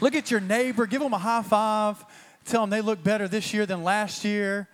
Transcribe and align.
Look 0.00 0.14
at 0.14 0.30
your 0.30 0.40
neighbor, 0.40 0.86
give 0.86 1.02
them 1.02 1.12
a 1.12 1.18
high 1.18 1.42
five, 1.42 2.02
tell 2.46 2.62
them 2.62 2.70
they 2.70 2.80
look 2.80 3.04
better 3.04 3.28
this 3.28 3.52
year 3.52 3.66
than 3.66 3.84
last 3.84 4.24
year. 4.24 4.66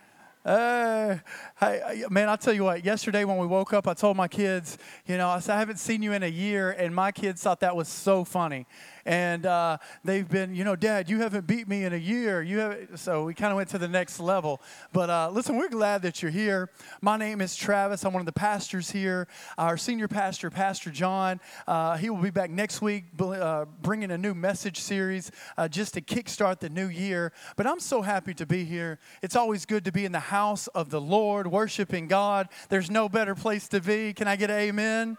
Uh, 0.45 1.17
hey, 1.59 2.05
man, 2.09 2.29
I'll 2.29 2.39
tell 2.39 2.55
you 2.55 2.63
what, 2.63 2.85
yesterday 2.85 3.25
when 3.25 3.37
we 3.39 3.47
woke 3.49 3.73
up, 3.73 3.89
I 3.89 3.95
told 3.95 4.17
my 4.17 4.29
kids, 4.29 4.79
you 5.05 5.17
know, 5.17 5.29
I 5.29 5.41
said, 5.41 5.57
I 5.57 5.59
haven't 5.59 5.81
seen 5.81 6.01
you 6.01 6.13
in 6.13 6.23
a 6.23 6.29
year, 6.29 6.71
and 6.71 6.95
my 6.95 7.11
kids 7.11 7.43
thought 7.43 7.59
that 7.61 7.75
was 7.75 7.89
so 7.89 8.25
funny 8.25 8.67
and 9.07 9.47
uh, 9.47 9.79
they've 10.05 10.29
been, 10.29 10.55
you 10.55 10.65
know, 10.65 10.75
Dad, 10.75 11.09
you 11.09 11.21
haven't 11.21 11.47
beat 11.47 11.69
me 11.69 11.85
in 11.85 11.93
a 11.93 11.97
year. 11.99 12.43
You 12.43 12.59
have, 12.59 12.89
so 12.97 13.25
we 13.25 13.35
kind 13.35 13.53
of 13.53 13.57
went 13.57 13.69
to 13.71 13.79
the 13.79 13.89
next 13.89 14.19
level. 14.19 14.61
But 14.93 15.09
uh, 15.09 15.31
listen, 15.31 15.57
we're 15.57 15.69
glad 15.69 16.03
that 16.03 16.21
you're 16.21 16.33
here. 16.33 16.71
My 17.01 17.17
name 17.17 17.41
is 17.41 17.55
Travis. 17.55 18.05
I'm 18.05 18.13
one 18.13 18.21
of 18.21 18.27
the 18.27 18.33
pastors 18.33 18.91
here. 18.91 19.29
Our 19.57 19.77
senior 19.77 20.09
pastor, 20.09 20.51
Pastor 20.51 20.91
John, 20.91 21.41
uh, 21.69 21.97
he 21.97 22.11
will 22.11 22.21
be 22.21 22.31
back 22.31 22.51
next 22.51 22.83
week, 22.83 23.05
uh, 23.21 23.67
bringing 23.81 24.11
a 24.11 24.19
new 24.19 24.35
message 24.35 24.81
series 24.81 25.31
uh, 25.57 25.69
just 25.69 25.95
to 25.95 26.01
kickstart 26.01 26.59
the 26.59 26.69
new 26.69 26.89
year. 26.89 27.33
But 27.55 27.69
I'm 27.69 27.81
so 27.81 28.03
happy 28.03 28.35
to 28.35 28.45
be 28.45 28.65
here. 28.65 28.99
It's 29.23 29.37
always 29.37 29.67
good 29.67 29.85
to 29.85 29.93
be 29.93 30.05
in 30.05 30.11
the 30.11 30.19
house 30.19 30.67
of 30.69 30.91
the 30.91 31.01
Lord, 31.01 31.47
worshiping 31.47 32.09
God. 32.09 32.49
There's 32.71 32.91
no 32.91 33.09
better 33.09 33.37
place 33.37 33.69
to 33.69 33.81
be. 33.81 34.13
Can 34.13 34.27
I 34.27 34.35
get 34.35 34.51
an 34.51 34.59
amen? 34.59 35.17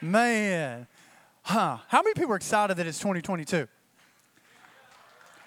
Man, 0.00 0.88
Huh. 1.42 1.78
How 1.88 2.02
many 2.02 2.14
people 2.14 2.32
are 2.32 2.36
excited 2.36 2.76
that 2.76 2.86
it's 2.86 2.98
2022? 2.98 3.66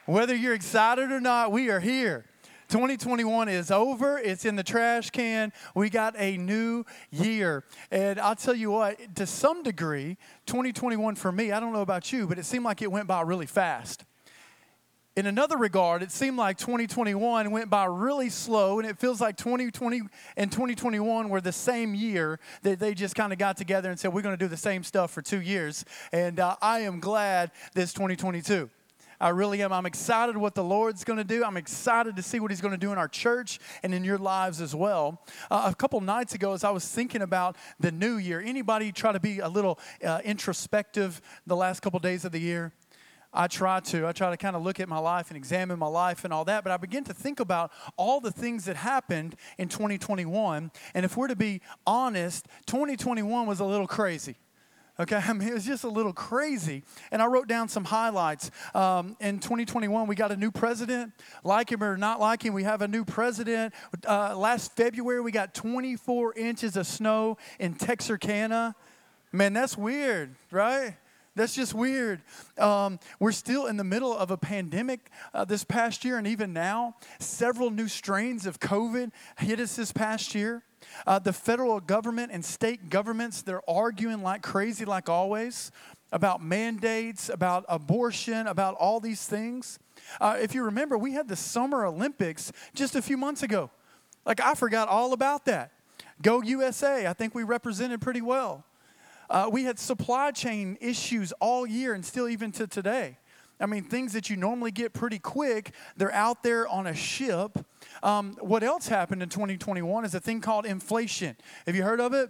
Whether 0.05 0.36
you're 0.36 0.53
excited 0.53 1.12
or 1.12 1.20
not, 1.20 1.52
we 1.52 1.70
are 1.70 1.80
here. 1.80 2.26
2021 2.70 3.48
is 3.48 3.72
over. 3.72 4.17
It's 4.17 4.45
in 4.45 4.55
the 4.55 4.63
trash 4.63 5.09
can. 5.09 5.53
We 5.73 5.89
got 5.89 6.16
a 6.17 6.38
new 6.38 6.84
year. 7.12 7.63
And 7.91 8.20
I'll 8.20 8.36
tell 8.36 8.55
you 8.55 8.72
what, 8.72 9.16
to 9.16 9.26
some 9.26 9.63
degree, 9.63 10.17
2021 10.48 11.16
for 11.16 11.31
me, 11.31 11.52
I 11.52 11.59
don't 11.59 11.73
know 11.73 11.81
about 11.81 12.12
you, 12.12 12.27
but 12.27 12.39
it 12.39 12.45
seemed 12.45 12.66
like 12.66 12.81
it 12.81 12.91
went 12.91 13.08
by 13.08 13.22
really 13.22 13.45
fast 13.45 14.05
in 15.16 15.28
another 15.28 15.58
regard, 15.58 16.04
it 16.04 16.12
seemed 16.12 16.38
like 16.38 16.58
2021 16.58 17.50
went 17.50 17.70
by 17.70 17.86
really 17.86 18.30
slow, 18.30 18.80
and 18.80 18.89
it 18.89 19.00
feels 19.00 19.22
like 19.22 19.38
2020 19.38 20.02
and 20.36 20.52
2021 20.52 21.30
were 21.30 21.39
the 21.39 21.53
same 21.53 21.95
year 21.95 22.39
that 22.64 22.80
they 22.80 22.94
just 22.94 23.16
kind 23.16 23.31
of 23.31 23.39
got 23.39 23.56
together 23.56 23.89
and 23.89 23.98
said, 23.98 24.14
We're 24.14 24.22
going 24.22 24.38
to 24.38 24.44
do 24.44 24.50
the 24.50 24.58
same 24.58 24.84
stuff 24.84 25.12
for 25.12 25.22
two 25.22 25.42
years. 25.42 25.86
And 26.12 26.39
uh, 26.39 26.58
I 26.62 26.80
am 26.80 27.00
glad 27.00 27.52
this 27.73 27.94
2022. 27.94 28.70
I 29.17 29.30
really 29.30 29.62
am. 29.62 29.72
I'm 29.72 29.86
excited 29.86 30.36
what 30.36 30.56
the 30.56 30.64
Lord's 30.64 31.06
going 31.06 31.17
to 31.17 31.23
do. 31.23 31.45
I'm 31.45 31.56
excited 31.56 32.17
to 32.17 32.22
see 32.22 32.42
what 32.42 32.52
He's 32.52 32.59
going 32.59 32.73
to 32.73 32.78
do 32.78 32.92
in 32.92 32.98
our 32.98 33.08
church 33.08 33.59
and 33.84 33.94
in 33.94 34.04
your 34.04 34.17
lives 34.17 34.59
as 34.59 34.76
well. 34.76 35.22
Uh, 35.50 35.70
a 35.72 35.76
couple 35.76 36.02
nights 36.02 36.36
ago, 36.36 36.52
as 36.52 36.66
I 36.66 36.72
was 36.72 36.86
thinking 36.86 37.22
about 37.22 37.56
the 37.80 37.94
new 37.94 38.17
year, 38.17 38.42
anybody 38.42 38.92
try 38.92 39.14
to 39.14 39.20
be 39.22 39.39
a 39.39 39.48
little 39.48 39.80
uh, 40.04 40.20
introspective 40.26 41.22
the 41.48 41.56
last 41.56 41.82
couple 41.82 42.00
days 42.00 42.26
of 42.26 42.34
the 42.34 42.39
year? 42.39 42.73
I 43.36 43.47
try 43.47 43.80
to. 43.81 44.08
I 44.08 44.14
try 44.14 44.31
to 44.31 44.38
kind 44.38 44.55
of 44.55 44.64
look 44.64 44.80
at 44.80 44.88
my 44.88 44.97
life 44.97 45.30
and 45.30 45.38
examine 45.38 45.78
my 45.78 45.88
life 45.88 46.23
and 46.23 46.33
all 46.33 46.45
that. 46.45 46.64
But 46.64 46.72
I 46.72 46.78
begin 46.78 47.03
to 47.05 47.14
think 47.14 47.39
about 47.39 47.72
all 47.97 48.22
the 48.22 48.31
things 48.31 48.66
that 48.66 48.77
happened 48.77 49.36
in 49.58 49.67
2021. 49.67 50.72
And 50.94 51.05
if 51.05 51.17
we're 51.17 51.27
to 51.27 51.36
be 51.36 51.61
honest, 51.86 52.47
2021 52.66 53.45
was 53.45 53.59
a 53.59 53.66
little 53.66 53.88
crazy. 53.88 54.36
Okay, 54.97 55.17
I 55.27 55.33
mean, 55.33 55.47
it 55.47 55.53
was 55.53 55.66
just 55.66 55.83
a 55.83 55.89
little 55.89 56.14
crazy. 56.14 56.83
And 57.11 57.22
I 57.22 57.25
wrote 57.25 57.47
down 57.47 57.67
some 57.67 57.83
highlights. 57.83 58.52
Um, 58.73 59.17
in 59.19 59.39
2021, 59.39 60.08
we 60.08 60.16
got 60.16 60.31
a 60.31 60.38
new 60.38 60.52
president. 60.52 61.11
Like 61.44 61.72
him 61.72 61.83
or 61.83 61.97
not 61.97 62.20
like 62.20 62.44
him, 62.44 62.53
we 62.53 62.64
have 62.64 62.81
a 62.81 62.88
new 62.88 63.05
president. 63.05 63.73
Uh, 64.08 64.38
last 64.38 64.75
February, 64.75 65.22
we 65.22 65.31
got 65.31 65.53
24 65.53 66.33
inches 66.36 66.77
of 66.77 66.88
snow 66.88 67.38
in 67.59 67.75
Texarkana. 67.75 68.75
Man, 69.31 69.53
that's 69.53 69.77
weird, 69.77 70.36
right? 70.49 70.95
That's 71.36 71.53
just 71.53 71.73
weird. 71.73 72.22
Um, 72.58 73.00
we're 73.19 73.33
still 73.33 73.67
in 73.67 73.75
the 73.75 73.83
middle 73.83 74.16
of 74.16 74.31
a 74.31 74.38
pandemic 74.38 75.11
uh, 75.33 75.44
this 75.44 75.66
past 75.66 76.05
year, 76.05 76.17
and 76.17 76.25
even 76.25 76.53
now, 76.53 76.95
several 77.19 77.69
new 77.69 77.89
strains 77.89 78.45
of 78.45 78.59
COVID 78.59 79.11
hit 79.39 79.59
us 79.59 79.75
this 79.75 79.92
past 79.92 80.33
year. 80.33 80.64
Uh, 81.05 81.19
the 81.19 81.33
federal 81.33 81.80
government 81.82 82.32
and 82.32 82.45
state 82.45 82.89
governments, 82.89 83.42
they're 83.42 83.67
arguing 83.70 84.21
like 84.21 84.43
crazy, 84.43 84.86
like 84.86 85.10
always, 85.10 85.71
about 86.11 86.42
mandates, 86.42 87.27
about 87.27 87.65
abortion, 87.67 88.48
about 88.48 88.76
all 88.76 89.02
these 89.02 89.26
things. 89.26 89.77
Uh, 90.21 90.37
if 90.39 90.55
you 90.55 90.64
remember, 90.64 90.98
we 90.98 91.14
had 91.14 91.27
the 91.27 91.36
Summer 91.36 91.86
Olympics 91.86 92.52
just 92.73 92.95
a 92.95 93.02
few 93.02 93.17
months 93.17 93.43
ago. 93.43 93.71
Like, 94.26 94.39
I 94.39 94.54
forgot 94.54 94.87
all 94.87 95.11
about 95.11 95.45
that. 95.45 95.71
Go 96.21 96.42
USA, 96.42 97.08
I 97.08 97.14
think 97.14 97.36
we 97.36 97.43
represented 97.43 97.99
pretty 97.99 98.21
well. 98.21 98.64
Uh, 99.30 99.49
we 99.52 99.63
had 99.63 99.80
supply 99.80 100.31
chain 100.31 100.77
issues 100.81 101.31
all 101.39 101.65
year 101.65 101.93
and 101.93 102.05
still 102.05 102.27
even 102.27 102.52
to 102.53 102.67
today. 102.67 103.17
I 103.59 103.67
mean, 103.67 103.83
things 103.83 104.13
that 104.13 104.30
you 104.30 104.36
normally 104.36 104.71
get 104.71 104.93
pretty 104.93 105.19
quick, 105.19 105.71
they're 105.95 106.13
out 106.13 106.43
there 106.43 106.67
on 106.67 106.87
a 106.87 106.93
ship. 106.93 107.58
Um, 108.03 108.36
what 108.41 108.63
else 108.63 108.87
happened 108.87 109.23
in 109.23 109.30
2021 109.30 110.03
is 110.03 110.13
a 110.13 110.19
thing 110.19 110.41
called 110.41 110.65
inflation. 110.65 111.37
Have 111.65 111.75
you 111.75 111.83
heard 111.83 112.02
of 112.02 112.13
it? 112.13 112.30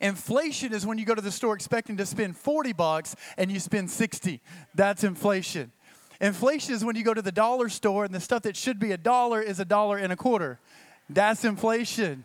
Inflation 0.00 0.74
is 0.74 0.84
when 0.84 0.98
you 0.98 1.04
go 1.04 1.14
to 1.14 1.22
the 1.22 1.30
store 1.30 1.54
expecting 1.54 1.96
to 1.96 2.06
spend 2.06 2.36
40 2.36 2.72
bucks 2.72 3.16
and 3.38 3.50
you 3.50 3.60
spend 3.60 3.90
60. 3.90 4.40
That's 4.74 5.04
inflation. 5.04 5.72
Inflation 6.20 6.74
is 6.74 6.84
when 6.84 6.96
you 6.96 7.04
go 7.04 7.14
to 7.14 7.22
the 7.22 7.32
dollar 7.32 7.68
store 7.68 8.04
and 8.04 8.14
the 8.14 8.20
stuff 8.20 8.42
that 8.42 8.56
should 8.56 8.78
be 8.78 8.92
a 8.92 8.98
dollar 8.98 9.40
is 9.40 9.58
a 9.58 9.64
dollar 9.64 9.96
and 9.96 10.12
a 10.12 10.16
quarter. 10.16 10.58
That's 11.08 11.44
inflation. 11.44 12.24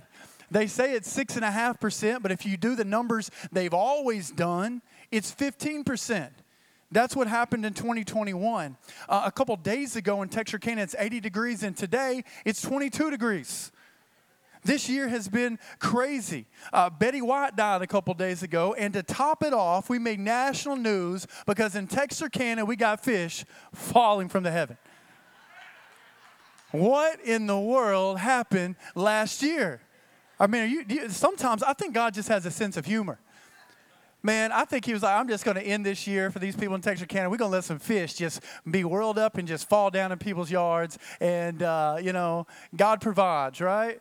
They 0.52 0.68
say 0.68 0.94
it's 0.94 1.10
six 1.10 1.36
and 1.36 1.46
a 1.46 1.52
half 1.52 1.80
percent, 1.80 2.24
but 2.24 2.32
if 2.32 2.46
you 2.46 2.58
do 2.58 2.76
the 2.76 2.86
numbers 2.86 3.32
they've 3.52 3.74
always 3.74 4.32
done, 4.32 4.82
it's 5.12 5.34
15%. 5.34 6.30
That's 6.92 7.16
what 7.16 7.28
happened 7.28 7.66
in 7.66 7.74
2021. 7.74 8.78
Uh, 9.10 9.24
a 9.26 9.32
couple 9.32 9.56
days 9.58 9.96
ago 9.96 10.22
in 10.22 10.30
Texarkana, 10.30 10.82
it's 10.82 10.96
80 10.98 11.20
degrees, 11.20 11.64
and 11.64 11.76
today 11.76 12.24
it's 12.46 12.62
22 12.62 13.12
degrees. 13.12 13.72
This 14.64 14.90
year 14.90 15.08
has 15.10 15.28
been 15.28 15.60
crazy. 15.80 16.48
Uh, 16.74 16.90
Betty 16.90 17.22
White 17.22 17.56
died 17.56 17.84
a 17.84 17.88
couple 17.88 18.14
days 18.16 18.42
ago, 18.42 18.74
and 18.74 18.94
to 18.96 19.04
top 19.04 19.44
it 19.44 19.54
off, 19.54 19.90
we 19.90 20.00
made 20.00 20.20
national 20.20 20.76
news 20.76 21.28
because 21.46 21.76
in 21.76 21.88
Texarkana 21.88 22.66
we 22.66 22.76
got 22.76 23.04
fish 23.04 23.46
falling 23.74 24.28
from 24.28 24.44
the 24.44 24.52
heaven. 24.52 24.78
What 26.72 27.22
in 27.22 27.46
the 27.46 27.60
world 27.60 28.20
happened 28.20 28.76
last 28.96 29.44
year? 29.44 29.82
I 30.40 30.48
mean, 30.48 30.70
you, 30.70 30.86
you, 30.88 31.10
sometimes 31.10 31.64
I 31.64 31.74
think 31.74 31.94
God 31.94 32.14
just 32.14 32.30
has 32.30 32.46
a 32.46 32.52
sense 32.52 32.78
of 32.78 32.86
humor. 32.86 33.20
Man, 34.22 34.52
I 34.52 34.66
think 34.66 34.86
he 34.86 34.94
was 34.94 35.04
like, 35.04 35.16
I'm 35.16 35.28
just 35.28 35.46
going 35.46 35.56
to 35.56 35.62
end 35.62 35.86
this 35.86 36.08
year 36.08 36.32
for 36.32 36.40
these 36.40 36.56
people 36.56 36.74
in 36.74 36.82
Texas, 36.82 37.02
Texarkana. 37.02 37.30
We're 37.30 37.38
going 37.38 37.52
to 37.52 37.58
let 37.58 37.64
some 37.64 37.78
fish 37.78 38.16
just 38.16 38.42
be 38.70 38.84
whirled 38.84 39.20
up 39.20 39.38
and 39.38 39.48
just 39.48 39.70
fall 39.70 39.92
down 39.92 40.12
in 40.12 40.18
people's 40.18 40.50
yards. 40.50 40.98
And, 41.22 41.62
uh, 41.62 41.98
you 42.02 42.12
know, 42.12 42.48
God 42.76 43.02
provides, 43.02 43.62
right? 43.62 44.00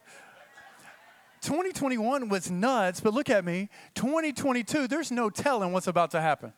2021 1.43 2.31
was 2.31 2.51
nuts, 2.51 3.01
but 3.01 3.13
look 3.13 3.29
at 3.29 3.45
me. 3.45 3.69
2022, 3.97 4.89
there's 4.89 5.11
no 5.11 5.29
telling 5.29 5.73
what's 5.73 5.89
about 5.89 6.11
to 6.13 6.23
happen. 6.23 6.55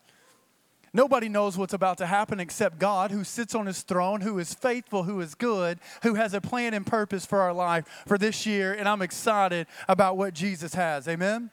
Nobody 0.97 1.29
knows 1.29 1.59
what's 1.59 1.75
about 1.75 1.99
to 1.99 2.07
happen 2.07 2.41
except 2.41 2.79
God, 2.79 3.11
who 3.11 3.23
sits 3.23 3.55
on 3.55 3.67
his 3.67 3.83
throne, 3.83 4.23
who 4.23 4.39
is 4.39 4.55
faithful, 4.55 5.03
who 5.03 5.21
is 5.21 5.35
good, 5.35 5.79
who 6.03 6.15
has 6.15 6.33
a 6.33 6.41
plan 6.41 6.73
and 6.73 6.87
purpose 6.87 7.27
for 7.27 7.43
our 7.43 7.53
life 7.53 7.85
for 8.07 8.17
this 8.17 8.47
year. 8.47 8.73
And 8.73 8.89
I'm 8.89 9.03
excited 9.03 9.67
about 9.89 10.17
what 10.17 10.33
Jesus 10.33 10.73
has. 10.73 11.07
Amen? 11.07 11.51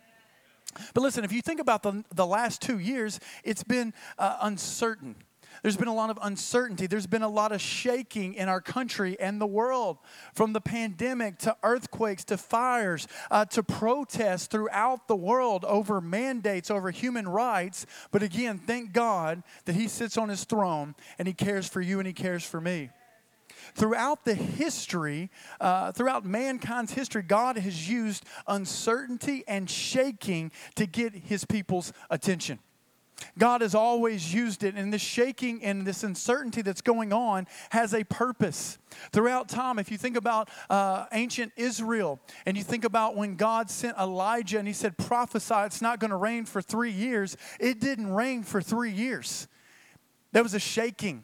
But 0.94 1.02
listen, 1.02 1.26
if 1.26 1.34
you 1.34 1.42
think 1.42 1.60
about 1.60 1.84
the, 1.84 2.06
the 2.16 2.26
last 2.26 2.62
two 2.62 2.80
years, 2.80 3.20
it's 3.44 3.66
been 3.66 3.94
uh, 4.18 4.38
uncertain. 4.44 5.14
There's 5.64 5.78
been 5.78 5.88
a 5.88 5.96
lot 5.96 6.10
of 6.10 6.20
uncertainty. 6.22 6.88
There's 6.88 7.08
been 7.08 7.24
a 7.24 7.30
lot 7.30 7.54
of 7.54 7.62
shaking 7.62 8.34
in 8.34 8.50
our 8.50 8.60
country 8.60 9.18
and 9.18 9.40
the 9.40 9.48
world, 9.48 9.98
from 10.34 10.52
the 10.52 10.60
pandemic 10.60 11.40
to 11.40 11.56
earthquakes 11.64 12.26
to 12.26 12.38
fires 12.38 13.08
uh, 13.32 13.46
to 13.46 13.64
protests 13.64 14.48
throughout 14.48 15.08
the 15.08 15.16
world 15.16 15.64
over 15.64 16.02
mandates, 16.02 16.70
over 16.70 16.92
human 16.92 17.28
rights. 17.28 17.86
But 18.12 18.24
again, 18.24 18.60
thank 18.60 18.92
God 18.92 19.42
that 19.64 19.76
He 19.76 19.88
sits 19.88 20.18
on 20.18 20.28
His 20.28 20.44
throne 20.44 20.96
and 21.18 21.30
He 21.30 21.34
cares 21.34 21.68
for 21.68 21.80
you 21.80 21.98
and 22.00 22.06
He 22.06 22.14
cares 22.14 22.44
for 22.44 22.60
me 22.60 22.90
throughout 23.76 24.26
the 24.26 24.36
history, 24.36 25.32
uh, 25.60 25.92
throughout 25.94 26.26
mankind's 26.26 26.94
history, 26.94 27.24
God 27.24 27.58
has 27.58 27.90
used 27.90 28.26
uncertainty 28.46 29.44
and 29.48 29.70
shaking 29.70 30.52
to 30.76 30.86
get 30.86 31.14
his 31.14 31.46
people's 31.46 31.94
attention. 32.10 32.60
God 33.38 33.62
has 33.62 33.76
always 33.76 34.34
used 34.34 34.64
it, 34.64 34.76
and 34.76 34.94
this 34.94 35.02
shaking 35.02 35.64
and 35.64 35.86
this 35.86 36.04
uncertainty 36.04 36.62
that's 36.62 36.82
going 36.82 37.14
on 37.14 37.48
has 37.72 37.94
a 37.94 38.04
purpose. 38.04 38.78
Throughout 39.12 39.50
time, 39.50 39.80
if 39.80 39.92
you 39.92 39.98
think 39.98 40.18
about 40.18 40.50
uh, 40.70 41.06
ancient 41.12 41.52
Israel 41.56 42.20
and 42.46 42.56
you 42.56 42.64
think 42.64 42.86
about 42.86 43.16
when 43.16 43.36
God 43.36 43.70
sent 43.70 43.98
Elijah 43.98 44.60
and 44.60 44.68
he 44.68 44.74
said, 44.74 44.98
prophesy, 44.98 45.56
it's 45.66 45.82
not 45.82 46.00
going 46.00 46.12
to 46.12 46.18
rain 46.18 46.46
for 46.46 46.62
three 46.62 46.92
years, 46.92 47.38
it 47.60 47.80
didn't 47.80 48.14
rain 48.14 48.44
for 48.44 48.62
three 48.62 48.92
years. 48.92 49.48
There 50.32 50.44
was 50.44 50.54
a 50.54 50.60
shaking. 50.60 51.24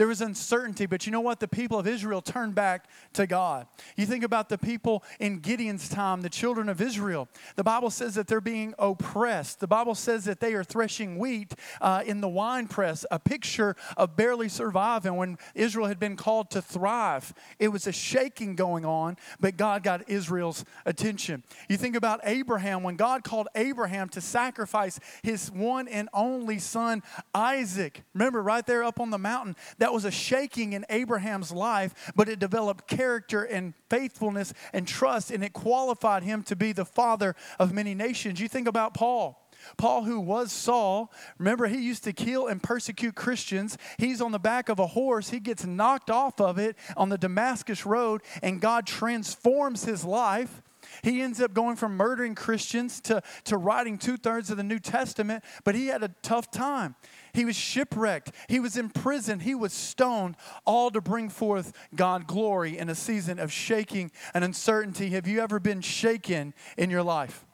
There 0.00 0.08
was 0.08 0.22
uncertainty, 0.22 0.86
but 0.86 1.04
you 1.04 1.12
know 1.12 1.20
what? 1.20 1.40
The 1.40 1.46
people 1.46 1.78
of 1.78 1.86
Israel 1.86 2.22
turned 2.22 2.54
back 2.54 2.88
to 3.12 3.26
God. 3.26 3.66
You 3.98 4.06
think 4.06 4.24
about 4.24 4.48
the 4.48 4.56
people 4.56 5.04
in 5.18 5.40
Gideon's 5.40 5.90
time, 5.90 6.22
the 6.22 6.30
children 6.30 6.70
of 6.70 6.80
Israel. 6.80 7.28
The 7.56 7.64
Bible 7.64 7.90
says 7.90 8.14
that 8.14 8.26
they're 8.26 8.40
being 8.40 8.72
oppressed. 8.78 9.60
The 9.60 9.66
Bible 9.66 9.94
says 9.94 10.24
that 10.24 10.40
they 10.40 10.54
are 10.54 10.64
threshing 10.64 11.18
wheat 11.18 11.52
uh, 11.82 12.02
in 12.06 12.22
the 12.22 12.30
wine 12.30 12.66
press, 12.66 13.04
a 13.10 13.18
picture 13.18 13.76
of 13.98 14.16
barely 14.16 14.48
surviving 14.48 15.16
when 15.16 15.36
Israel 15.54 15.86
had 15.86 16.00
been 16.00 16.16
called 16.16 16.50
to 16.52 16.62
thrive. 16.62 17.34
It 17.58 17.68
was 17.68 17.86
a 17.86 17.92
shaking 17.92 18.56
going 18.56 18.86
on, 18.86 19.18
but 19.38 19.58
God 19.58 19.82
got 19.82 20.08
Israel's 20.08 20.64
attention. 20.86 21.44
You 21.68 21.76
think 21.76 21.94
about 21.94 22.20
Abraham, 22.24 22.82
when 22.82 22.96
God 22.96 23.22
called 23.22 23.48
Abraham 23.54 24.08
to 24.08 24.22
sacrifice 24.22 24.98
his 25.22 25.50
one 25.50 25.88
and 25.88 26.08
only 26.14 26.58
son, 26.58 27.02
Isaac. 27.34 28.02
Remember, 28.14 28.42
right 28.42 28.66
there 28.66 28.82
up 28.82 28.98
on 28.98 29.10
the 29.10 29.18
mountain, 29.18 29.56
that 29.76 29.89
was 29.92 30.04
a 30.04 30.10
shaking 30.10 30.72
in 30.72 30.84
Abraham's 30.88 31.52
life, 31.52 32.12
but 32.14 32.28
it 32.28 32.38
developed 32.38 32.88
character 32.88 33.42
and 33.42 33.74
faithfulness 33.88 34.52
and 34.72 34.86
trust, 34.86 35.30
and 35.30 35.44
it 35.44 35.52
qualified 35.52 36.22
him 36.22 36.42
to 36.44 36.56
be 36.56 36.72
the 36.72 36.84
father 36.84 37.34
of 37.58 37.72
many 37.72 37.94
nations. 37.94 38.40
You 38.40 38.48
think 38.48 38.68
about 38.68 38.94
Paul. 38.94 39.36
Paul, 39.76 40.04
who 40.04 40.20
was 40.20 40.52
Saul, 40.52 41.12
remember 41.38 41.66
he 41.66 41.82
used 41.82 42.04
to 42.04 42.12
kill 42.12 42.46
and 42.46 42.62
persecute 42.62 43.14
Christians. 43.14 43.76
He's 43.98 44.20
on 44.20 44.32
the 44.32 44.38
back 44.38 44.68
of 44.68 44.78
a 44.78 44.86
horse. 44.86 45.30
He 45.30 45.40
gets 45.40 45.64
knocked 45.64 46.10
off 46.10 46.40
of 46.40 46.58
it 46.58 46.76
on 46.96 47.08
the 47.08 47.18
Damascus 47.18 47.84
Road, 47.84 48.22
and 48.42 48.60
God 48.60 48.86
transforms 48.86 49.84
his 49.84 50.04
life. 50.04 50.62
He 51.02 51.22
ends 51.22 51.40
up 51.40 51.54
going 51.54 51.76
from 51.76 51.96
murdering 51.96 52.34
Christians 52.34 53.00
to, 53.02 53.22
to 53.44 53.56
writing 53.56 53.98
two 53.98 54.16
thirds 54.16 54.50
of 54.50 54.56
the 54.56 54.62
New 54.62 54.78
Testament, 54.78 55.44
but 55.64 55.74
he 55.74 55.86
had 55.86 56.02
a 56.02 56.08
tough 56.22 56.50
time. 56.50 56.94
He 57.32 57.44
was 57.44 57.56
shipwrecked. 57.56 58.32
He 58.48 58.60
was 58.60 58.76
in 58.76 58.90
prison. 58.90 59.40
He 59.40 59.54
was 59.54 59.72
stoned, 59.72 60.36
all 60.64 60.90
to 60.90 61.00
bring 61.00 61.28
forth 61.28 61.72
God 61.94 62.26
glory 62.26 62.78
in 62.78 62.88
a 62.88 62.94
season 62.94 63.38
of 63.38 63.52
shaking 63.52 64.10
and 64.34 64.44
uncertainty. 64.44 65.10
Have 65.10 65.26
you 65.26 65.40
ever 65.40 65.60
been 65.60 65.80
shaken 65.80 66.54
in 66.76 66.90
your 66.90 67.02
life? 67.02 67.44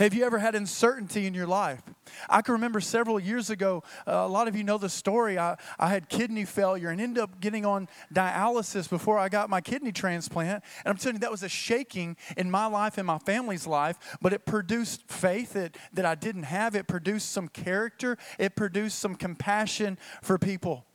Have 0.00 0.14
you 0.14 0.24
ever 0.24 0.38
had 0.38 0.54
uncertainty 0.54 1.26
in 1.26 1.34
your 1.34 1.46
life? 1.46 1.82
I 2.26 2.40
can 2.40 2.52
remember 2.52 2.80
several 2.80 3.20
years 3.20 3.50
ago, 3.50 3.82
uh, 4.08 4.12
a 4.12 4.28
lot 4.28 4.48
of 4.48 4.56
you 4.56 4.64
know 4.64 4.78
the 4.78 4.88
story. 4.88 5.38
I, 5.38 5.58
I 5.78 5.88
had 5.88 6.08
kidney 6.08 6.46
failure 6.46 6.88
and 6.88 6.98
ended 6.98 7.22
up 7.22 7.38
getting 7.38 7.66
on 7.66 7.86
dialysis 8.10 8.88
before 8.88 9.18
I 9.18 9.28
got 9.28 9.50
my 9.50 9.60
kidney 9.60 9.92
transplant. 9.92 10.64
And 10.86 10.90
I'm 10.90 10.96
telling 10.96 11.16
you, 11.16 11.20
that 11.20 11.30
was 11.30 11.42
a 11.42 11.50
shaking 11.50 12.16
in 12.38 12.50
my 12.50 12.64
life 12.64 12.96
and 12.96 13.06
my 13.06 13.18
family's 13.18 13.66
life, 13.66 13.98
but 14.22 14.32
it 14.32 14.46
produced 14.46 15.06
faith 15.06 15.52
that, 15.52 15.76
that 15.92 16.06
I 16.06 16.14
didn't 16.14 16.44
have. 16.44 16.74
It 16.74 16.88
produced 16.88 17.30
some 17.30 17.48
character, 17.48 18.16
it 18.38 18.56
produced 18.56 19.00
some 19.00 19.14
compassion 19.14 19.98
for 20.22 20.38
people. 20.38 20.86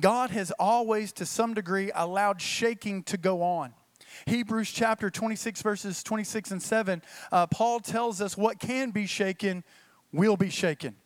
God 0.00 0.30
has 0.30 0.52
always, 0.52 1.12
to 1.12 1.26
some 1.26 1.52
degree, 1.52 1.90
allowed 1.94 2.40
shaking 2.40 3.02
to 3.04 3.18
go 3.18 3.42
on. 3.42 3.74
Hebrews 4.26 4.70
chapter 4.70 5.10
26, 5.10 5.62
verses 5.62 6.02
26 6.02 6.50
and 6.52 6.62
7, 6.62 7.02
uh, 7.32 7.46
Paul 7.46 7.80
tells 7.80 8.20
us 8.20 8.36
what 8.36 8.58
can 8.58 8.90
be 8.90 9.06
shaken 9.06 9.64
will 10.12 10.36
be 10.36 10.50
shaken. 10.50 10.96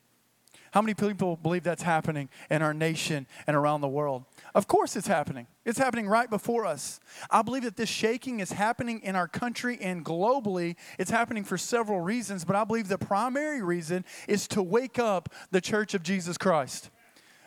How 0.72 0.80
many 0.80 0.94
people 0.94 1.36
believe 1.36 1.64
that's 1.64 1.82
happening 1.82 2.30
in 2.50 2.62
our 2.62 2.72
nation 2.72 3.26
and 3.46 3.54
around 3.54 3.82
the 3.82 3.88
world? 3.88 4.24
Of 4.54 4.68
course, 4.68 4.96
it's 4.96 5.06
happening. 5.06 5.46
It's 5.66 5.78
happening 5.78 6.08
right 6.08 6.30
before 6.30 6.64
us. 6.64 6.98
I 7.30 7.42
believe 7.42 7.64
that 7.64 7.76
this 7.76 7.90
shaking 7.90 8.40
is 8.40 8.52
happening 8.52 9.00
in 9.02 9.14
our 9.14 9.28
country 9.28 9.76
and 9.82 10.02
globally. 10.02 10.76
It's 10.98 11.10
happening 11.10 11.44
for 11.44 11.58
several 11.58 12.00
reasons, 12.00 12.46
but 12.46 12.56
I 12.56 12.64
believe 12.64 12.88
the 12.88 12.96
primary 12.96 13.62
reason 13.62 14.06
is 14.26 14.48
to 14.48 14.62
wake 14.62 14.98
up 14.98 15.28
the 15.50 15.60
church 15.60 15.92
of 15.92 16.02
Jesus 16.02 16.38
Christ. 16.38 16.88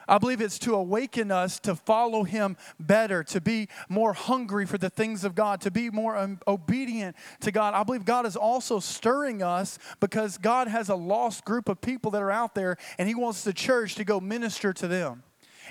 I 0.07 0.17
believe 0.17 0.41
it's 0.41 0.59
to 0.59 0.75
awaken 0.75 1.31
us 1.31 1.59
to 1.61 1.75
follow 1.75 2.23
Him 2.23 2.57
better, 2.79 3.23
to 3.25 3.41
be 3.41 3.69
more 3.89 4.13
hungry 4.13 4.65
for 4.65 4.77
the 4.77 4.89
things 4.89 5.23
of 5.23 5.35
God, 5.35 5.61
to 5.61 5.71
be 5.71 5.89
more 5.89 6.15
um, 6.17 6.39
obedient 6.47 7.15
to 7.41 7.51
God. 7.51 7.73
I 7.73 7.83
believe 7.83 8.05
God 8.05 8.25
is 8.25 8.35
also 8.35 8.79
stirring 8.79 9.41
us 9.41 9.79
because 9.99 10.37
God 10.37 10.67
has 10.67 10.89
a 10.89 10.95
lost 10.95 11.45
group 11.45 11.69
of 11.69 11.81
people 11.81 12.11
that 12.11 12.21
are 12.21 12.31
out 12.31 12.55
there 12.55 12.77
and 12.97 13.07
He 13.07 13.15
wants 13.15 13.43
the 13.43 13.53
church 13.53 13.95
to 13.95 14.03
go 14.03 14.19
minister 14.19 14.73
to 14.73 14.87
them. 14.87 15.23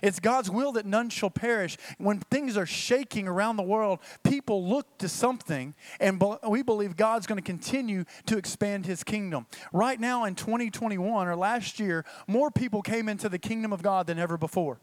It's 0.02 0.20
God's 0.20 0.50
will 0.50 0.72
that 0.72 0.86
none 0.86 1.10
shall 1.10 1.30
perish. 1.30 1.76
When 1.98 2.20
things 2.20 2.56
are 2.56 2.66
shaking 2.66 3.28
around 3.28 3.56
the 3.56 3.62
world, 3.62 4.00
people 4.22 4.68
look 4.68 4.98
to 4.98 5.08
something, 5.08 5.74
and 6.00 6.22
we 6.48 6.62
believe 6.62 6.96
God's 6.96 7.26
going 7.26 7.40
to 7.40 7.42
continue 7.42 8.04
to 8.26 8.36
expand 8.36 8.86
his 8.86 9.04
kingdom. 9.04 9.46
Right 9.72 10.00
now 10.00 10.24
in 10.24 10.34
2021 10.34 11.26
or 11.26 11.36
last 11.36 11.78
year, 11.78 12.04
more 12.26 12.50
people 12.50 12.82
came 12.82 13.08
into 13.08 13.28
the 13.28 13.38
kingdom 13.38 13.72
of 13.72 13.82
God 13.82 14.06
than 14.06 14.18
ever 14.18 14.36
before. 14.36 14.80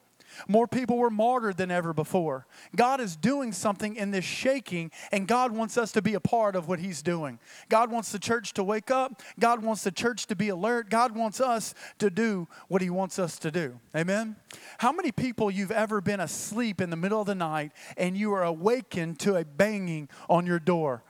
More 0.48 0.68
people 0.68 0.98
were 0.98 1.10
martyred 1.10 1.58
than 1.58 1.72
ever 1.72 1.94
before. 1.94 2.46
God 2.76 3.00
is 3.00 3.16
doing 3.16 3.52
something 3.52 3.96
in 3.96 4.12
this 4.12 4.26
shaking, 4.26 4.92
and 5.12 5.28
God 5.28 5.52
wants 5.52 5.78
us 5.78 5.92
to 5.94 6.02
be 6.02 6.14
a 6.14 6.20
part 6.20 6.56
of 6.56 6.68
what 6.68 6.80
He's 6.80 7.02
doing. 7.02 7.40
God 7.70 7.92
wants 7.92 8.12
the 8.12 8.20
church 8.20 8.54
to 8.54 8.64
wake 8.64 8.92
up. 8.92 9.22
God 9.40 9.64
wants 9.64 9.84
the 9.84 9.92
church 9.92 10.28
to 10.28 10.36
be 10.36 10.50
alert. 10.50 10.90
God 10.90 11.16
wants 11.16 11.42
us 11.42 11.74
to 12.00 12.10
do 12.10 12.48
what 12.68 12.82
He 12.82 12.90
wants 12.90 13.20
us 13.20 13.38
to 13.40 13.52
do. 13.52 13.80
Amen? 13.96 14.36
How 14.78 14.92
many 14.92 15.12
people 15.12 15.52
you've 15.52 15.72
ever 15.72 16.02
been 16.02 16.20
asleep 16.20 16.82
in 16.82 16.90
the 16.90 16.96
middle 16.96 17.22
of 17.22 17.28
the 17.28 17.36
night 17.36 17.72
and 17.98 18.18
you 18.18 18.34
are 18.34 18.44
awakened 18.44 19.20
to 19.20 19.36
a 19.36 19.46
banging 19.46 20.10
on 20.30 20.46
your 20.46 20.60
door? 20.60 21.04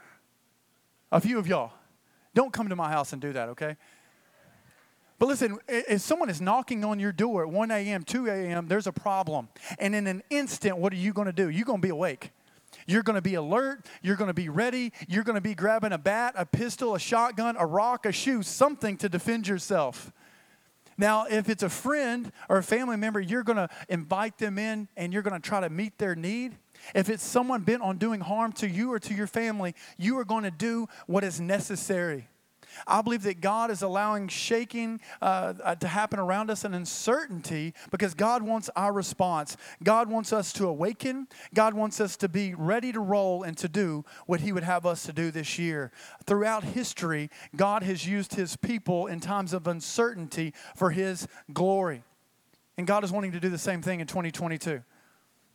A 1.10 1.20
few 1.20 1.38
of 1.38 1.46
y'all. 1.46 1.72
Don't 2.34 2.52
come 2.52 2.68
to 2.70 2.76
my 2.76 2.90
house 2.90 3.12
and 3.12 3.20
do 3.20 3.32
that, 3.34 3.50
okay? 3.50 3.76
But 5.22 5.28
listen, 5.28 5.60
if 5.68 6.00
someone 6.00 6.30
is 6.30 6.40
knocking 6.40 6.84
on 6.84 6.98
your 6.98 7.12
door 7.12 7.44
at 7.44 7.48
1 7.48 7.70
a.m., 7.70 8.02
2 8.02 8.26
a.m., 8.26 8.66
there's 8.66 8.88
a 8.88 8.92
problem. 8.92 9.48
And 9.78 9.94
in 9.94 10.08
an 10.08 10.24
instant, 10.30 10.78
what 10.78 10.92
are 10.92 10.96
you 10.96 11.12
going 11.12 11.26
to 11.26 11.32
do? 11.32 11.48
You're 11.48 11.64
going 11.64 11.80
to 11.80 11.86
be 11.86 11.90
awake. 11.90 12.32
You're 12.88 13.04
going 13.04 13.14
to 13.14 13.22
be 13.22 13.34
alert. 13.34 13.86
You're 14.02 14.16
going 14.16 14.30
to 14.30 14.34
be 14.34 14.48
ready. 14.48 14.92
You're 15.06 15.22
going 15.22 15.36
to 15.36 15.40
be 15.40 15.54
grabbing 15.54 15.92
a 15.92 15.98
bat, 15.98 16.34
a 16.36 16.44
pistol, 16.44 16.96
a 16.96 16.98
shotgun, 16.98 17.54
a 17.56 17.64
rock, 17.64 18.04
a 18.04 18.10
shoe, 18.10 18.42
something 18.42 18.96
to 18.96 19.08
defend 19.08 19.46
yourself. 19.46 20.10
Now, 20.98 21.26
if 21.26 21.48
it's 21.48 21.62
a 21.62 21.68
friend 21.68 22.32
or 22.48 22.58
a 22.58 22.62
family 22.64 22.96
member, 22.96 23.20
you're 23.20 23.44
going 23.44 23.58
to 23.58 23.68
invite 23.88 24.38
them 24.38 24.58
in 24.58 24.88
and 24.96 25.12
you're 25.12 25.22
going 25.22 25.40
to 25.40 25.48
try 25.48 25.60
to 25.60 25.70
meet 25.70 25.98
their 25.98 26.16
need. 26.16 26.56
If 26.96 27.08
it's 27.08 27.22
someone 27.22 27.62
bent 27.62 27.82
on 27.82 27.96
doing 27.98 28.22
harm 28.22 28.50
to 28.54 28.68
you 28.68 28.92
or 28.92 28.98
to 28.98 29.14
your 29.14 29.28
family, 29.28 29.76
you 29.96 30.18
are 30.18 30.24
going 30.24 30.42
to 30.42 30.50
do 30.50 30.88
what 31.06 31.22
is 31.22 31.40
necessary. 31.40 32.26
I 32.86 33.02
believe 33.02 33.22
that 33.22 33.40
God 33.40 33.70
is 33.70 33.82
allowing 33.82 34.28
shaking 34.28 35.00
uh, 35.20 35.54
uh, 35.62 35.74
to 35.76 35.88
happen 35.88 36.18
around 36.18 36.50
us 36.50 36.64
and 36.64 36.74
uncertainty 36.74 37.74
because 37.90 38.14
God 38.14 38.42
wants 38.42 38.70
our 38.76 38.92
response. 38.92 39.56
God 39.82 40.08
wants 40.08 40.32
us 40.32 40.52
to 40.54 40.66
awaken. 40.66 41.28
God 41.54 41.74
wants 41.74 42.00
us 42.00 42.16
to 42.18 42.28
be 42.28 42.54
ready 42.54 42.92
to 42.92 43.00
roll 43.00 43.42
and 43.42 43.56
to 43.58 43.68
do 43.68 44.04
what 44.26 44.40
He 44.40 44.52
would 44.52 44.64
have 44.64 44.86
us 44.86 45.04
to 45.04 45.12
do 45.12 45.30
this 45.30 45.58
year. 45.58 45.92
Throughout 46.24 46.64
history, 46.64 47.30
God 47.56 47.82
has 47.82 48.06
used 48.06 48.34
His 48.34 48.56
people 48.56 49.06
in 49.06 49.20
times 49.20 49.52
of 49.52 49.66
uncertainty 49.66 50.54
for 50.76 50.90
His 50.90 51.26
glory. 51.52 52.02
And 52.78 52.86
God 52.86 53.04
is 53.04 53.12
wanting 53.12 53.32
to 53.32 53.40
do 53.40 53.48
the 53.48 53.58
same 53.58 53.82
thing 53.82 54.00
in 54.00 54.06
2022. 54.06 54.82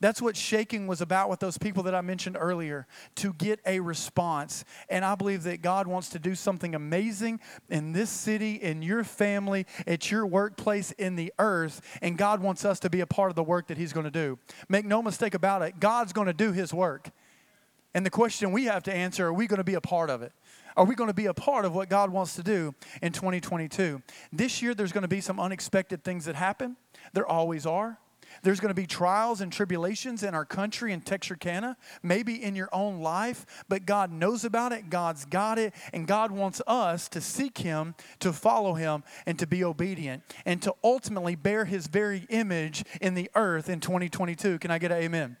That's 0.00 0.22
what 0.22 0.36
shaking 0.36 0.86
was 0.86 1.00
about 1.00 1.28
with 1.28 1.40
those 1.40 1.58
people 1.58 1.82
that 1.84 1.94
I 1.94 2.00
mentioned 2.02 2.36
earlier 2.38 2.86
to 3.16 3.32
get 3.32 3.60
a 3.66 3.80
response. 3.80 4.64
And 4.88 5.04
I 5.04 5.16
believe 5.16 5.42
that 5.42 5.60
God 5.60 5.86
wants 5.86 6.08
to 6.10 6.18
do 6.18 6.34
something 6.34 6.74
amazing 6.74 7.40
in 7.68 7.92
this 7.92 8.10
city, 8.10 8.54
in 8.54 8.82
your 8.82 9.02
family, 9.02 9.66
at 9.86 10.10
your 10.10 10.24
workplace, 10.26 10.92
in 10.92 11.16
the 11.16 11.32
earth. 11.38 11.80
And 12.00 12.16
God 12.16 12.40
wants 12.40 12.64
us 12.64 12.78
to 12.80 12.90
be 12.90 13.00
a 13.00 13.06
part 13.06 13.30
of 13.30 13.36
the 13.36 13.42
work 13.42 13.66
that 13.68 13.78
He's 13.78 13.92
going 13.92 14.04
to 14.04 14.10
do. 14.10 14.38
Make 14.68 14.84
no 14.84 15.02
mistake 15.02 15.34
about 15.34 15.62
it, 15.62 15.80
God's 15.80 16.12
going 16.12 16.28
to 16.28 16.32
do 16.32 16.52
His 16.52 16.72
work. 16.72 17.10
And 17.94 18.06
the 18.06 18.10
question 18.10 18.52
we 18.52 18.66
have 18.66 18.84
to 18.84 18.94
answer 18.94 19.26
are 19.26 19.32
we 19.32 19.46
going 19.46 19.58
to 19.58 19.64
be 19.64 19.74
a 19.74 19.80
part 19.80 20.10
of 20.10 20.22
it? 20.22 20.32
Are 20.76 20.84
we 20.84 20.94
going 20.94 21.08
to 21.08 21.14
be 21.14 21.26
a 21.26 21.34
part 21.34 21.64
of 21.64 21.74
what 21.74 21.88
God 21.88 22.10
wants 22.10 22.36
to 22.36 22.44
do 22.44 22.72
in 23.02 23.10
2022? 23.12 24.00
This 24.32 24.62
year, 24.62 24.74
there's 24.74 24.92
going 24.92 25.02
to 25.02 25.08
be 25.08 25.20
some 25.20 25.40
unexpected 25.40 26.04
things 26.04 26.26
that 26.26 26.36
happen. 26.36 26.76
There 27.14 27.26
always 27.26 27.66
are. 27.66 27.98
There's 28.42 28.60
going 28.60 28.70
to 28.70 28.74
be 28.74 28.86
trials 28.86 29.40
and 29.40 29.52
tribulations 29.52 30.22
in 30.22 30.34
our 30.34 30.44
country 30.44 30.92
in 30.92 31.00
Texarkana, 31.00 31.76
maybe 32.02 32.42
in 32.42 32.54
your 32.54 32.68
own 32.72 33.00
life, 33.00 33.46
but 33.68 33.86
God 33.86 34.12
knows 34.12 34.44
about 34.44 34.72
it. 34.72 34.90
God's 34.90 35.24
got 35.24 35.58
it. 35.58 35.74
And 35.92 36.06
God 36.06 36.30
wants 36.30 36.60
us 36.66 37.08
to 37.10 37.20
seek 37.20 37.58
Him, 37.58 37.94
to 38.20 38.32
follow 38.32 38.74
Him, 38.74 39.02
and 39.26 39.38
to 39.38 39.46
be 39.46 39.64
obedient, 39.64 40.22
and 40.44 40.60
to 40.62 40.74
ultimately 40.84 41.36
bear 41.36 41.64
His 41.64 41.86
very 41.86 42.26
image 42.28 42.84
in 43.00 43.14
the 43.14 43.30
earth 43.34 43.68
in 43.68 43.80
2022. 43.80 44.58
Can 44.58 44.70
I 44.70 44.78
get 44.78 44.92
an 44.92 44.98
amen? 44.98 45.36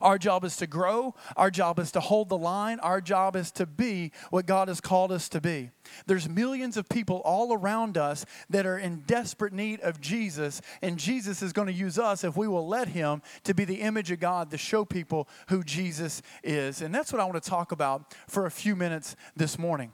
Our 0.00 0.18
job 0.18 0.44
is 0.44 0.56
to 0.56 0.66
grow. 0.66 1.14
Our 1.36 1.50
job 1.50 1.78
is 1.78 1.92
to 1.92 2.00
hold 2.00 2.28
the 2.28 2.38
line. 2.38 2.80
Our 2.80 3.00
job 3.00 3.36
is 3.36 3.50
to 3.52 3.66
be 3.66 4.12
what 4.30 4.46
God 4.46 4.68
has 4.68 4.80
called 4.80 5.12
us 5.12 5.28
to 5.30 5.40
be. 5.40 5.70
There's 6.06 6.28
millions 6.28 6.76
of 6.76 6.88
people 6.88 7.22
all 7.24 7.52
around 7.52 7.96
us 7.96 8.24
that 8.50 8.66
are 8.66 8.78
in 8.78 9.02
desperate 9.06 9.52
need 9.52 9.80
of 9.80 10.00
Jesus, 10.00 10.60
and 10.82 10.98
Jesus 10.98 11.42
is 11.42 11.52
going 11.52 11.68
to 11.68 11.74
use 11.74 11.98
us 11.98 12.24
if 12.24 12.36
we 12.36 12.48
will 12.48 12.66
let 12.66 12.88
Him 12.88 13.22
to 13.44 13.54
be 13.54 13.64
the 13.64 13.80
image 13.80 14.10
of 14.10 14.20
God 14.20 14.50
to 14.50 14.58
show 14.58 14.84
people 14.84 15.28
who 15.48 15.62
Jesus 15.62 16.22
is. 16.42 16.80
And 16.80 16.94
that's 16.94 17.12
what 17.12 17.20
I 17.20 17.24
want 17.24 17.42
to 17.42 17.48
talk 17.48 17.72
about 17.72 18.14
for 18.28 18.46
a 18.46 18.50
few 18.50 18.76
minutes 18.76 19.16
this 19.36 19.58
morning. 19.58 19.92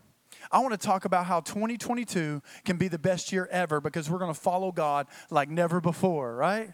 I 0.50 0.60
want 0.60 0.72
to 0.72 0.86
talk 0.86 1.04
about 1.04 1.26
how 1.26 1.40
2022 1.40 2.42
can 2.64 2.76
be 2.76 2.88
the 2.88 2.98
best 2.98 3.32
year 3.32 3.48
ever 3.50 3.80
because 3.80 4.10
we're 4.10 4.18
going 4.18 4.32
to 4.32 4.40
follow 4.40 4.72
God 4.72 5.06
like 5.30 5.48
never 5.48 5.80
before, 5.80 6.34
right? 6.34 6.72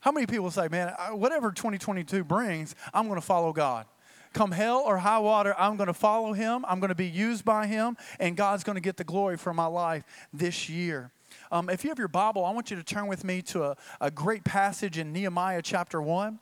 How 0.00 0.12
many 0.12 0.26
people 0.26 0.50
say, 0.50 0.68
man, 0.68 0.94
whatever 1.12 1.52
2022 1.52 2.24
brings, 2.24 2.74
I'm 2.94 3.06
going 3.06 3.20
to 3.20 3.26
follow 3.26 3.52
God? 3.52 3.86
Come 4.32 4.52
hell 4.52 4.82
or 4.86 4.96
high 4.98 5.18
water, 5.18 5.54
I'm 5.58 5.76
going 5.76 5.88
to 5.88 5.94
follow 5.94 6.32
him. 6.32 6.64
I'm 6.68 6.78
going 6.78 6.90
to 6.90 6.94
be 6.94 7.08
used 7.08 7.44
by 7.44 7.66
him, 7.66 7.96
and 8.20 8.36
God's 8.36 8.62
going 8.62 8.76
to 8.76 8.80
get 8.80 8.96
the 8.96 9.04
glory 9.04 9.36
for 9.36 9.52
my 9.52 9.66
life 9.66 10.04
this 10.32 10.68
year. 10.68 11.10
Um, 11.50 11.68
if 11.68 11.84
you 11.84 11.90
have 11.90 11.98
your 11.98 12.08
Bible, 12.08 12.44
I 12.44 12.52
want 12.52 12.70
you 12.70 12.76
to 12.76 12.82
turn 12.82 13.08
with 13.08 13.24
me 13.24 13.42
to 13.42 13.64
a, 13.64 13.76
a 14.00 14.10
great 14.10 14.44
passage 14.44 14.98
in 14.98 15.12
Nehemiah 15.12 15.62
chapter 15.62 16.00
1. 16.00 16.38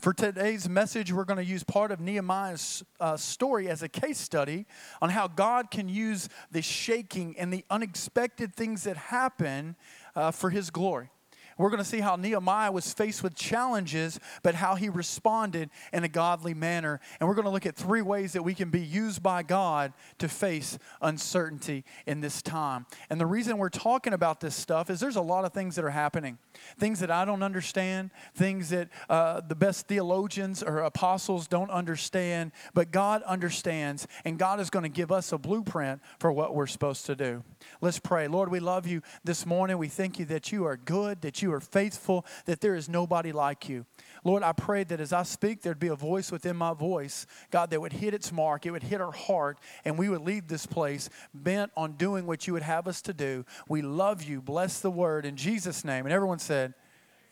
For 0.00 0.14
today's 0.14 0.68
message, 0.68 1.12
we're 1.12 1.24
going 1.24 1.36
to 1.38 1.44
use 1.44 1.62
part 1.62 1.90
of 1.90 2.00
Nehemiah's 2.00 2.82
uh, 2.98 3.16
story 3.16 3.68
as 3.68 3.82
a 3.82 3.88
case 3.88 4.18
study 4.18 4.64
on 5.02 5.10
how 5.10 5.28
God 5.28 5.70
can 5.70 5.88
use 5.88 6.28
the 6.50 6.62
shaking 6.62 7.36
and 7.38 7.52
the 7.52 7.64
unexpected 7.70 8.54
things 8.54 8.84
that 8.84 8.96
happen 8.96 9.76
uh, 10.14 10.30
for 10.30 10.50
his 10.50 10.70
glory. 10.70 11.10
We're 11.58 11.70
going 11.70 11.82
to 11.82 11.88
see 11.88 12.00
how 12.00 12.16
Nehemiah 12.16 12.70
was 12.70 12.92
faced 12.92 13.22
with 13.22 13.34
challenges, 13.34 14.20
but 14.42 14.54
how 14.54 14.74
he 14.74 14.88
responded 14.88 15.70
in 15.92 16.04
a 16.04 16.08
godly 16.08 16.52
manner. 16.52 17.00
And 17.18 17.28
we're 17.28 17.34
going 17.34 17.46
to 17.46 17.50
look 17.50 17.66
at 17.66 17.76
three 17.76 18.02
ways 18.02 18.34
that 18.34 18.42
we 18.42 18.54
can 18.54 18.70
be 18.70 18.80
used 18.80 19.22
by 19.22 19.42
God 19.42 19.92
to 20.18 20.28
face 20.28 20.78
uncertainty 21.00 21.84
in 22.06 22.20
this 22.20 22.42
time. 22.42 22.86
And 23.08 23.20
the 23.20 23.26
reason 23.26 23.56
we're 23.56 23.70
talking 23.70 24.12
about 24.12 24.40
this 24.40 24.54
stuff 24.54 24.90
is 24.90 25.00
there's 25.00 25.16
a 25.16 25.22
lot 25.22 25.44
of 25.44 25.52
things 25.52 25.76
that 25.76 25.84
are 25.84 25.90
happening 25.90 26.38
things 26.78 27.00
that 27.00 27.10
I 27.10 27.24
don't 27.24 27.42
understand, 27.42 28.10
things 28.34 28.70
that 28.70 28.88
uh, 29.08 29.40
the 29.40 29.54
best 29.54 29.86
theologians 29.86 30.62
or 30.62 30.80
apostles 30.80 31.46
don't 31.46 31.70
understand, 31.70 32.52
but 32.74 32.90
God 32.90 33.22
understands, 33.22 34.06
and 34.24 34.38
God 34.38 34.60
is 34.60 34.70
going 34.70 34.82
to 34.82 34.88
give 34.88 35.12
us 35.12 35.32
a 35.32 35.38
blueprint 35.38 36.00
for 36.18 36.32
what 36.32 36.54
we're 36.54 36.66
supposed 36.66 37.06
to 37.06 37.14
do. 37.14 37.42
Let's 37.80 37.98
pray. 37.98 38.28
Lord, 38.28 38.50
we 38.50 38.60
love 38.60 38.86
you 38.86 39.02
this 39.24 39.46
morning. 39.46 39.78
We 39.78 39.88
thank 39.88 40.18
you 40.18 40.24
that 40.26 40.52
you 40.52 40.64
are 40.64 40.76
good, 40.76 41.20
that 41.22 41.42
you 41.42 41.45
are 41.52 41.60
faithful, 41.60 42.24
that 42.44 42.60
there 42.60 42.74
is 42.74 42.88
nobody 42.88 43.32
like 43.32 43.68
you. 43.68 43.86
Lord, 44.24 44.42
I 44.42 44.52
pray 44.52 44.84
that 44.84 45.00
as 45.00 45.12
I 45.12 45.22
speak, 45.22 45.62
there'd 45.62 45.78
be 45.78 45.88
a 45.88 45.94
voice 45.94 46.32
within 46.32 46.56
my 46.56 46.74
voice, 46.74 47.26
God, 47.50 47.70
that 47.70 47.80
would 47.80 47.92
hit 47.92 48.14
its 48.14 48.32
mark, 48.32 48.66
it 48.66 48.70
would 48.70 48.82
hit 48.82 49.00
our 49.00 49.12
heart, 49.12 49.58
and 49.84 49.98
we 49.98 50.08
would 50.08 50.22
leave 50.22 50.48
this 50.48 50.66
place 50.66 51.08
bent 51.32 51.72
on 51.76 51.92
doing 51.92 52.26
what 52.26 52.46
you 52.46 52.52
would 52.52 52.62
have 52.62 52.88
us 52.88 53.02
to 53.02 53.12
do. 53.12 53.44
We 53.68 53.82
love 53.82 54.22
you. 54.22 54.40
Bless 54.40 54.80
the 54.80 54.90
word 54.90 55.26
in 55.26 55.36
Jesus' 55.36 55.84
name. 55.84 56.06
And 56.06 56.12
everyone 56.12 56.38
said, 56.38 56.74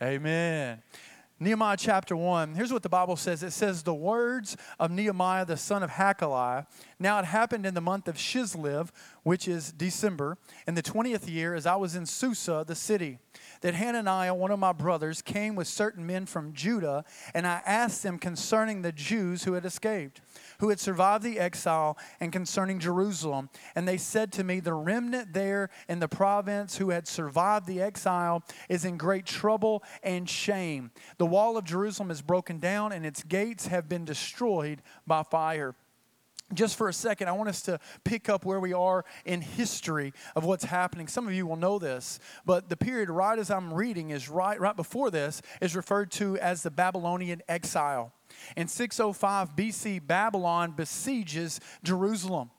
Amen. 0.02 0.82
Nehemiah 1.44 1.76
chapter 1.76 2.16
1, 2.16 2.54
here's 2.54 2.72
what 2.72 2.82
the 2.82 2.88
Bible 2.88 3.16
says 3.16 3.42
it 3.42 3.50
says, 3.50 3.82
The 3.82 3.92
words 3.92 4.56
of 4.80 4.90
Nehemiah 4.90 5.44
the 5.44 5.58
son 5.58 5.82
of 5.82 5.90
Hachaliah. 5.90 6.66
Now 6.98 7.18
it 7.18 7.26
happened 7.26 7.66
in 7.66 7.74
the 7.74 7.82
month 7.82 8.08
of 8.08 8.14
Chislev, 8.14 8.88
which 9.24 9.46
is 9.46 9.70
December, 9.70 10.38
in 10.66 10.74
the 10.74 10.82
20th 10.82 11.28
year, 11.28 11.54
as 11.54 11.66
I 11.66 11.76
was 11.76 11.96
in 11.96 12.06
Susa, 12.06 12.64
the 12.66 12.74
city, 12.74 13.18
that 13.60 13.74
Hananiah, 13.74 14.32
one 14.32 14.52
of 14.52 14.58
my 14.58 14.72
brothers, 14.72 15.20
came 15.20 15.54
with 15.54 15.68
certain 15.68 16.06
men 16.06 16.24
from 16.24 16.54
Judah, 16.54 17.04
and 17.34 17.46
I 17.46 17.60
asked 17.66 18.02
them 18.02 18.18
concerning 18.18 18.80
the 18.80 18.92
Jews 18.92 19.44
who 19.44 19.52
had 19.52 19.66
escaped, 19.66 20.22
who 20.64 20.70
had 20.70 20.80
survived 20.80 21.22
the 21.22 21.38
exile, 21.38 21.98
and 22.20 22.32
concerning 22.32 22.78
Jerusalem. 22.78 23.50
And 23.74 23.86
they 23.86 23.98
said 23.98 24.32
to 24.32 24.44
me, 24.44 24.60
The 24.60 24.72
remnant 24.72 25.34
there 25.34 25.68
in 25.90 25.98
the 25.98 26.08
province 26.08 26.78
who 26.78 26.88
had 26.88 27.06
survived 27.06 27.66
the 27.66 27.82
exile 27.82 28.42
is 28.70 28.86
in 28.86 28.96
great 28.96 29.26
trouble 29.26 29.84
and 30.02 30.26
shame. 30.26 30.90
The 31.18 31.26
wall 31.26 31.58
of 31.58 31.66
Jerusalem 31.66 32.10
is 32.10 32.22
broken 32.22 32.60
down, 32.60 32.92
and 32.92 33.04
its 33.04 33.22
gates 33.22 33.66
have 33.66 33.90
been 33.90 34.06
destroyed 34.06 34.80
by 35.06 35.22
fire 35.22 35.74
just 36.54 36.76
for 36.76 36.88
a 36.88 36.92
second, 36.92 37.28
I 37.28 37.32
want 37.32 37.48
us 37.48 37.62
to 37.62 37.78
pick 38.04 38.28
up 38.28 38.44
where 38.44 38.60
we 38.60 38.72
are 38.72 39.04
in 39.24 39.40
history 39.40 40.12
of 40.34 40.44
what's 40.44 40.64
happening. 40.64 41.08
Some 41.08 41.26
of 41.26 41.34
you 41.34 41.46
will 41.46 41.56
know 41.56 41.78
this, 41.78 42.20
but 42.44 42.68
the 42.68 42.76
period 42.76 43.10
right 43.10 43.38
as 43.38 43.50
I'm 43.50 43.72
reading 43.72 44.10
is 44.10 44.28
right 44.28 44.60
right 44.60 44.76
before 44.76 45.10
this 45.10 45.42
is 45.60 45.76
referred 45.76 46.10
to 46.12 46.38
as 46.38 46.62
the 46.62 46.70
Babylonian 46.70 47.42
exile. 47.48 48.12
In 48.56 48.68
605 48.68 49.56
BC, 49.56 50.06
Babylon 50.06 50.72
besieges 50.72 51.60
Jerusalem. 51.82 52.50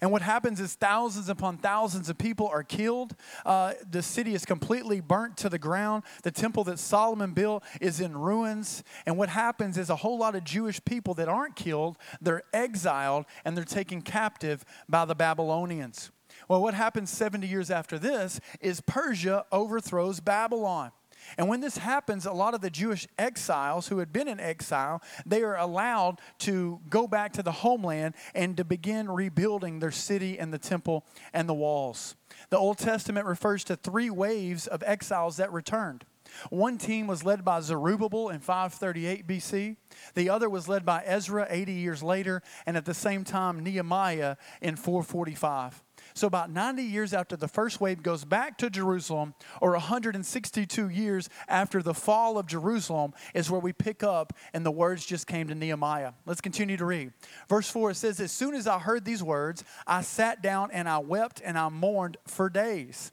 And 0.00 0.12
what 0.12 0.22
happens 0.22 0.60
is 0.60 0.74
thousands 0.74 1.28
upon 1.28 1.58
thousands 1.58 2.08
of 2.08 2.18
people 2.18 2.46
are 2.48 2.62
killed. 2.62 3.14
Uh, 3.44 3.74
the 3.90 4.02
city 4.02 4.34
is 4.34 4.44
completely 4.44 5.00
burnt 5.00 5.36
to 5.38 5.48
the 5.48 5.58
ground. 5.58 6.04
The 6.22 6.30
temple 6.30 6.64
that 6.64 6.78
Solomon 6.78 7.32
built 7.32 7.64
is 7.80 8.00
in 8.00 8.16
ruins. 8.16 8.84
And 9.06 9.16
what 9.16 9.28
happens 9.28 9.78
is 9.78 9.90
a 9.90 9.96
whole 9.96 10.18
lot 10.18 10.34
of 10.34 10.44
Jewish 10.44 10.84
people 10.84 11.14
that 11.14 11.28
aren't 11.28 11.56
killed, 11.56 11.98
they're 12.20 12.42
exiled 12.52 13.26
and 13.44 13.56
they're 13.56 13.64
taken 13.64 14.02
captive 14.02 14.64
by 14.88 15.04
the 15.04 15.14
Babylonians. 15.14 16.10
Well, 16.48 16.62
what 16.62 16.74
happens 16.74 17.10
70 17.10 17.46
years 17.46 17.70
after 17.70 17.98
this 17.98 18.40
is 18.60 18.80
Persia 18.80 19.44
overthrows 19.50 20.20
Babylon. 20.20 20.92
And 21.36 21.48
when 21.48 21.60
this 21.60 21.78
happens, 21.78 22.26
a 22.26 22.32
lot 22.32 22.54
of 22.54 22.60
the 22.60 22.70
Jewish 22.70 23.06
exiles 23.18 23.88
who 23.88 23.98
had 23.98 24.12
been 24.12 24.28
in 24.28 24.40
exile, 24.40 25.02
they 25.26 25.42
are 25.42 25.56
allowed 25.56 26.20
to 26.40 26.80
go 26.88 27.06
back 27.06 27.32
to 27.34 27.42
the 27.42 27.52
homeland 27.52 28.14
and 28.34 28.56
to 28.56 28.64
begin 28.64 29.10
rebuilding 29.10 29.78
their 29.78 29.90
city 29.90 30.38
and 30.38 30.52
the 30.52 30.58
temple 30.58 31.04
and 31.32 31.48
the 31.48 31.54
walls. 31.54 32.14
The 32.50 32.58
Old 32.58 32.78
Testament 32.78 33.26
refers 33.26 33.64
to 33.64 33.76
three 33.76 34.10
waves 34.10 34.66
of 34.66 34.82
exiles 34.86 35.36
that 35.36 35.52
returned. 35.52 36.04
One 36.50 36.78
team 36.78 37.06
was 37.06 37.24
led 37.24 37.44
by 37.44 37.60
Zerubbabel 37.60 38.28
in 38.28 38.40
538 38.40 39.26
BC. 39.26 39.76
The 40.14 40.30
other 40.30 40.48
was 40.48 40.68
led 40.68 40.84
by 40.84 41.02
Ezra 41.04 41.46
80 41.48 41.72
years 41.72 42.02
later, 42.02 42.42
and 42.66 42.76
at 42.76 42.84
the 42.84 42.94
same 42.94 43.24
time, 43.24 43.62
Nehemiah 43.62 44.36
in 44.60 44.76
445. 44.76 45.82
So, 46.14 46.26
about 46.26 46.50
90 46.50 46.82
years 46.82 47.12
after 47.14 47.36
the 47.36 47.48
first 47.48 47.80
wave 47.80 48.02
goes 48.02 48.24
back 48.24 48.58
to 48.58 48.70
Jerusalem, 48.70 49.34
or 49.60 49.72
162 49.72 50.88
years 50.88 51.28
after 51.48 51.82
the 51.82 51.94
fall 51.94 52.38
of 52.38 52.46
Jerusalem, 52.46 53.14
is 53.34 53.50
where 53.50 53.60
we 53.60 53.72
pick 53.72 54.02
up, 54.02 54.32
and 54.52 54.64
the 54.64 54.70
words 54.70 55.04
just 55.04 55.26
came 55.26 55.48
to 55.48 55.54
Nehemiah. 55.54 56.12
Let's 56.26 56.40
continue 56.40 56.76
to 56.76 56.84
read. 56.84 57.12
Verse 57.48 57.68
4 57.70 57.92
it 57.92 57.96
says, 57.96 58.20
As 58.20 58.32
soon 58.32 58.54
as 58.54 58.66
I 58.66 58.78
heard 58.78 59.04
these 59.04 59.22
words, 59.22 59.64
I 59.86 60.02
sat 60.02 60.42
down 60.42 60.70
and 60.72 60.88
I 60.88 60.98
wept 60.98 61.40
and 61.44 61.58
I 61.58 61.68
mourned 61.68 62.16
for 62.26 62.48
days. 62.48 63.12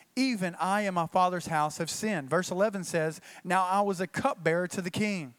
even 0.15 0.55
I 0.59 0.81
and 0.81 0.95
my 0.95 1.07
father's 1.07 1.47
house 1.47 1.77
have 1.77 1.89
sinned. 1.89 2.29
Verse 2.29 2.51
11 2.51 2.83
says, 2.83 3.21
Now 3.43 3.65
I 3.65 3.81
was 3.81 4.01
a 4.01 4.07
cupbearer 4.07 4.67
to 4.69 4.81
the 4.81 4.91
king. 4.91 5.33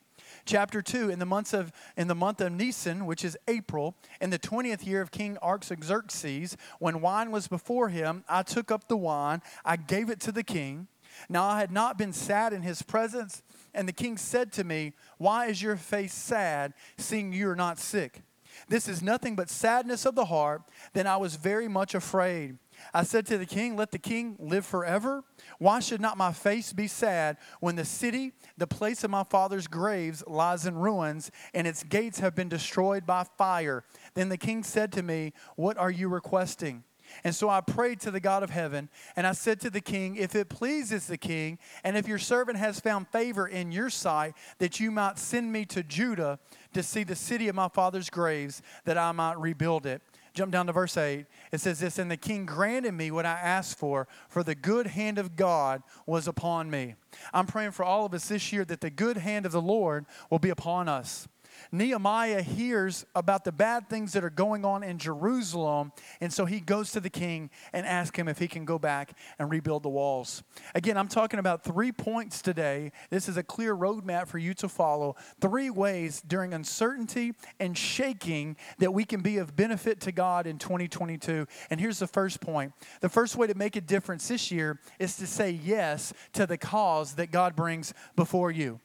Chapter 0.45 0.83
2, 0.83 1.11
in 1.11 1.19
the, 1.19 1.26
months 1.26 1.52
of, 1.52 1.73
in 1.97 2.09
the 2.09 2.14
month 2.14 2.41
of 2.41 2.52
Nisan, 2.52 3.07
which 3.07 3.25
is 3.25 3.37
April, 3.47 3.95
in 4.21 4.31
the 4.31 4.38
20th 4.38 4.85
year 4.85 5.00
of 5.00 5.11
King 5.11 5.38
Artaxerxes, 5.38 6.57
when 6.81 7.00
wine 7.00 7.31
was 7.31 7.47
before 7.47 7.91
him, 7.91 8.25
I 8.29 8.43
took 8.43 8.71
up 8.71 8.88
the 8.88 8.97
wine, 8.97 9.41
I 9.64 9.76
gave 9.76 10.11
it 10.11 10.21
to 10.21 10.33
the 10.33 10.43
king. 10.43 10.88
Now 11.29 11.45
I 11.45 11.61
had 11.61 11.71
not 11.71 11.97
been 11.97 12.12
sad 12.12 12.52
in 12.52 12.62
his 12.62 12.83
presence, 12.83 13.43
and 13.75 13.87
the 13.87 13.93
king 13.93 14.17
said 14.17 14.52
to 14.55 14.64
me, 14.64 14.95
Why 15.19 15.47
is 15.47 15.62
your 15.62 15.76
face 15.76 16.14
sad, 16.14 16.75
seeing 16.97 17.33
you 17.33 17.49
are 17.49 17.57
not 17.57 17.79
sick? 17.79 18.23
This 18.69 18.88
is 18.88 19.02
nothing 19.02 19.35
but 19.37 19.49
sadness 19.49 20.05
of 20.07 20.14
the 20.14 20.26
heart. 20.26 20.62
Then 20.93 21.07
I 21.07 21.17
was 21.17 21.37
very 21.37 21.69
much 21.69 21.95
afraid. 21.95 22.59
I 22.95 23.03
said 23.05 23.27
to 23.27 23.39
the 23.39 23.47
king, 23.47 23.77
Let 23.77 23.91
the 23.91 23.99
king 23.99 24.37
live 24.39 24.67
forever. 24.67 25.25
Why 25.59 25.81
should 25.81 26.01
not 26.01 26.17
my 26.17 26.33
face 26.33 26.73
be 26.73 26.87
sad 26.87 27.37
when 27.61 27.77
the 27.77 27.85
city, 27.85 28.33
the 28.57 28.67
place 28.67 29.05
of 29.05 29.11
my 29.11 29.25
father's 29.25 29.67
graves, 29.67 30.23
lies 30.27 30.67
in 30.67 30.77
ruins 30.77 31.31
and 31.55 31.67
its 31.67 31.83
gates 31.83 32.21
have 32.21 32.35
been 32.35 32.49
destroyed 32.49 33.07
by 33.07 33.25
fire? 33.39 33.85
Then 34.15 34.29
the 34.29 34.37
king 34.37 34.62
said 34.62 34.93
to 34.93 35.03
me, 35.03 35.33
What 35.57 35.79
are 35.79 35.91
you 35.91 36.09
requesting? 36.09 36.85
And 37.25 37.35
so 37.35 37.49
I 37.49 37.61
prayed 37.61 38.01
to 38.01 38.11
the 38.11 38.21
God 38.21 38.43
of 38.43 38.51
heaven, 38.51 38.89
and 39.17 39.27
I 39.27 39.33
said 39.33 39.61
to 39.61 39.71
the 39.71 39.81
king, 39.81 40.17
If 40.17 40.35
it 40.35 40.49
pleases 40.49 41.07
the 41.07 41.19
king, 41.19 41.59
and 41.85 41.97
if 41.97 42.09
your 42.09 42.19
servant 42.19 42.59
has 42.59 42.81
found 42.81 43.09
favor 43.09 43.47
in 43.47 43.73
your 43.73 43.91
sight, 43.91 44.35
that 44.59 44.81
you 44.81 44.91
might 44.91 45.19
send 45.19 45.53
me 45.53 45.65
to 45.67 45.83
Judah 45.83 46.39
to 46.75 46.83
see 46.83 47.05
the 47.05 47.17
city 47.17 47.49
of 47.49 47.55
my 47.55 47.69
father's 47.69 48.11
graves, 48.11 48.62
that 48.85 48.99
I 48.99 49.12
might 49.12 49.39
rebuild 49.39 49.87
it. 49.87 50.03
Jump 50.35 50.51
down 50.51 50.67
to 50.67 50.73
verse 50.73 50.97
8. 50.97 51.27
It 51.53 51.61
says 51.61 51.81
this 51.81 51.99
And 51.99 52.11
the 52.11 52.17
king 52.17 52.47
granted 52.47 52.93
me 52.93 53.11
what 53.11 53.27
I 53.27 53.33
asked 53.33 53.79
for, 53.79 54.09
for 54.29 54.43
the 54.43 54.55
good 54.55 54.87
hand 54.87 55.19
of 55.19 55.37
God 55.37 55.83
was 56.07 56.27
upon 56.27 56.71
me. 56.71 56.95
I'm 57.35 57.47
praying 57.47 57.73
for 57.73 57.85
all 57.85 58.07
of 58.07 58.15
us 58.15 58.29
this 58.29 58.53
year 58.53 58.65
that 58.65 58.81
the 58.81 58.91
good 58.91 59.19
hand 59.19 59.45
of 59.45 59.53
the 59.53 59.61
Lord 59.61 60.07
will 60.31 60.39
be 60.39 60.51
upon 60.51 60.89
us. 60.89 61.29
Nehemiah 61.71 62.42
hears 62.42 63.06
about 63.14 63.44
the 63.44 63.52
bad 63.52 63.88
things 63.88 64.12
that 64.12 64.25
are 64.25 64.30
going 64.30 64.64
on 64.64 64.82
in 64.82 64.99
Jerusalem, 64.99 65.92
and 66.21 66.32
so 66.32 66.44
he 66.44 66.61
goes 66.61 66.92
to 66.92 67.00
the 67.00 67.11
king 67.11 67.50
and 67.73 67.87
asks 67.87 68.18
him 68.18 68.28
if 68.28 68.38
he 68.38 68.49
can 68.49 68.64
go 68.64 68.78
back 68.78 69.16
and 69.38 69.50
rebuild 69.50 69.82
the 69.82 69.88
walls. 69.88 70.42
Again, 70.75 70.97
I'm 70.97 71.09
talking 71.09 71.38
about 71.38 71.64
three 71.64 71.92
points 71.92 72.42
today. 72.42 72.92
This 73.11 73.28
is 73.28 73.37
a 73.37 73.42
clear 73.42 73.76
roadmap 73.76 74.28
for 74.28 74.38
you 74.38 74.54
to 74.54 74.68
follow. 74.68 75.16
Three 75.40 75.71
ways 75.71 76.23
during 76.26 76.54
uncertainty 76.54 77.35
and 77.59 77.76
shaking 77.76 78.56
that 78.78 78.92
we 78.92 79.04
can 79.04 79.21
be 79.21 79.38
of 79.38 79.56
benefit 79.56 80.00
to 80.00 80.12
God 80.12 80.47
in 80.47 80.59
2022. 80.59 81.47
And 81.71 81.80
here's 81.80 81.99
the 81.99 82.06
first 82.06 82.40
point 82.40 82.73
the 83.00 83.09
first 83.09 83.37
way 83.37 83.47
to 83.47 83.54
make 83.54 83.76
a 83.76 83.80
difference 83.80 84.28
this 84.28 84.50
year 84.50 84.80
is 84.99 85.16
to 85.16 85.26
say 85.26 85.50
yes 85.50 86.12
to 86.32 86.47
the 86.47 86.59
cause 86.59 87.14
that 87.14 87.30
God 87.30 87.56
brings 87.56 87.94
before 88.16 88.50
you. 88.50 88.80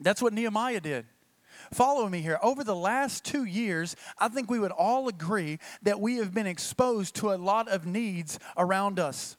That's 0.00 0.22
what 0.22 0.32
Nehemiah 0.32 0.80
did. 0.80 1.06
Follow 1.72 2.08
me 2.08 2.20
here. 2.20 2.38
Over 2.42 2.64
the 2.64 2.76
last 2.76 3.24
two 3.24 3.44
years, 3.44 3.96
I 4.18 4.28
think 4.28 4.50
we 4.50 4.58
would 4.58 4.72
all 4.72 5.08
agree 5.08 5.58
that 5.82 6.00
we 6.00 6.16
have 6.16 6.32
been 6.34 6.46
exposed 6.46 7.16
to 7.16 7.32
a 7.32 7.36
lot 7.36 7.68
of 7.68 7.86
needs 7.86 8.38
around 8.56 8.98
us. 8.98 9.36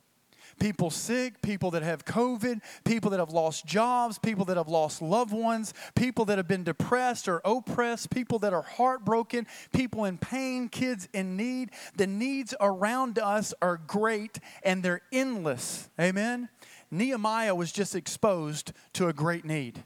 People 0.59 0.89
sick, 0.89 1.41
people 1.41 1.71
that 1.71 1.83
have 1.83 2.03
COVID, 2.03 2.59
people 2.83 3.11
that 3.11 3.19
have 3.19 3.31
lost 3.31 3.65
jobs, 3.65 4.19
people 4.19 4.43
that 4.45 4.57
have 4.57 4.67
lost 4.67 5.01
loved 5.01 5.31
ones, 5.31 5.73
people 5.95 6.25
that 6.25 6.37
have 6.37 6.49
been 6.49 6.65
depressed 6.65 7.29
or 7.29 7.41
oppressed, 7.45 8.09
people 8.09 8.39
that 8.39 8.51
are 8.51 8.63
heartbroken, 8.63 9.47
people 9.73 10.03
in 10.03 10.17
pain, 10.17 10.67
kids 10.67 11.07
in 11.13 11.37
need. 11.37 11.71
The 11.95 12.07
needs 12.07 12.53
around 12.59 13.19
us 13.19 13.53
are 13.61 13.77
great 13.87 14.39
and 14.61 14.83
they're 14.83 15.01
endless. 15.13 15.89
Amen? 15.99 16.49
Nehemiah 16.91 17.55
was 17.55 17.71
just 17.71 17.95
exposed 17.95 18.73
to 18.93 19.07
a 19.07 19.13
great 19.13 19.45
need. 19.45 19.83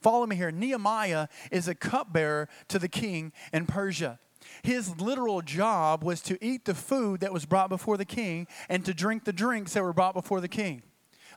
Follow 0.00 0.26
me 0.26 0.36
here. 0.36 0.50
Nehemiah 0.50 1.28
is 1.50 1.68
a 1.68 1.74
cupbearer 1.74 2.48
to 2.68 2.78
the 2.78 2.88
king 2.88 3.32
in 3.52 3.66
Persia. 3.66 4.18
His 4.62 5.00
literal 5.00 5.42
job 5.42 6.04
was 6.04 6.20
to 6.22 6.42
eat 6.44 6.64
the 6.64 6.74
food 6.74 7.20
that 7.20 7.32
was 7.32 7.44
brought 7.44 7.68
before 7.68 7.96
the 7.96 8.04
king 8.04 8.46
and 8.68 8.84
to 8.84 8.94
drink 8.94 9.24
the 9.24 9.32
drinks 9.32 9.74
that 9.74 9.82
were 9.82 9.92
brought 9.92 10.14
before 10.14 10.40
the 10.40 10.48
king. 10.48 10.82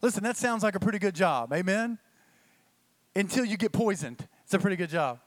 Listen, 0.02 0.24
that 0.24 0.38
sounds 0.38 0.64
like 0.64 0.76
a 0.76 0.80
pretty 0.80 1.00
good 1.00 1.16
job. 1.16 1.54
Amen? 1.54 2.00
Until 3.16 3.46
you 3.46 3.58
get 3.58 3.72
poisoned. 3.72 4.28
It's 4.44 4.54
a 4.54 4.60
pretty 4.60 4.76
good 4.76 4.90
job. 4.90 5.20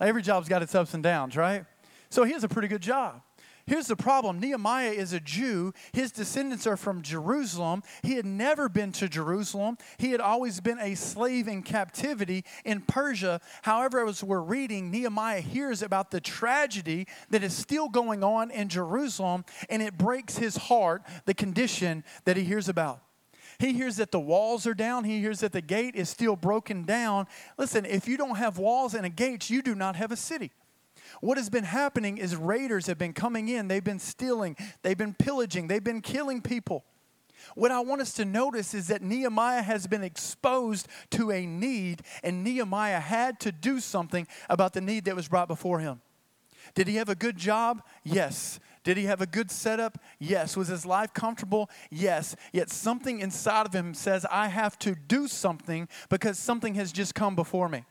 Every 0.00 0.22
job's 0.22 0.48
got 0.48 0.62
its 0.62 0.74
ups 0.74 0.94
and 0.94 1.02
downs, 1.02 1.36
right? 1.36 1.64
So 2.10 2.24
he 2.24 2.32
has 2.32 2.44
a 2.44 2.48
pretty 2.48 2.68
good 2.68 2.82
job. 2.82 3.22
Here's 3.66 3.86
the 3.86 3.96
problem 3.96 4.40
Nehemiah 4.40 4.90
is 4.90 5.12
a 5.14 5.20
Jew. 5.20 5.72
His 5.92 6.12
descendants 6.12 6.66
are 6.66 6.76
from 6.76 7.00
Jerusalem. 7.00 7.82
He 8.02 8.14
had 8.14 8.26
never 8.26 8.68
been 8.68 8.92
to 8.92 9.08
Jerusalem. 9.08 9.78
He 9.96 10.10
had 10.10 10.20
always 10.20 10.60
been 10.60 10.78
a 10.78 10.94
slave 10.94 11.48
in 11.48 11.62
captivity 11.62 12.44
in 12.64 12.82
Persia. 12.82 13.40
However, 13.62 14.06
as 14.06 14.22
we're 14.22 14.40
reading, 14.40 14.90
Nehemiah 14.90 15.40
hears 15.40 15.82
about 15.82 16.10
the 16.10 16.20
tragedy 16.20 17.06
that 17.30 17.42
is 17.42 17.56
still 17.56 17.88
going 17.88 18.22
on 18.22 18.50
in 18.50 18.68
Jerusalem, 18.68 19.44
and 19.70 19.80
it 19.80 19.96
breaks 19.96 20.36
his 20.36 20.56
heart, 20.56 21.02
the 21.24 21.34
condition 21.34 22.04
that 22.26 22.36
he 22.36 22.44
hears 22.44 22.68
about. 22.68 23.00
He 23.58 23.72
hears 23.72 23.96
that 23.96 24.10
the 24.10 24.20
walls 24.20 24.66
are 24.66 24.74
down. 24.74 25.04
He 25.04 25.20
hears 25.20 25.40
that 25.40 25.52
the 25.52 25.62
gate 25.62 25.94
is 25.94 26.08
still 26.08 26.36
broken 26.36 26.82
down. 26.82 27.26
Listen, 27.56 27.86
if 27.86 28.08
you 28.08 28.16
don't 28.16 28.36
have 28.36 28.58
walls 28.58 28.94
and 28.94 29.06
a 29.06 29.10
gate, 29.10 29.48
you 29.48 29.62
do 29.62 29.74
not 29.74 29.96
have 29.96 30.12
a 30.12 30.16
city. 30.16 30.50
What 31.20 31.38
has 31.38 31.50
been 31.50 31.64
happening 31.64 32.18
is 32.18 32.36
raiders 32.36 32.86
have 32.86 32.98
been 32.98 33.12
coming 33.12 33.48
in, 33.48 33.68
they've 33.68 33.84
been 33.84 33.98
stealing, 33.98 34.56
they've 34.82 34.98
been 34.98 35.14
pillaging, 35.14 35.68
they've 35.68 35.82
been 35.82 36.00
killing 36.00 36.40
people. 36.40 36.84
What 37.54 37.70
I 37.70 37.80
want 37.80 38.00
us 38.00 38.14
to 38.14 38.24
notice 38.24 38.74
is 38.74 38.88
that 38.88 39.02
Nehemiah 39.02 39.62
has 39.62 39.86
been 39.86 40.02
exposed 40.02 40.88
to 41.10 41.30
a 41.30 41.46
need, 41.46 42.02
and 42.22 42.42
Nehemiah 42.42 43.00
had 43.00 43.38
to 43.40 43.52
do 43.52 43.80
something 43.80 44.26
about 44.48 44.72
the 44.72 44.80
need 44.80 45.04
that 45.04 45.16
was 45.16 45.28
brought 45.28 45.48
before 45.48 45.80
him. 45.80 46.00
Did 46.74 46.88
he 46.88 46.96
have 46.96 47.08
a 47.08 47.14
good 47.14 47.36
job? 47.36 47.82
Yes. 48.02 48.58
Did 48.82 48.96
he 48.96 49.04
have 49.04 49.20
a 49.20 49.26
good 49.26 49.50
setup? 49.50 49.98
Yes. 50.18 50.56
Was 50.56 50.68
his 50.68 50.86
life 50.86 51.12
comfortable? 51.12 51.70
Yes. 51.90 52.34
Yet 52.52 52.70
something 52.70 53.20
inside 53.20 53.66
of 53.66 53.74
him 53.74 53.94
says, 53.94 54.26
I 54.30 54.48
have 54.48 54.78
to 54.80 54.94
do 54.94 55.28
something 55.28 55.88
because 56.08 56.38
something 56.38 56.74
has 56.74 56.92
just 56.92 57.14
come 57.14 57.36
before 57.36 57.68
me. 57.68 57.84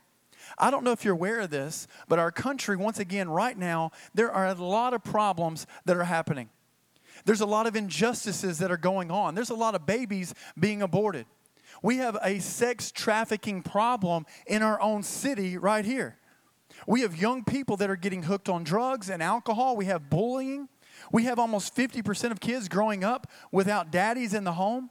I 0.57 0.71
don't 0.71 0.83
know 0.83 0.91
if 0.91 1.03
you're 1.03 1.13
aware 1.13 1.41
of 1.41 1.50
this, 1.50 1.88
but 2.07 2.19
our 2.19 2.31
country, 2.31 2.75
once 2.75 3.00
again, 3.00 3.29
right 3.29 3.57
now, 3.57 3.91
there 4.13 4.31
are 4.31 4.47
a 4.47 4.53
lot 4.53 4.93
of 4.93 5.03
problems 5.03 5.65
that 5.85 5.97
are 5.97 6.03
happening. 6.03 6.50
There's 7.25 7.41
a 7.41 7.45
lot 7.45 7.67
of 7.67 7.75
injustices 7.75 8.59
that 8.59 8.71
are 8.71 8.77
going 8.77 9.12
on. 9.12 9.35
There's 9.35 9.50
a 9.50 9.55
lot 9.55 9.75
of 9.75 9.85
babies 9.85 10.33
being 10.59 10.81
aborted. 10.81 11.25
We 11.81 11.97
have 11.97 12.17
a 12.23 12.39
sex 12.39 12.91
trafficking 12.91 13.62
problem 13.62 14.25
in 14.47 14.62
our 14.62 14.79
own 14.81 15.03
city 15.03 15.57
right 15.57 15.85
here. 15.85 16.17
We 16.88 17.01
have 17.01 17.19
young 17.19 17.43
people 17.43 17.77
that 17.77 17.89
are 17.89 17.95
getting 17.95 18.23
hooked 18.23 18.50
on 18.50 18.63
drugs 18.63 19.09
and 19.09 19.21
alcohol. 19.21 19.75
We 19.75 19.85
have 19.85 20.09
bullying. 20.09 20.69
We 21.12 21.23
have 21.25 21.39
almost 21.39 21.75
50% 21.75 22.32
of 22.32 22.39
kids 22.39 22.67
growing 22.67 23.03
up 23.03 23.27
without 23.51 23.91
daddies 23.91 24.34
in 24.34 24.43
the 24.43 24.53
home. 24.53 24.89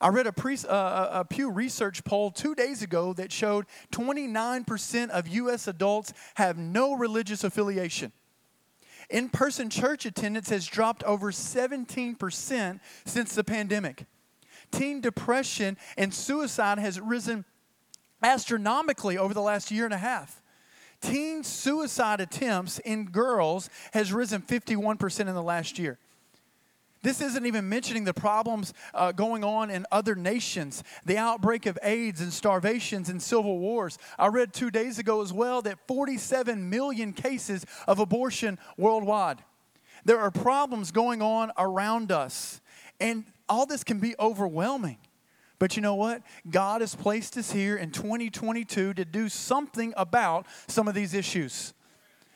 I 0.00 0.08
read 0.08 0.26
a, 0.26 0.32
pre, 0.32 0.56
uh, 0.68 1.20
a, 1.20 1.24
Pew 1.28 1.50
Research 1.50 2.04
poll 2.04 2.30
two 2.30 2.54
days 2.54 2.82
ago 2.82 3.12
that 3.14 3.32
showed 3.32 3.66
29% 3.92 5.10
of 5.10 5.28
U.S. 5.28 5.68
adults 5.68 6.12
have 6.34 6.58
no 6.58 6.94
religious 6.94 7.44
affiliation. 7.44 8.12
In 9.10 9.28
person 9.28 9.70
church 9.70 10.06
attendance 10.06 10.48
has 10.50 10.66
dropped 10.66 11.02
over 11.04 11.30
17% 11.30 12.80
since 13.04 13.34
the 13.34 13.44
pandemic. 13.44 14.06
Teen 14.70 15.00
depression 15.00 15.76
and 15.96 16.12
suicide 16.12 16.78
has 16.78 16.98
risen 16.98 17.44
astronomically 18.22 19.18
over 19.18 19.34
the 19.34 19.42
last 19.42 19.70
year 19.70 19.84
and 19.84 19.94
a 19.94 19.98
half. 19.98 20.42
Teen 21.00 21.44
suicide 21.44 22.20
attempts 22.20 22.78
in 22.78 23.04
girls 23.04 23.68
has 23.92 24.12
risen 24.12 24.40
51% 24.40 25.20
in 25.20 25.26
the 25.26 25.42
last 25.42 25.78
year. 25.78 25.98
This 27.04 27.20
isn't 27.20 27.44
even 27.44 27.68
mentioning 27.68 28.04
the 28.04 28.14
problems 28.14 28.72
uh, 28.94 29.12
going 29.12 29.44
on 29.44 29.70
in 29.70 29.84
other 29.92 30.14
nations, 30.14 30.82
the 31.04 31.18
outbreak 31.18 31.66
of 31.66 31.78
AIDS 31.82 32.22
and 32.22 32.32
starvations 32.32 33.10
and 33.10 33.22
civil 33.22 33.58
wars. 33.58 33.98
I 34.18 34.28
read 34.28 34.54
two 34.54 34.70
days 34.70 34.98
ago 34.98 35.20
as 35.20 35.30
well 35.30 35.60
that 35.62 35.86
47 35.86 36.70
million 36.70 37.12
cases 37.12 37.66
of 37.86 37.98
abortion 37.98 38.58
worldwide. 38.78 39.44
There 40.06 40.18
are 40.18 40.30
problems 40.30 40.92
going 40.92 41.20
on 41.20 41.52
around 41.58 42.10
us, 42.10 42.62
and 42.98 43.26
all 43.50 43.66
this 43.66 43.84
can 43.84 44.00
be 44.00 44.14
overwhelming. 44.18 44.96
But 45.58 45.76
you 45.76 45.82
know 45.82 45.96
what? 45.96 46.22
God 46.50 46.80
has 46.80 46.94
placed 46.94 47.36
us 47.36 47.52
here 47.52 47.76
in 47.76 47.90
2022 47.90 48.94
to 48.94 49.04
do 49.04 49.28
something 49.28 49.92
about 49.94 50.46
some 50.68 50.88
of 50.88 50.94
these 50.94 51.12
issues. 51.12 51.74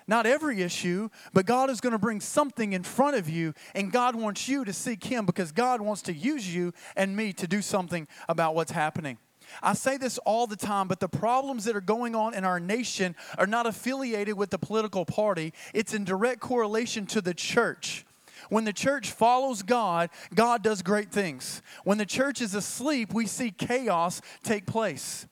Not 0.09 0.27
every 0.27 0.63
issue, 0.63 1.11
but 1.35 1.45
God 1.45 1.69
is 1.69 1.83
going 1.83 1.93
to 1.93 1.99
bring 1.99 2.21
something 2.21 2.73
in 2.73 2.83
front 2.83 3.17
of 3.17 3.29
you, 3.29 3.53
and 3.75 3.93
God 3.93 4.17
wants 4.17 4.49
you 4.49 4.65
to 4.65 4.73
seek 4.73 5.05
Him 5.05 5.27
because 5.27 5.53
God 5.53 5.83
wants 5.83 6.01
to 6.03 6.15
use 6.15 6.53
you 6.53 6.73
and 6.97 7.15
me 7.15 7.35
to 7.35 7.47
do 7.47 7.61
something 7.61 8.09
about 8.27 8.55
what's 8.55 8.73
happening. 8.73 9.19
I 9.63 9.75
say 9.75 9.99
this 9.99 10.19
all 10.19 10.47
the 10.47 10.57
time, 10.57 10.89
but 10.89 11.01
the 11.01 11.09
problems 11.09 11.65
that 11.65 11.77
are 11.77 11.81
going 11.81 12.15
on 12.15 12.35
in 12.35 12.45
our 12.45 12.59
nation 12.59 13.15
are 13.37 13.47
not 13.47 13.67
affiliated 13.67 14.37
with 14.37 14.51
the 14.51 14.59
political 14.59 15.05
party. 15.05 15.53
It's 15.75 15.95
in 15.95 16.05
direct 16.05 16.41
correlation 16.41 17.07
to 17.07 17.21
the 17.21 17.35
church. 17.35 18.05
When 18.49 18.65
the 18.65 18.73
church 18.73 19.11
follows 19.11 19.63
God, 19.63 20.11
God 20.35 20.63
does 20.63 20.81
great 20.81 21.11
things. 21.11 21.61
When 21.85 21.99
the 21.99 22.07
church 22.07 22.41
is 22.41 22.55
asleep, 22.55 23.13
we 23.13 23.27
see 23.27 23.51
chaos 23.51 24.23
take 24.43 24.65
place. 24.65 25.27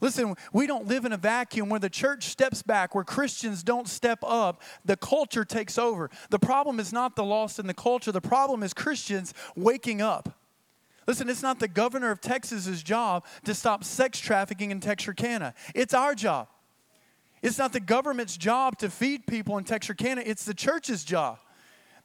Listen, 0.00 0.34
we 0.52 0.66
don't 0.66 0.86
live 0.86 1.04
in 1.04 1.12
a 1.12 1.16
vacuum 1.16 1.68
where 1.68 1.80
the 1.80 1.90
church 1.90 2.24
steps 2.24 2.62
back, 2.62 2.94
where 2.94 3.04
Christians 3.04 3.64
don't 3.64 3.88
step 3.88 4.20
up, 4.22 4.62
the 4.84 4.96
culture 4.96 5.44
takes 5.44 5.76
over. 5.76 6.08
The 6.30 6.38
problem 6.38 6.78
is 6.78 6.92
not 6.92 7.16
the 7.16 7.24
lost 7.24 7.58
in 7.58 7.66
the 7.66 7.74
culture, 7.74 8.12
the 8.12 8.20
problem 8.20 8.62
is 8.62 8.72
Christians 8.72 9.34
waking 9.56 10.00
up. 10.00 10.38
Listen, 11.08 11.28
it's 11.28 11.42
not 11.42 11.58
the 11.58 11.68
governor 11.68 12.10
of 12.10 12.20
Texas's 12.20 12.82
job 12.82 13.24
to 13.44 13.54
stop 13.54 13.82
sex 13.82 14.20
trafficking 14.20 14.70
in 14.70 14.78
Texarkana. 14.78 15.54
It's 15.74 15.94
our 15.94 16.14
job. 16.14 16.48
It's 17.42 17.58
not 17.58 17.72
the 17.72 17.80
government's 17.80 18.36
job 18.36 18.78
to 18.78 18.90
feed 18.90 19.26
people 19.26 19.58
in 19.58 19.64
Texarkana, 19.64 20.22
it's 20.24 20.44
the 20.44 20.54
church's 20.54 21.04
job. 21.04 21.38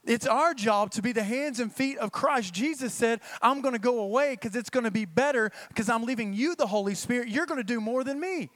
It's 0.06 0.26
our 0.26 0.52
job 0.52 0.90
to 0.92 1.02
be 1.02 1.12
the 1.12 1.22
hands 1.22 1.60
and 1.60 1.72
feet 1.72 1.98
of 1.98 2.12
Christ. 2.12 2.52
Jesus 2.52 2.92
said, 2.92 3.20
I'm 3.40 3.62
going 3.62 3.72
to 3.72 3.80
go 3.80 4.00
away 4.00 4.32
because 4.32 4.54
it's 4.54 4.70
going 4.70 4.84
to 4.84 4.90
be 4.90 5.06
better 5.06 5.50
because 5.68 5.88
I'm 5.88 6.04
leaving 6.04 6.34
you 6.34 6.54
the 6.56 6.66
Holy 6.66 6.94
Spirit. 6.94 7.28
You're 7.28 7.46
going 7.46 7.60
to 7.60 7.64
do 7.64 7.80
more 7.80 8.04
than 8.04 8.20
me. 8.20 8.50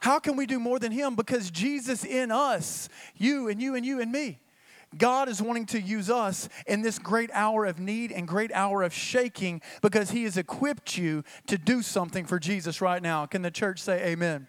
How 0.00 0.18
can 0.18 0.36
we 0.36 0.46
do 0.46 0.58
more 0.58 0.78
than 0.78 0.92
Him? 0.92 1.14
Because 1.14 1.50
Jesus 1.50 2.04
in 2.04 2.30
us, 2.32 2.88
you 3.16 3.48
and 3.48 3.62
you 3.62 3.74
and 3.74 3.86
you 3.86 4.00
and 4.00 4.10
me. 4.10 4.40
God 4.98 5.28
is 5.28 5.40
wanting 5.40 5.66
to 5.66 5.80
use 5.80 6.10
us 6.10 6.48
in 6.66 6.82
this 6.82 6.98
great 6.98 7.30
hour 7.32 7.64
of 7.64 7.78
need 7.78 8.12
and 8.12 8.28
great 8.28 8.52
hour 8.52 8.82
of 8.82 8.92
shaking 8.92 9.62
because 9.82 10.10
He 10.10 10.24
has 10.24 10.36
equipped 10.36 10.98
you 10.98 11.24
to 11.46 11.56
do 11.56 11.80
something 11.80 12.26
for 12.26 12.38
Jesus 12.38 12.80
right 12.80 13.02
now. 13.02 13.26
Can 13.26 13.42
the 13.42 13.50
church 13.50 13.80
say 13.80 14.04
amen? 14.12 14.46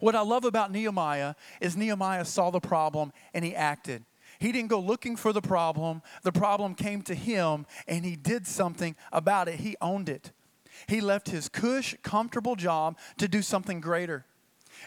What 0.00 0.14
I 0.14 0.22
love 0.22 0.44
about 0.44 0.72
Nehemiah 0.72 1.34
is 1.60 1.76
Nehemiah 1.76 2.24
saw 2.24 2.50
the 2.50 2.60
problem 2.60 3.12
and 3.32 3.44
he 3.44 3.54
acted. 3.54 4.04
He 4.38 4.52
didn't 4.52 4.70
go 4.70 4.80
looking 4.80 5.16
for 5.16 5.32
the 5.32 5.42
problem. 5.42 6.02
The 6.22 6.32
problem 6.32 6.74
came 6.74 7.02
to 7.02 7.14
him 7.14 7.66
and 7.86 8.04
he 8.04 8.16
did 8.16 8.46
something 8.46 8.96
about 9.12 9.48
it. 9.48 9.60
He 9.60 9.76
owned 9.80 10.08
it. 10.08 10.32
He 10.88 11.00
left 11.00 11.30
his 11.30 11.48
cush, 11.48 11.94
comfortable 12.02 12.56
job 12.56 12.98
to 13.18 13.28
do 13.28 13.42
something 13.42 13.80
greater. 13.80 14.26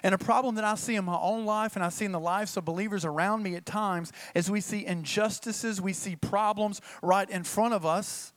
And 0.04 0.14
a 0.14 0.18
problem 0.18 0.56
that 0.56 0.64
I 0.64 0.76
see 0.76 0.96
in 0.96 1.06
my 1.06 1.18
own 1.18 1.46
life 1.46 1.76
and 1.76 1.84
I 1.84 1.90
see 1.90 2.06
in 2.06 2.12
the 2.12 2.20
lives 2.20 2.58
of 2.58 2.66
believers 2.66 3.06
around 3.06 3.42
me 3.44 3.56
at 3.56 3.66
times 3.66 4.12
is 4.36 4.52
we 4.52 4.62
see 4.62 4.86
injustices, 4.86 5.82
we 5.82 5.94
see 5.94 6.16
problems 6.16 6.82
right 7.02 7.30
in 7.30 7.44
front 7.44 7.74
of 7.74 7.86
us. 7.86 8.34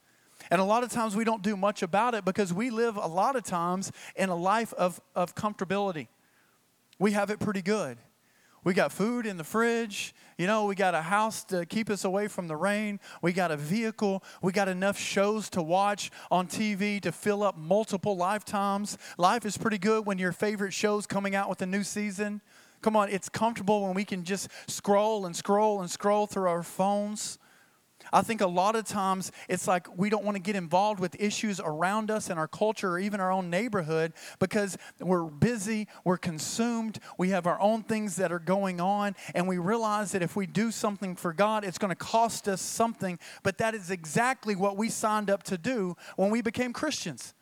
And 0.50 0.60
a 0.60 0.64
lot 0.64 0.84
of 0.84 0.90
times 0.90 1.14
we 1.14 1.24
don't 1.24 1.42
do 1.42 1.56
much 1.56 1.82
about 1.82 2.14
it 2.14 2.24
because 2.24 2.52
we 2.52 2.70
live 2.70 2.96
a 2.96 3.06
lot 3.06 3.36
of 3.36 3.42
times 3.42 3.92
in 4.16 4.30
a 4.30 4.36
life 4.36 4.72
of, 4.74 5.00
of 5.14 5.34
comfortability. 5.34 6.08
We 6.98 7.12
have 7.12 7.30
it 7.30 7.40
pretty 7.40 7.62
good. 7.62 7.98
We 8.62 8.74
got 8.74 8.92
food 8.92 9.26
in 9.26 9.36
the 9.36 9.44
fridge. 9.44 10.14
You 10.36 10.46
know, 10.46 10.64
we 10.66 10.74
got 10.74 10.94
a 10.94 11.02
house 11.02 11.44
to 11.44 11.66
keep 11.66 11.90
us 11.90 12.04
away 12.04 12.28
from 12.28 12.48
the 12.48 12.56
rain. 12.56 13.00
We 13.22 13.32
got 13.32 13.50
a 13.50 13.56
vehicle. 13.56 14.22
We 14.42 14.52
got 14.52 14.68
enough 14.68 14.98
shows 14.98 15.50
to 15.50 15.62
watch 15.62 16.10
on 16.30 16.46
TV 16.46 17.00
to 17.02 17.12
fill 17.12 17.42
up 17.42 17.56
multiple 17.56 18.16
lifetimes. 18.16 18.98
Life 19.18 19.44
is 19.44 19.58
pretty 19.58 19.78
good 19.78 20.06
when 20.06 20.18
your 20.18 20.32
favorite 20.32 20.72
show's 20.72 21.06
coming 21.06 21.34
out 21.34 21.48
with 21.48 21.62
a 21.62 21.66
new 21.66 21.82
season. 21.82 22.40
Come 22.82 22.96
on, 22.96 23.10
it's 23.10 23.28
comfortable 23.28 23.82
when 23.82 23.94
we 23.94 24.04
can 24.04 24.24
just 24.24 24.48
scroll 24.66 25.26
and 25.26 25.36
scroll 25.36 25.80
and 25.80 25.90
scroll 25.90 26.26
through 26.26 26.48
our 26.48 26.62
phones. 26.62 27.38
I 28.12 28.22
think 28.22 28.40
a 28.40 28.46
lot 28.46 28.76
of 28.76 28.84
times 28.84 29.30
it's 29.48 29.68
like 29.68 29.86
we 29.96 30.10
don't 30.10 30.24
want 30.24 30.36
to 30.36 30.42
get 30.42 30.56
involved 30.56 31.00
with 31.00 31.16
issues 31.20 31.60
around 31.60 32.10
us 32.10 32.30
in 32.30 32.38
our 32.38 32.48
culture 32.48 32.90
or 32.90 32.98
even 32.98 33.20
our 33.20 33.30
own 33.30 33.50
neighborhood 33.50 34.12
because 34.38 34.76
we're 34.98 35.24
busy, 35.24 35.86
we're 36.04 36.16
consumed, 36.16 36.98
we 37.18 37.30
have 37.30 37.46
our 37.46 37.60
own 37.60 37.82
things 37.82 38.16
that 38.16 38.32
are 38.32 38.38
going 38.38 38.80
on, 38.80 39.14
and 39.34 39.46
we 39.46 39.58
realize 39.58 40.12
that 40.12 40.22
if 40.22 40.36
we 40.36 40.46
do 40.46 40.70
something 40.70 41.14
for 41.14 41.32
God, 41.32 41.64
it's 41.64 41.78
going 41.78 41.90
to 41.90 41.94
cost 41.94 42.48
us 42.48 42.60
something. 42.60 43.18
But 43.42 43.58
that 43.58 43.74
is 43.74 43.90
exactly 43.90 44.56
what 44.56 44.76
we 44.76 44.88
signed 44.88 45.30
up 45.30 45.42
to 45.44 45.58
do 45.58 45.96
when 46.16 46.30
we 46.30 46.42
became 46.42 46.72
Christians. 46.72 47.34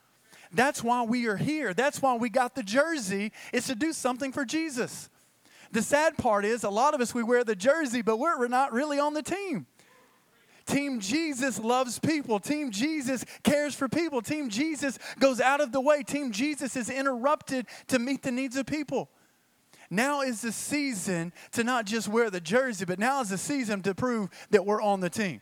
That's 0.52 0.82
why 0.82 1.02
we 1.02 1.26
are 1.26 1.36
here. 1.36 1.74
That's 1.74 2.00
why 2.00 2.14
we 2.16 2.30
got 2.30 2.54
the 2.54 2.62
jersey, 2.62 3.32
is 3.52 3.66
to 3.66 3.74
do 3.74 3.92
something 3.92 4.32
for 4.32 4.44
Jesus. 4.44 5.10
The 5.72 5.82
sad 5.82 6.16
part 6.16 6.46
is, 6.46 6.64
a 6.64 6.70
lot 6.70 6.94
of 6.94 7.00
us, 7.00 7.14
we 7.14 7.22
wear 7.22 7.44
the 7.44 7.54
jersey, 7.54 8.00
but 8.00 8.18
we're 8.18 8.48
not 8.48 8.72
really 8.72 8.98
on 8.98 9.12
the 9.12 9.22
team. 9.22 9.66
Team 10.68 11.00
Jesus 11.00 11.58
loves 11.58 11.98
people. 11.98 12.38
Team 12.38 12.70
Jesus 12.70 13.24
cares 13.42 13.74
for 13.74 13.88
people. 13.88 14.20
Team 14.20 14.50
Jesus 14.50 14.98
goes 15.18 15.40
out 15.40 15.60
of 15.60 15.72
the 15.72 15.80
way. 15.80 16.02
Team 16.02 16.30
Jesus 16.30 16.76
is 16.76 16.90
interrupted 16.90 17.66
to 17.88 17.98
meet 17.98 18.22
the 18.22 18.30
needs 18.30 18.56
of 18.56 18.66
people. 18.66 19.08
Now 19.90 20.20
is 20.20 20.42
the 20.42 20.52
season 20.52 21.32
to 21.52 21.64
not 21.64 21.86
just 21.86 22.06
wear 22.06 22.28
the 22.28 22.40
jersey, 22.40 22.84
but 22.84 22.98
now 22.98 23.22
is 23.22 23.30
the 23.30 23.38
season 23.38 23.80
to 23.82 23.94
prove 23.94 24.28
that 24.50 24.66
we're 24.66 24.82
on 24.82 25.00
the 25.00 25.08
team. 25.08 25.40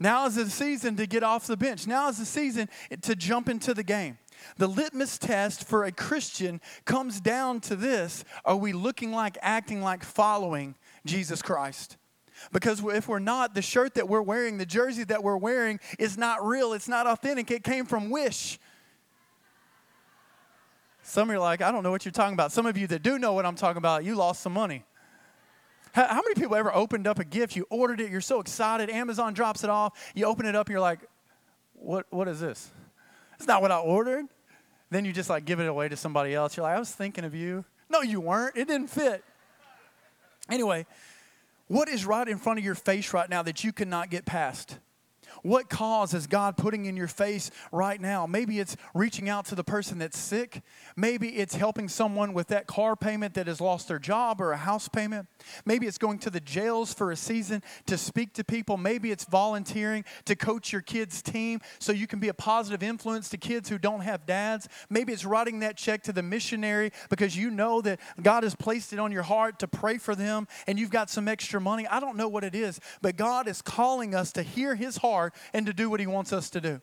Now 0.00 0.26
is 0.26 0.36
the 0.36 0.48
season 0.48 0.96
to 0.96 1.06
get 1.06 1.22
off 1.22 1.46
the 1.46 1.56
bench. 1.56 1.86
Now 1.86 2.08
is 2.08 2.16
the 2.16 2.24
season 2.24 2.70
to 3.02 3.14
jump 3.14 3.50
into 3.50 3.74
the 3.74 3.82
game. 3.82 4.16
The 4.56 4.68
litmus 4.68 5.18
test 5.18 5.64
for 5.64 5.84
a 5.84 5.92
Christian 5.92 6.62
comes 6.86 7.20
down 7.20 7.60
to 7.62 7.76
this 7.76 8.24
Are 8.46 8.56
we 8.56 8.72
looking 8.72 9.12
like, 9.12 9.36
acting 9.42 9.82
like, 9.82 10.04
following 10.04 10.74
Jesus 11.04 11.42
Christ? 11.42 11.98
Because 12.52 12.82
if 12.84 13.08
we're 13.08 13.18
not, 13.18 13.54
the 13.54 13.62
shirt 13.62 13.94
that 13.94 14.08
we're 14.08 14.22
wearing, 14.22 14.58
the 14.58 14.66
jersey 14.66 15.04
that 15.04 15.22
we're 15.22 15.36
wearing 15.36 15.80
is 15.98 16.16
not 16.16 16.44
real. 16.44 16.72
It's 16.72 16.88
not 16.88 17.06
authentic. 17.06 17.50
It 17.50 17.62
came 17.62 17.86
from 17.86 18.10
Wish. 18.10 18.58
Some 21.02 21.30
of 21.30 21.34
you 21.34 21.38
are 21.38 21.40
like, 21.40 21.62
I 21.62 21.72
don't 21.72 21.82
know 21.82 21.90
what 21.90 22.04
you're 22.04 22.12
talking 22.12 22.34
about. 22.34 22.52
Some 22.52 22.66
of 22.66 22.76
you 22.76 22.86
that 22.88 23.02
do 23.02 23.18
know 23.18 23.32
what 23.32 23.46
I'm 23.46 23.54
talking 23.54 23.78
about, 23.78 24.04
you 24.04 24.14
lost 24.14 24.42
some 24.42 24.52
money. 24.52 24.84
How, 25.92 26.16
many 26.16 26.34
people 26.34 26.54
ever 26.54 26.74
opened 26.74 27.06
up 27.06 27.18
a 27.18 27.24
gift? 27.24 27.56
You 27.56 27.66
ordered 27.70 28.00
it, 28.00 28.10
you're 28.10 28.20
so 28.20 28.40
excited. 28.40 28.90
Amazon 28.90 29.32
drops 29.32 29.64
it 29.64 29.70
off. 29.70 30.12
You 30.14 30.26
open 30.26 30.44
it 30.44 30.54
up, 30.54 30.68
you're 30.68 30.80
like, 30.80 31.00
what, 31.74 32.06
what 32.10 32.28
is 32.28 32.40
this? 32.40 32.70
It's 33.36 33.46
not 33.46 33.62
what 33.62 33.72
I 33.72 33.78
ordered. 33.78 34.26
Then 34.90 35.04
you 35.04 35.12
just 35.12 35.30
like 35.30 35.44
give 35.44 35.60
it 35.60 35.66
away 35.66 35.88
to 35.88 35.96
somebody 35.96 36.34
else. 36.34 36.56
You're 36.56 36.64
like, 36.64 36.76
I 36.76 36.78
was 36.78 36.92
thinking 36.92 37.24
of 37.24 37.34
you. 37.34 37.64
No, 37.88 38.02
you 38.02 38.20
weren't. 38.20 38.56
It 38.56 38.68
didn't 38.68 38.88
fit. 38.88 39.24
Anyway, 40.50 40.86
what 41.68 41.88
is 41.88 42.04
right 42.04 42.26
in 42.26 42.38
front 42.38 42.58
of 42.58 42.64
your 42.64 42.74
face 42.74 43.12
right 43.12 43.28
now 43.28 43.42
that 43.42 43.62
you 43.62 43.72
cannot 43.72 44.10
get 44.10 44.24
past? 44.24 44.78
What 45.42 45.68
cause 45.68 46.14
is 46.14 46.26
God 46.26 46.56
putting 46.56 46.86
in 46.86 46.96
your 46.96 47.08
face 47.08 47.50
right 47.72 48.00
now? 48.00 48.26
Maybe 48.26 48.58
it's 48.58 48.76
reaching 48.94 49.28
out 49.28 49.46
to 49.46 49.54
the 49.54 49.64
person 49.64 49.98
that's 49.98 50.18
sick. 50.18 50.62
Maybe 50.96 51.28
it's 51.28 51.54
helping 51.54 51.88
someone 51.88 52.34
with 52.34 52.48
that 52.48 52.66
car 52.66 52.96
payment 52.96 53.34
that 53.34 53.46
has 53.46 53.60
lost 53.60 53.88
their 53.88 53.98
job 53.98 54.40
or 54.40 54.52
a 54.52 54.56
house 54.56 54.88
payment. 54.88 55.28
Maybe 55.64 55.86
it's 55.86 55.98
going 55.98 56.18
to 56.20 56.30
the 56.30 56.40
jails 56.40 56.92
for 56.92 57.10
a 57.10 57.16
season 57.16 57.62
to 57.86 57.96
speak 57.96 58.34
to 58.34 58.44
people. 58.44 58.76
Maybe 58.76 59.10
it's 59.10 59.24
volunteering 59.24 60.04
to 60.24 60.36
coach 60.36 60.72
your 60.72 60.82
kids' 60.82 61.22
team 61.22 61.60
so 61.78 61.92
you 61.92 62.06
can 62.06 62.18
be 62.18 62.28
a 62.28 62.34
positive 62.34 62.82
influence 62.82 63.28
to 63.30 63.36
kids 63.36 63.68
who 63.68 63.78
don't 63.78 64.00
have 64.00 64.26
dads. 64.26 64.68
Maybe 64.90 65.12
it's 65.12 65.24
writing 65.24 65.60
that 65.60 65.76
check 65.76 66.02
to 66.04 66.12
the 66.12 66.22
missionary 66.22 66.92
because 67.10 67.36
you 67.36 67.50
know 67.50 67.80
that 67.82 68.00
God 68.22 68.42
has 68.42 68.54
placed 68.54 68.92
it 68.92 68.98
on 68.98 69.12
your 69.12 69.22
heart 69.22 69.58
to 69.60 69.68
pray 69.68 69.98
for 69.98 70.14
them 70.14 70.48
and 70.66 70.78
you've 70.78 70.90
got 70.90 71.10
some 71.10 71.28
extra 71.28 71.60
money. 71.60 71.86
I 71.86 72.00
don't 72.00 72.16
know 72.16 72.28
what 72.28 72.44
it 72.44 72.54
is, 72.54 72.80
but 73.02 73.16
God 73.16 73.48
is 73.48 73.62
calling 73.62 74.14
us 74.14 74.32
to 74.32 74.42
hear 74.42 74.74
His 74.74 74.98
heart 74.98 75.27
and 75.52 75.66
to 75.66 75.72
do 75.72 75.90
what 75.90 76.00
He 76.00 76.06
wants 76.06 76.32
us 76.32 76.50
to 76.50 76.60
do. 76.60 76.80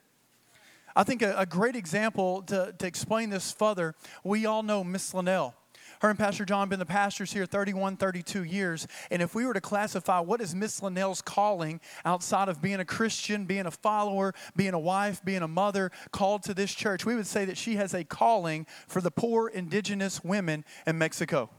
I 0.96 1.04
think 1.04 1.22
a, 1.22 1.36
a 1.38 1.46
great 1.46 1.76
example 1.76 2.42
to, 2.44 2.74
to 2.78 2.88
explain 2.88 3.30
this 3.30 3.52
further, 3.52 3.96
we 4.24 4.46
all 4.46 4.64
know 4.64 4.84
Miss 4.84 5.14
Linnell. 5.14 5.54
Her 6.02 6.10
and 6.10 6.20
Pastor 6.20 6.46
John 6.46 6.62
have 6.62 6.70
been 6.70 6.80
the 6.80 6.86
pastors 6.86 7.32
here 7.32 7.46
31, 7.46 7.98
32 7.98 8.44
years. 8.44 8.88
And 9.12 9.22
if 9.22 9.34
we 9.34 9.46
were 9.46 9.54
to 9.54 9.62
classify 9.62 10.20
what 10.20 10.42
is 10.42 10.54
Miss 10.54 10.82
Linnell's 10.82 11.22
calling 11.22 11.80
outside 12.04 12.50
of 12.50 12.62
being 12.62 12.80
a 12.80 12.86
Christian, 12.86 13.46
being 13.46 13.66
a 13.66 13.72
follower, 13.72 14.34
being 14.56 14.74
a 14.74 14.80
wife, 14.80 15.24
being 15.24 15.42
a 15.42 15.48
mother, 15.48 15.92
called 16.12 16.44
to 16.44 16.54
this 16.54 16.74
church, 16.74 17.06
we 17.06 17.16
would 17.16 17.28
say 17.28 17.46
that 17.46 17.58
she 17.58 17.76
has 17.76 17.94
a 17.94 18.04
calling 18.04 18.68
for 18.88 19.02
the 19.02 19.12
poor 19.12 19.48
indigenous 19.48 20.24
women 20.24 20.66
in 20.86 20.98
Mexico. 20.98 21.50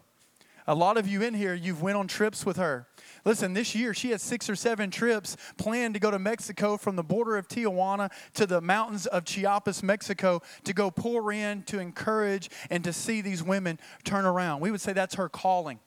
A 0.68 0.74
lot 0.74 0.96
of 0.96 1.06
you 1.06 1.22
in 1.22 1.34
here, 1.34 1.54
you've 1.54 1.80
went 1.80 1.96
on 1.96 2.08
trips 2.08 2.44
with 2.44 2.56
her. 2.56 2.88
Listen, 3.24 3.54
this 3.54 3.74
year 3.74 3.94
she 3.94 4.10
had 4.10 4.20
six 4.20 4.50
or 4.50 4.56
seven 4.56 4.90
trips 4.90 5.36
planned 5.56 5.94
to 5.94 6.00
go 6.00 6.10
to 6.10 6.18
Mexico 6.18 6.76
from 6.76 6.96
the 6.96 7.04
border 7.04 7.36
of 7.36 7.46
Tijuana 7.46 8.10
to 8.34 8.46
the 8.46 8.60
mountains 8.60 9.06
of 9.06 9.24
Chiapas, 9.24 9.82
Mexico, 9.82 10.42
to 10.64 10.72
go 10.72 10.90
pour 10.90 11.32
in, 11.32 11.62
to 11.64 11.78
encourage, 11.78 12.50
and 12.68 12.82
to 12.82 12.92
see 12.92 13.20
these 13.20 13.42
women 13.42 13.78
turn 14.02 14.24
around. 14.24 14.60
We 14.60 14.72
would 14.72 14.80
say 14.80 14.92
that's 14.92 15.14
her 15.14 15.28
calling. 15.28 15.78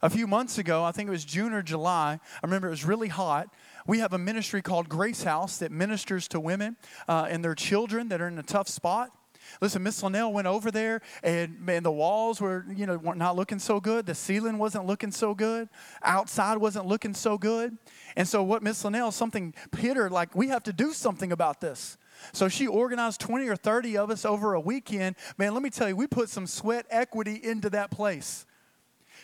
A 0.00 0.10
few 0.10 0.26
months 0.26 0.58
ago, 0.58 0.84
I 0.84 0.92
think 0.92 1.08
it 1.08 1.12
was 1.12 1.24
June 1.24 1.52
or 1.52 1.62
July, 1.62 2.20
I 2.22 2.46
remember 2.46 2.68
it 2.68 2.72
was 2.72 2.84
really 2.84 3.08
hot. 3.08 3.48
We 3.86 3.98
have 4.00 4.12
a 4.12 4.18
ministry 4.18 4.62
called 4.62 4.88
Grace 4.88 5.24
House 5.24 5.58
that 5.58 5.72
ministers 5.72 6.28
to 6.28 6.40
women 6.40 6.76
uh, 7.08 7.26
and 7.28 7.44
their 7.44 7.54
children 7.54 8.08
that 8.10 8.20
are 8.20 8.28
in 8.28 8.38
a 8.38 8.42
tough 8.42 8.68
spot. 8.68 9.10
Listen, 9.60 9.82
Miss 9.82 10.02
Linnell 10.02 10.32
went 10.32 10.46
over 10.46 10.70
there, 10.70 11.00
and 11.22 11.60
man, 11.60 11.82
the 11.82 11.92
walls 11.92 12.40
were, 12.40 12.64
you 12.74 12.86
know, 12.86 12.96
were 12.96 13.14
not 13.14 13.36
looking 13.36 13.58
so 13.58 13.80
good. 13.80 14.06
The 14.06 14.14
ceiling 14.14 14.58
wasn't 14.58 14.86
looking 14.86 15.10
so 15.10 15.34
good. 15.34 15.68
Outside 16.02 16.58
wasn't 16.58 16.86
looking 16.86 17.14
so 17.14 17.38
good. 17.38 17.76
And 18.16 18.26
so, 18.26 18.42
what 18.42 18.62
Miss 18.62 18.84
Linnell, 18.84 19.12
something 19.12 19.54
hit 19.76 19.96
her 19.96 20.10
like, 20.10 20.34
we 20.34 20.48
have 20.48 20.62
to 20.64 20.72
do 20.72 20.92
something 20.92 21.32
about 21.32 21.60
this. 21.60 21.96
So 22.32 22.48
she 22.48 22.66
organized 22.66 23.20
20 23.20 23.48
or 23.48 23.56
30 23.56 23.96
of 23.98 24.10
us 24.10 24.24
over 24.24 24.54
a 24.54 24.60
weekend. 24.60 25.16
Man, 25.36 25.52
let 25.52 25.62
me 25.62 25.70
tell 25.70 25.88
you, 25.88 25.96
we 25.96 26.06
put 26.06 26.28
some 26.28 26.46
sweat 26.46 26.86
equity 26.88 27.38
into 27.42 27.68
that 27.70 27.90
place 27.90 28.46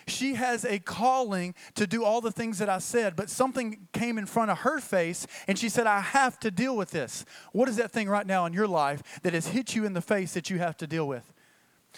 she 0.06 0.34
has 0.34 0.64
a 0.64 0.78
calling 0.78 1.54
to 1.74 1.86
do 1.86 2.04
all 2.04 2.20
the 2.20 2.32
things 2.32 2.58
that 2.58 2.68
I 2.68 2.78
said, 2.78 3.16
but 3.16 3.30
something 3.30 3.88
came 3.92 4.18
in 4.18 4.26
front 4.26 4.50
of 4.50 4.58
her 4.58 4.80
face 4.80 5.26
and 5.46 5.58
she 5.58 5.68
said, 5.68 5.86
I 5.86 6.00
have 6.00 6.38
to 6.40 6.50
deal 6.50 6.76
with 6.76 6.90
this. 6.90 7.24
What 7.52 7.68
is 7.68 7.76
that 7.76 7.90
thing 7.90 8.08
right 8.08 8.26
now 8.26 8.46
in 8.46 8.52
your 8.52 8.68
life 8.68 9.02
that 9.22 9.34
has 9.34 9.48
hit 9.48 9.74
you 9.74 9.84
in 9.84 9.92
the 9.92 10.00
face 10.00 10.34
that 10.34 10.50
you 10.50 10.58
have 10.58 10.76
to 10.78 10.86
deal 10.86 11.06
with? 11.06 11.32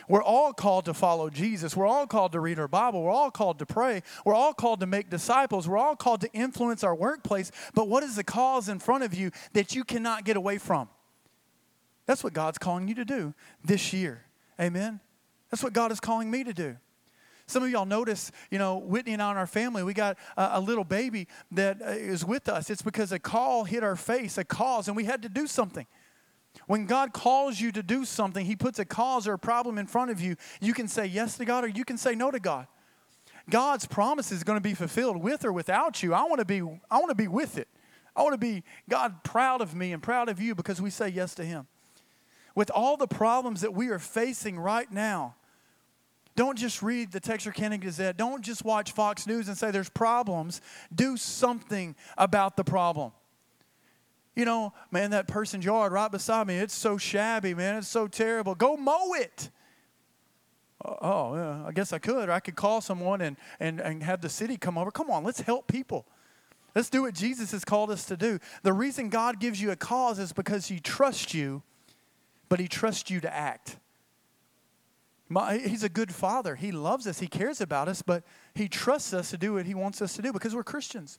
We're 0.09 0.23
all 0.23 0.53
called 0.53 0.87
to 0.87 0.95
follow 0.95 1.29
Jesus. 1.29 1.77
We're 1.77 1.87
all 1.87 2.07
called 2.07 2.33
to 2.33 2.41
read 2.41 2.59
our 2.59 2.69
Bible. 2.69 3.03
We're 3.03 3.11
all 3.11 3.31
called 3.31 3.59
to 3.59 3.67
pray. 3.67 4.03
We're 4.25 4.35
all 4.35 4.55
called 4.55 4.81
to 4.81 4.87
make 4.87 5.11
disciples. 5.11 5.69
We're 5.69 5.79
all 5.79 5.97
called 5.97 6.23
to 6.23 6.33
influence 6.33 6.83
our 6.83 6.95
workplace. 6.95 7.53
But 7.75 7.89
what 7.89 8.03
is 8.03 8.17
the 8.17 8.25
cause 8.25 8.69
in 8.69 8.79
front 8.79 9.05
of 9.05 9.15
you 9.15 9.31
that 9.53 9.75
you 9.75 9.85
cannot 9.85 10.25
get 10.25 10.37
away 10.37 10.59
from? 10.59 10.89
That's 12.07 12.25
what 12.25 12.33
God's 12.33 12.59
calling 12.59 12.89
you 12.89 12.95
to 12.97 13.05
do 13.05 13.35
this 13.65 13.93
year. 13.93 14.25
Amen? 14.61 15.01
That's 15.51 15.63
what 15.63 15.73
God 15.73 15.93
is 15.93 16.01
calling 16.01 16.31
me 16.31 16.43
to 16.45 16.53
do. 16.53 16.77
Some 17.53 17.63
of 17.63 17.71
y'all 17.71 17.85
notice, 17.85 18.33
you 18.51 18.59
know, 18.59 18.79
Whitney 18.79 19.13
and 19.13 19.21
I 19.21 19.29
and 19.29 19.39
our 19.39 19.47
family, 19.47 19.83
we 19.83 19.93
got 19.93 20.17
a, 20.39 20.53
a, 20.55 20.61
little 20.61 20.85
baby 20.85 21.29
that 21.51 21.83
uh, 21.83 22.27
with 22.27 22.49
us. 22.49 22.71
It's 22.71 22.81
because 22.81 23.13
a 23.13 23.19
call 23.19 23.65
hit 23.65 23.85
our 23.85 23.95
face, 23.95 24.39
a 24.39 24.45
cause, 24.45 24.89
and 24.89 24.97
we 24.97 25.05
had 25.05 25.21
to 25.21 25.29
do 25.29 25.47
something. 25.47 25.87
When 26.67 26.87
God 26.87 27.13
calls 27.13 27.61
you 27.61 27.71
to 27.73 27.83
do 27.83 28.07
something, 28.07 28.47
He 28.47 28.57
puts 28.57 28.79
a 28.79 28.87
cause 28.87 29.29
or 29.29 29.35
a 29.35 29.39
problem 29.39 29.77
in 29.77 29.87
front 29.87 30.11
of 30.11 30.19
you. 30.19 30.37
You 30.63 30.73
can 30.73 30.89
say 30.89 31.05
yes 31.05 31.37
to 31.37 31.45
God 31.45 31.65
or 31.65 31.69
you 31.69 31.85
can 31.85 31.99
say 31.99 32.15
no 32.15 32.31
to 32.31 32.41
God. 32.41 32.69
God's 33.51 33.85
promise 33.85 34.33
is 34.33 34.45
going 34.45 34.57
to 34.57 34.63
be 34.63 34.73
fulfilled 34.73 35.19
with 35.19 35.45
or 35.45 35.53
without 35.53 36.03
you. 36.03 36.15
I 36.15 36.23
want 36.23 36.39
to 36.39 36.47
be, 36.47 36.63
I 36.91 36.99
want 36.99 37.11
to 37.11 37.15
be 37.15 37.29
with 37.29 37.59
it. 37.59 37.69
I 38.17 38.23
want 38.23 38.33
to 38.33 38.39
be 38.39 38.63
God 38.89 39.25
proud 39.25 39.61
of 39.61 39.75
me 39.75 39.93
and 39.93 40.03
proud 40.03 40.31
of 40.31 40.41
you 40.41 40.55
because 40.55 40.81
we 40.81 40.89
say 40.89 41.09
yes 41.09 41.35
to 41.35 41.45
Him. 41.45 41.67
With 42.55 42.71
all 42.71 42.97
the 42.97 43.07
problems 43.07 43.61
that 43.61 43.75
we 43.75 43.89
are 43.89 43.99
facing 43.99 44.59
right 44.59 44.91
now, 44.91 45.35
don't 46.35 46.57
just 46.57 46.83
read 46.83 47.13
the 47.13 47.21
Texarkana 47.21 47.79
Gazette. 47.79 48.17
Don't 48.17 48.43
just 48.43 48.65
watch 48.65 48.93
Fox 48.93 49.27
News 49.27 49.49
and 49.49 49.57
say 49.57 49.71
there's 49.71 49.91
problems. 49.91 50.61
Do 50.95 51.17
something 51.17 51.95
about 52.17 52.57
the 52.57 52.65
problem. 52.65 53.13
You 54.35 54.47
know, 54.47 54.73
man, 54.91 55.11
that 55.11 55.29
person's 55.29 55.65
yard 55.65 55.93
right 55.93 56.11
beside 56.11 56.47
me, 56.47 56.57
it's 56.57 56.75
so 56.75 56.97
shabby, 56.97 57.53
man. 57.53 57.77
It's 57.77 57.89
so 57.89 58.09
terrible. 58.09 58.55
Go 58.55 58.77
mow 58.77 59.13
it. 59.13 59.51
Uh, 60.83 60.95
oh, 61.03 61.35
yeah, 61.35 61.67
I 61.67 61.73
guess 61.73 61.93
I 61.93 61.99
could. 61.99 62.31
Or 62.31 62.33
I 62.33 62.41
could 62.41 62.57
call 62.57 62.81
someone 62.81 63.21
and, 63.21 63.37
and, 63.61 63.79
and 63.79 64.03
have 64.03 64.23
the 64.23 64.31
city 64.31 64.57
come 64.57 64.79
over. 64.79 64.91
Come 64.91 65.11
on, 65.11 65.23
let's 65.23 65.41
help 65.41 65.69
people. 65.69 66.07
Let's 66.75 66.89
do 66.89 67.03
what 67.03 67.13
Jesus 67.15 67.53
has 67.53 67.65
called 67.65 67.91
us 67.91 68.07
to 68.07 68.17
do. 68.17 68.39
The 68.63 68.73
reason 68.73 69.11
God 69.11 69.39
gives 69.39 69.61
you 69.61 69.71
a 69.71 69.77
cause 69.77 70.19
is 70.19 70.33
because 70.33 70.67
He 70.69 70.81
trusts 70.81 71.35
you, 71.35 71.63
but 72.49 72.59
He 72.59 72.69
trusts 72.69 73.11
you 73.11 73.21
to 73.21 73.33
act. 73.33 73.77
He's 75.29 75.83
a 75.83 75.89
good 75.89 76.13
father. 76.15 76.57
He 76.57 76.73
loves 76.73 77.07
us. 77.07 77.19
He 77.19 77.27
cares 77.27 77.61
about 77.61 77.89
us, 77.89 78.03
but 78.03 78.23
He 78.55 78.69
trusts 78.69 79.15
us 79.15 79.31
to 79.31 79.39
do 79.39 79.55
what 79.55 79.67
He 79.67 79.75
wants 79.75 80.03
us 80.03 80.15
to 80.17 80.23
do 80.23 80.33
because 80.33 80.55
we're 80.55 80.65
Christians. 80.65 81.19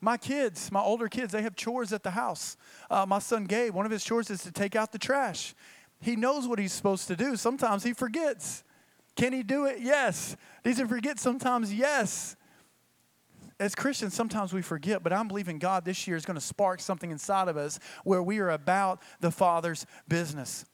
My 0.00 0.16
kids, 0.16 0.70
my 0.72 0.80
older 0.80 1.08
kids, 1.08 1.32
they 1.32 1.42
have 1.42 1.56
chores 1.56 1.92
at 1.92 2.02
the 2.02 2.10
house. 2.10 2.56
Uh, 2.90 3.06
my 3.06 3.18
son 3.18 3.44
Gabe, 3.44 3.72
one 3.72 3.86
of 3.86 3.92
his 3.92 4.04
chores 4.04 4.30
is 4.30 4.42
to 4.42 4.52
take 4.52 4.76
out 4.76 4.92
the 4.92 4.98
trash. 4.98 5.54
He 6.00 6.16
knows 6.16 6.46
what 6.46 6.58
he's 6.58 6.72
supposed 6.72 7.08
to 7.08 7.16
do. 7.16 7.36
Sometimes 7.36 7.84
he 7.84 7.92
forgets. 7.92 8.64
Can 9.16 9.32
he 9.32 9.42
do 9.42 9.66
it? 9.66 9.78
Yes. 9.80 10.36
Does 10.62 10.78
he 10.78 10.84
forget 10.84 11.18
sometimes? 11.18 11.72
Yes. 11.72 12.36
As 13.60 13.74
Christians, 13.74 14.14
sometimes 14.14 14.52
we 14.52 14.62
forget, 14.62 15.02
but 15.02 15.12
I'm 15.12 15.28
believing 15.28 15.58
God 15.58 15.84
this 15.84 16.08
year 16.08 16.16
is 16.16 16.24
going 16.24 16.34
to 16.34 16.40
spark 16.40 16.80
something 16.80 17.10
inside 17.10 17.48
of 17.48 17.56
us 17.56 17.78
where 18.02 18.22
we 18.22 18.40
are 18.40 18.50
about 18.50 19.00
the 19.20 19.30
Father's 19.30 19.86
business. 20.08 20.64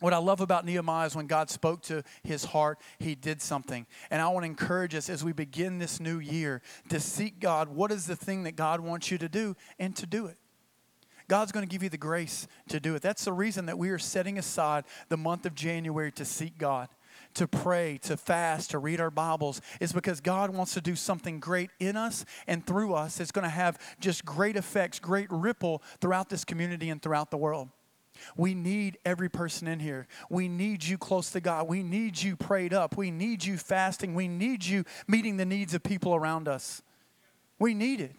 What 0.00 0.14
I 0.14 0.18
love 0.18 0.40
about 0.40 0.64
Nehemiah 0.64 1.06
is 1.06 1.16
when 1.16 1.26
God 1.26 1.50
spoke 1.50 1.82
to 1.82 2.04
his 2.22 2.44
heart, 2.44 2.78
he 3.00 3.16
did 3.16 3.42
something. 3.42 3.86
And 4.10 4.22
I 4.22 4.28
want 4.28 4.44
to 4.44 4.50
encourage 4.50 4.94
us 4.94 5.10
as 5.10 5.24
we 5.24 5.32
begin 5.32 5.78
this 5.78 5.98
new 5.98 6.20
year 6.20 6.62
to 6.88 7.00
seek 7.00 7.40
God. 7.40 7.68
What 7.68 7.90
is 7.90 8.06
the 8.06 8.14
thing 8.14 8.44
that 8.44 8.54
God 8.54 8.80
wants 8.80 9.10
you 9.10 9.18
to 9.18 9.28
do 9.28 9.56
and 9.78 9.96
to 9.96 10.06
do 10.06 10.26
it? 10.26 10.36
God's 11.26 11.52
going 11.52 11.66
to 11.66 11.70
give 11.70 11.82
you 11.82 11.88
the 11.88 11.98
grace 11.98 12.46
to 12.68 12.80
do 12.80 12.94
it. 12.94 13.02
That's 13.02 13.24
the 13.24 13.32
reason 13.32 13.66
that 13.66 13.76
we 13.76 13.90
are 13.90 13.98
setting 13.98 14.38
aside 14.38 14.84
the 15.08 15.16
month 15.16 15.44
of 15.44 15.54
January 15.54 16.12
to 16.12 16.24
seek 16.24 16.56
God, 16.56 16.88
to 17.34 17.46
pray, 17.46 17.98
to 18.02 18.16
fast, 18.16 18.70
to 18.70 18.78
read 18.78 19.00
our 19.00 19.10
Bibles, 19.10 19.60
is 19.80 19.92
because 19.92 20.20
God 20.20 20.50
wants 20.50 20.74
to 20.74 20.80
do 20.80 20.96
something 20.96 21.38
great 21.40 21.70
in 21.80 21.96
us 21.96 22.24
and 22.46 22.64
through 22.64 22.94
us. 22.94 23.20
It's 23.20 23.32
going 23.32 23.42
to 23.42 23.50
have 23.50 23.78
just 24.00 24.24
great 24.24 24.56
effects, 24.56 25.00
great 25.00 25.26
ripple 25.30 25.82
throughout 26.00 26.30
this 26.30 26.44
community 26.44 26.88
and 26.88 27.02
throughout 27.02 27.30
the 27.30 27.36
world. 27.36 27.68
We 28.36 28.54
need 28.54 28.98
every 29.04 29.28
person 29.28 29.68
in 29.68 29.80
here. 29.80 30.06
We 30.30 30.48
need 30.48 30.84
you 30.84 30.98
close 30.98 31.30
to 31.30 31.40
God. 31.40 31.68
We 31.68 31.82
need 31.82 32.20
you 32.20 32.36
prayed 32.36 32.72
up. 32.72 32.96
We 32.96 33.10
need 33.10 33.44
you 33.44 33.56
fasting. 33.56 34.14
We 34.14 34.28
need 34.28 34.64
you 34.64 34.84
meeting 35.06 35.36
the 35.36 35.44
needs 35.44 35.74
of 35.74 35.82
people 35.82 36.14
around 36.14 36.48
us. 36.48 36.82
We 37.58 37.74
need 37.74 38.00
it. 38.00 38.14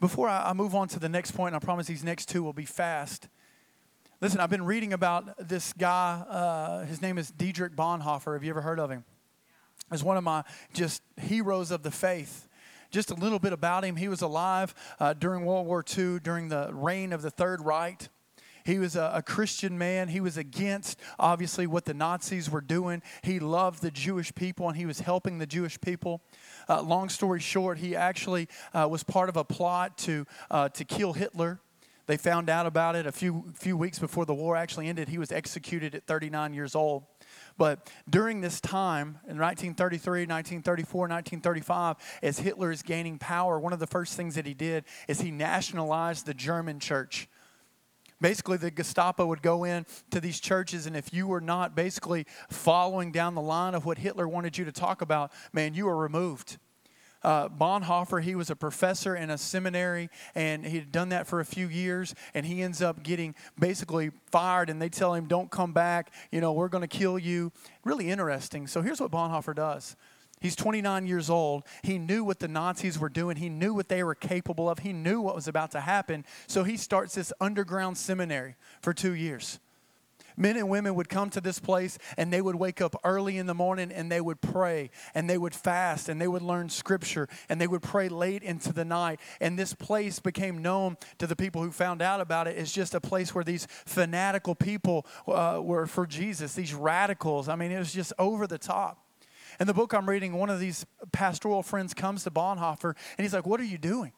Before 0.00 0.28
I 0.28 0.52
move 0.52 0.74
on 0.74 0.86
to 0.88 1.00
the 1.00 1.08
next 1.08 1.32
point, 1.32 1.54
I 1.54 1.58
promise 1.58 1.88
these 1.88 2.04
next 2.04 2.28
two 2.28 2.42
will 2.42 2.52
be 2.52 2.64
fast. 2.64 3.28
Listen, 4.20 4.40
I've 4.40 4.50
been 4.50 4.64
reading 4.64 4.92
about 4.92 5.48
this 5.48 5.72
guy. 5.72 6.24
Uh, 6.28 6.84
his 6.84 7.02
name 7.02 7.18
is 7.18 7.30
Dietrich 7.30 7.74
Bonhoeffer. 7.74 8.34
Have 8.34 8.44
you 8.44 8.50
ever 8.50 8.60
heard 8.60 8.78
of 8.78 8.90
him? 8.90 9.04
He's 9.90 10.04
one 10.04 10.16
of 10.16 10.24
my 10.24 10.44
just 10.72 11.02
heroes 11.16 11.70
of 11.70 11.82
the 11.82 11.90
faith 11.90 12.48
just 12.90 13.10
a 13.10 13.14
little 13.14 13.38
bit 13.38 13.52
about 13.52 13.84
him. 13.84 13.96
He 13.96 14.08
was 14.08 14.22
alive 14.22 14.74
uh, 14.98 15.12
during 15.14 15.44
World 15.44 15.66
War 15.66 15.84
II, 15.96 16.20
during 16.20 16.48
the 16.48 16.70
reign 16.72 17.12
of 17.12 17.22
the 17.22 17.30
Third 17.30 17.60
Reich. 17.64 18.08
He 18.68 18.78
was 18.78 18.96
a, 18.96 19.12
a, 19.14 19.22
Christian 19.22 19.78
man. 19.78 20.08
He 20.08 20.20
was 20.20 20.36
against, 20.36 21.00
obviously, 21.18 21.66
what 21.66 21.86
the 21.86 21.94
Nazis 21.94 22.50
were 22.50 22.60
doing. 22.60 23.02
He 23.22 23.40
loved 23.40 23.80
the 23.80 23.90
Jewish 23.90 24.34
people 24.34 24.68
and 24.68 24.76
he 24.76 24.84
was 24.84 25.00
helping 25.00 25.38
the 25.38 25.46
Jewish 25.46 25.80
people. 25.80 26.20
Uh, 26.68 26.82
long 26.82 27.08
story 27.08 27.40
short, 27.40 27.78
he 27.78 27.96
actually 27.96 28.46
uh, 28.74 28.86
was 28.86 29.02
part 29.02 29.30
of 29.30 29.38
a 29.38 29.44
plot 29.44 29.96
to, 29.98 30.26
uh, 30.50 30.68
to 30.68 30.84
kill 30.84 31.14
Hitler. 31.14 31.60
They 32.04 32.18
found 32.18 32.50
out 32.50 32.66
about 32.66 32.94
it 32.94 33.06
a 33.06 33.12
few, 33.12 33.46
few 33.54 33.74
weeks 33.74 33.98
before 33.98 34.26
the 34.26 34.34
war 34.34 34.54
actually 34.54 34.88
ended. 34.88 35.08
He 35.08 35.16
was 35.16 35.32
executed 35.32 35.94
at 35.94 36.06
39 36.06 36.52
years 36.52 36.74
old. 36.74 37.04
But 37.56 37.90
during 38.10 38.42
this 38.42 38.60
time, 38.60 39.18
in 39.26 39.38
1933, 39.38 40.26
1934, 40.26 41.00
1935, 41.00 41.96
as 42.22 42.38
Hitler 42.38 42.70
is 42.70 42.82
gaining 42.82 43.16
power, 43.16 43.58
one 43.58 43.72
of 43.72 43.78
the 43.78 43.86
first 43.86 44.14
things 44.14 44.34
that 44.34 44.44
he 44.44 44.52
did 44.52 44.84
is 45.08 45.22
he 45.22 45.30
nationalized 45.30 46.26
the 46.26 46.34
German 46.34 46.80
church. 46.80 47.28
Basically, 48.20 48.56
the 48.56 48.70
Gestapo 48.70 49.26
would 49.26 49.42
go 49.42 49.64
in 49.64 49.86
to 50.10 50.20
these 50.20 50.40
churches, 50.40 50.86
and 50.86 50.96
if 50.96 51.12
you 51.12 51.26
were 51.26 51.40
not 51.40 51.76
basically 51.76 52.26
following 52.48 53.12
down 53.12 53.34
the 53.34 53.40
line 53.40 53.74
of 53.74 53.84
what 53.84 53.98
Hitler 53.98 54.26
wanted 54.26 54.58
you 54.58 54.64
to 54.64 54.72
talk 54.72 55.02
about, 55.02 55.32
man, 55.52 55.74
you 55.74 55.86
were 55.86 55.96
removed. 55.96 56.58
Uh, 57.22 57.48
Bonhoeffer, 57.48 58.22
he 58.22 58.34
was 58.34 58.48
a 58.48 58.56
professor 58.56 59.16
in 59.16 59.30
a 59.30 59.38
seminary, 59.38 60.08
and 60.34 60.64
he 60.64 60.78
had 60.78 60.92
done 60.92 61.08
that 61.08 61.26
for 61.26 61.40
a 61.40 61.44
few 61.44 61.68
years, 61.68 62.14
and 62.34 62.46
he 62.46 62.62
ends 62.62 62.80
up 62.80 63.02
getting 63.02 63.34
basically 63.58 64.10
fired, 64.30 64.70
and 64.70 64.80
they 64.80 64.88
tell 64.88 65.14
him, 65.14 65.26
Don't 65.26 65.50
come 65.50 65.72
back, 65.72 66.12
you 66.30 66.40
know, 66.40 66.52
we're 66.52 66.68
going 66.68 66.86
to 66.86 66.88
kill 66.88 67.18
you. 67.18 67.52
Really 67.84 68.08
interesting. 68.10 68.66
So 68.66 68.82
here's 68.82 69.00
what 69.00 69.10
Bonhoeffer 69.10 69.54
does 69.54 69.96
He's 70.40 70.56
29 70.56 71.06
years 71.06 71.30
old. 71.30 71.64
He 71.82 71.98
knew 71.98 72.24
what 72.24 72.38
the 72.38 72.48
Nazis 72.48 72.98
were 72.98 73.08
doing. 73.08 73.36
He 73.36 73.48
knew 73.48 73.74
what 73.74 73.88
they 73.88 74.02
were 74.02 74.14
capable 74.14 74.68
of. 74.68 74.80
He 74.80 74.92
knew 74.92 75.20
what 75.20 75.34
was 75.34 75.48
about 75.48 75.70
to 75.72 75.80
happen. 75.80 76.24
So 76.46 76.64
he 76.64 76.76
starts 76.76 77.14
this 77.14 77.32
underground 77.40 77.98
seminary 77.98 78.56
for 78.80 78.92
two 78.92 79.14
years. 79.14 79.58
Men 80.38 80.56
and 80.56 80.68
women 80.68 80.94
would 80.94 81.08
come 81.08 81.30
to 81.30 81.40
this 81.40 81.58
place 81.58 81.98
and 82.16 82.32
they 82.32 82.40
would 82.40 82.54
wake 82.54 82.80
up 82.80 82.94
early 83.02 83.38
in 83.38 83.46
the 83.46 83.54
morning 83.54 83.90
and 83.90 84.10
they 84.10 84.20
would 84.20 84.40
pray 84.40 84.90
and 85.12 85.28
they 85.28 85.36
would 85.36 85.54
fast 85.54 86.08
and 86.08 86.20
they 86.20 86.28
would 86.28 86.42
learn 86.42 86.68
scripture 86.68 87.28
and 87.48 87.60
they 87.60 87.66
would 87.66 87.82
pray 87.82 88.08
late 88.08 88.44
into 88.44 88.72
the 88.72 88.84
night. 88.84 89.18
And 89.40 89.58
this 89.58 89.74
place 89.74 90.20
became 90.20 90.62
known 90.62 90.96
to 91.18 91.26
the 91.26 91.34
people 91.34 91.60
who 91.60 91.72
found 91.72 92.00
out 92.00 92.20
about 92.20 92.46
it 92.46 92.56
as 92.56 92.70
just 92.70 92.94
a 92.94 93.00
place 93.00 93.34
where 93.34 93.42
these 93.42 93.66
fanatical 93.66 94.54
people 94.54 95.04
uh, 95.26 95.60
were 95.60 95.88
for 95.88 96.06
Jesus, 96.06 96.54
these 96.54 96.72
radicals. 96.72 97.48
I 97.48 97.56
mean, 97.56 97.72
it 97.72 97.78
was 97.80 97.92
just 97.92 98.12
over 98.16 98.46
the 98.46 98.58
top. 98.58 99.07
In 99.60 99.66
the 99.66 99.74
book 99.74 99.92
I'm 99.92 100.08
reading, 100.08 100.34
one 100.34 100.50
of 100.50 100.60
these 100.60 100.86
pastoral 101.12 101.62
friends 101.62 101.94
comes 101.94 102.24
to 102.24 102.30
Bonhoeffer 102.30 102.94
and 103.16 103.24
he's 103.24 103.34
like, 103.34 103.46
What 103.46 103.60
are 103.60 103.64
you 103.64 103.78
doing? 103.78 104.12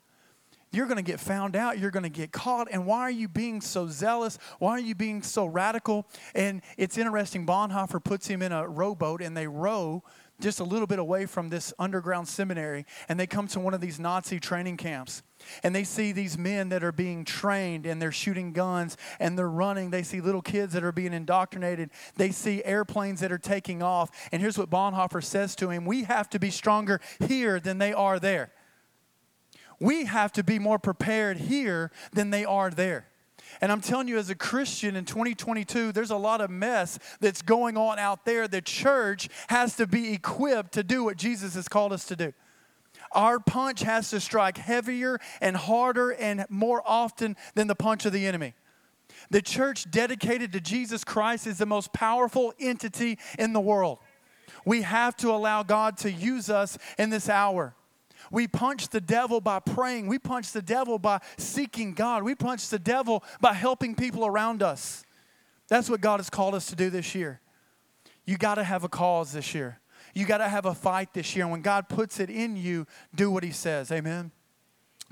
You're 0.72 0.86
going 0.86 0.98
to 0.98 1.02
get 1.02 1.18
found 1.18 1.56
out. 1.56 1.78
You're 1.78 1.90
going 1.90 2.04
to 2.04 2.08
get 2.08 2.30
caught. 2.30 2.68
And 2.70 2.86
why 2.86 3.00
are 3.00 3.10
you 3.10 3.26
being 3.26 3.60
so 3.60 3.88
zealous? 3.88 4.38
Why 4.60 4.70
are 4.72 4.80
you 4.80 4.94
being 4.94 5.22
so 5.22 5.46
radical? 5.46 6.06
And 6.32 6.62
it's 6.76 6.96
interesting. 6.96 7.44
Bonhoeffer 7.44 8.02
puts 8.02 8.28
him 8.28 8.40
in 8.40 8.52
a 8.52 8.68
rowboat 8.68 9.20
and 9.20 9.36
they 9.36 9.48
row 9.48 10.04
just 10.40 10.60
a 10.60 10.64
little 10.64 10.86
bit 10.86 10.98
away 10.98 11.26
from 11.26 11.48
this 11.48 11.72
underground 11.78 12.28
seminary 12.28 12.86
and 13.08 13.18
they 13.18 13.26
come 13.26 13.46
to 13.48 13.60
one 13.60 13.74
of 13.74 13.80
these 13.80 13.98
Nazi 13.98 14.40
training 14.40 14.76
camps 14.76 15.22
and 15.62 15.74
they 15.74 15.84
see 15.84 16.12
these 16.12 16.36
men 16.36 16.68
that 16.70 16.84
are 16.84 16.92
being 16.92 17.24
trained 17.24 17.86
and 17.86 18.00
they're 18.00 18.12
shooting 18.12 18.52
guns 18.52 18.96
and 19.18 19.38
they're 19.38 19.48
running. 19.48 19.90
They 19.90 20.02
see 20.02 20.20
little 20.20 20.42
kids 20.42 20.72
that 20.74 20.84
are 20.84 20.92
being 20.92 21.12
indoctrinated. 21.12 21.90
They 22.16 22.30
see 22.30 22.62
airplanes 22.64 23.20
that 23.20 23.32
are 23.32 23.38
taking 23.38 23.82
off. 23.82 24.10
And 24.32 24.40
here's 24.40 24.58
what 24.58 24.70
Bonhoeffer 24.70 25.22
says 25.22 25.54
to 25.56 25.70
him 25.70 25.84
We 25.84 26.04
have 26.04 26.28
to 26.30 26.38
be 26.38 26.50
stronger 26.50 27.00
here 27.26 27.60
than 27.60 27.78
they 27.78 27.92
are 27.92 28.18
there. 28.18 28.52
We 29.78 30.04
have 30.04 30.32
to 30.32 30.44
be 30.44 30.58
more 30.58 30.78
prepared 30.78 31.38
here 31.38 31.90
than 32.12 32.30
they 32.30 32.44
are 32.44 32.70
there. 32.70 33.09
And 33.60 33.70
I'm 33.70 33.80
telling 33.80 34.08
you, 34.08 34.18
as 34.18 34.30
a 34.30 34.34
Christian 34.34 34.96
in 34.96 35.04
2022, 35.04 35.92
there's 35.92 36.10
a 36.10 36.16
lot 36.16 36.40
of 36.40 36.50
mess 36.50 36.98
that's 37.20 37.42
going 37.42 37.76
on 37.76 37.98
out 37.98 38.24
there. 38.24 38.48
The 38.48 38.62
church 38.62 39.28
has 39.48 39.76
to 39.76 39.86
be 39.86 40.12
equipped 40.12 40.72
to 40.72 40.82
do 40.82 41.04
what 41.04 41.16
Jesus 41.16 41.54
has 41.54 41.68
called 41.68 41.92
us 41.92 42.06
to 42.06 42.16
do. 42.16 42.32
Our 43.12 43.38
punch 43.40 43.80
has 43.80 44.10
to 44.10 44.20
strike 44.20 44.56
heavier 44.56 45.18
and 45.40 45.56
harder 45.56 46.10
and 46.10 46.46
more 46.48 46.82
often 46.86 47.36
than 47.54 47.66
the 47.66 47.74
punch 47.74 48.06
of 48.06 48.12
the 48.12 48.26
enemy. 48.26 48.54
The 49.30 49.42
church 49.42 49.90
dedicated 49.90 50.52
to 50.52 50.60
Jesus 50.60 51.04
Christ 51.04 51.46
is 51.46 51.58
the 51.58 51.66
most 51.66 51.92
powerful 51.92 52.54
entity 52.58 53.18
in 53.38 53.52
the 53.52 53.60
world. 53.60 53.98
We 54.64 54.82
have 54.82 55.16
to 55.18 55.30
allow 55.30 55.62
God 55.62 55.96
to 55.98 56.10
use 56.10 56.48
us 56.50 56.78
in 56.98 57.10
this 57.10 57.28
hour. 57.28 57.74
We 58.30 58.48
punch 58.48 58.88
the 58.88 59.00
devil 59.00 59.40
by 59.40 59.60
praying. 59.60 60.06
We 60.06 60.18
punch 60.18 60.52
the 60.52 60.62
devil 60.62 60.98
by 60.98 61.20
seeking 61.36 61.94
God. 61.94 62.22
We 62.22 62.34
punch 62.34 62.68
the 62.68 62.78
devil 62.78 63.24
by 63.40 63.54
helping 63.54 63.94
people 63.94 64.26
around 64.26 64.62
us. 64.62 65.04
That's 65.68 65.88
what 65.88 66.00
God 66.00 66.18
has 66.18 66.30
called 66.30 66.54
us 66.54 66.66
to 66.66 66.76
do 66.76 66.90
this 66.90 67.14
year. 67.14 67.40
You 68.24 68.36
got 68.36 68.56
to 68.56 68.64
have 68.64 68.84
a 68.84 68.88
cause 68.88 69.32
this 69.32 69.54
year. 69.54 69.80
You 70.14 70.26
got 70.26 70.38
to 70.38 70.48
have 70.48 70.66
a 70.66 70.74
fight 70.74 71.14
this 71.14 71.34
year. 71.36 71.44
And 71.44 71.52
when 71.52 71.62
God 71.62 71.88
puts 71.88 72.20
it 72.20 72.30
in 72.30 72.56
you, 72.56 72.86
do 73.14 73.30
what 73.30 73.44
He 73.44 73.52
says. 73.52 73.92
Amen. 73.92 74.32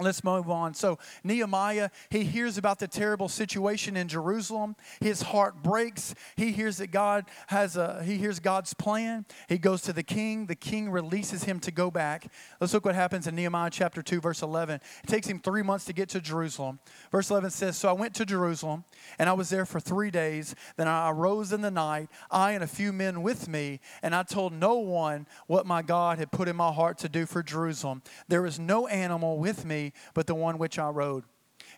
Let's 0.00 0.22
move 0.22 0.48
on. 0.48 0.74
So, 0.74 0.96
Nehemiah, 1.24 1.90
he 2.08 2.22
hears 2.22 2.56
about 2.56 2.78
the 2.78 2.86
terrible 2.86 3.28
situation 3.28 3.96
in 3.96 4.06
Jerusalem. 4.06 4.76
His 5.00 5.22
heart 5.22 5.60
breaks. 5.60 6.14
He 6.36 6.52
hears 6.52 6.76
that 6.76 6.92
God 6.92 7.24
has 7.48 7.76
a, 7.76 8.04
he 8.04 8.16
hears 8.16 8.38
God's 8.38 8.74
plan. 8.74 9.26
He 9.48 9.58
goes 9.58 9.82
to 9.82 9.92
the 9.92 10.04
king. 10.04 10.46
The 10.46 10.54
king 10.54 10.88
releases 10.88 11.44
him 11.44 11.58
to 11.60 11.72
go 11.72 11.90
back. 11.90 12.30
Let's 12.60 12.72
look 12.72 12.84
what 12.84 12.94
happens 12.94 13.26
in 13.26 13.34
Nehemiah 13.34 13.70
chapter 13.70 14.00
2, 14.00 14.20
verse 14.20 14.40
11. 14.40 14.80
It 15.02 15.06
takes 15.08 15.26
him 15.26 15.40
three 15.40 15.62
months 15.62 15.84
to 15.86 15.92
get 15.92 16.08
to 16.10 16.20
Jerusalem. 16.20 16.78
Verse 17.10 17.28
11 17.28 17.50
says, 17.50 17.76
So 17.76 17.88
I 17.88 17.92
went 17.92 18.14
to 18.14 18.24
Jerusalem, 18.24 18.84
and 19.18 19.28
I 19.28 19.32
was 19.32 19.50
there 19.50 19.66
for 19.66 19.80
three 19.80 20.12
days. 20.12 20.54
Then 20.76 20.86
I 20.86 21.10
arose 21.10 21.52
in 21.52 21.60
the 21.60 21.72
night, 21.72 22.08
I 22.30 22.52
and 22.52 22.62
a 22.62 22.68
few 22.68 22.92
men 22.92 23.22
with 23.22 23.48
me, 23.48 23.80
and 24.00 24.14
I 24.14 24.22
told 24.22 24.52
no 24.52 24.78
one 24.78 25.26
what 25.48 25.66
my 25.66 25.82
God 25.82 26.18
had 26.18 26.30
put 26.30 26.46
in 26.46 26.54
my 26.54 26.72
heart 26.72 26.98
to 26.98 27.08
do 27.08 27.26
for 27.26 27.42
Jerusalem. 27.42 28.02
There 28.28 28.42
was 28.42 28.60
no 28.60 28.86
animal 28.86 29.38
with 29.38 29.64
me 29.64 29.87
but 30.14 30.26
the 30.26 30.34
one 30.34 30.58
which 30.58 30.78
I 30.78 30.88
rode. 30.88 31.24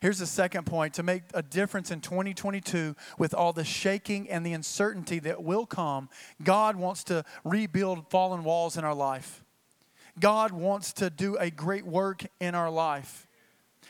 Here's 0.00 0.18
the 0.18 0.26
second 0.26 0.64
point 0.64 0.94
to 0.94 1.02
make 1.02 1.22
a 1.34 1.42
difference 1.42 1.90
in 1.90 2.00
2022 2.00 2.94
with 3.18 3.34
all 3.34 3.52
the 3.52 3.64
shaking 3.64 4.30
and 4.30 4.44
the 4.44 4.52
uncertainty 4.52 5.18
that 5.20 5.42
will 5.42 5.66
come, 5.66 6.08
God 6.42 6.76
wants 6.76 7.04
to 7.04 7.24
rebuild 7.44 8.08
fallen 8.08 8.44
walls 8.44 8.76
in 8.76 8.84
our 8.84 8.94
life. 8.94 9.44
God 10.18 10.52
wants 10.52 10.92
to 10.94 11.10
do 11.10 11.36
a 11.36 11.50
great 11.50 11.84
work 11.84 12.24
in 12.40 12.54
our 12.54 12.70
life. 12.70 13.26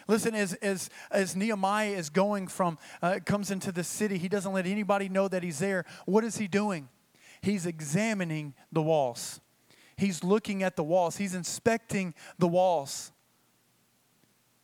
Listen, 0.09 0.35
as, 0.35 0.55
as, 0.55 0.91
as 1.11 1.37
Nehemiah 1.37 1.91
is 1.91 2.11
going 2.11 2.49
from, 2.49 2.79
uh, 3.03 3.21
comes 3.25 3.51
into 3.51 3.71
the 3.71 3.85
city, 3.85 4.19
he 4.19 4.29
doesn't 4.29 4.53
let 4.53 4.67
anybody 4.67 5.09
know 5.09 5.29
that 5.29 5.43
he's 5.43 5.61
there. 5.61 5.85
What 6.07 6.25
is 6.25 6.39
he 6.39 6.49
doing? 6.49 6.89
He's 7.41 7.67
examining 7.67 8.55
the 8.73 8.83
walls. 8.83 9.41
He's 9.97 10.25
looking 10.25 10.63
at 10.63 10.77
the 10.77 10.83
walls. 10.83 11.17
He's 11.17 11.35
inspecting 11.35 12.15
the 12.39 12.49
walls. 12.49 13.13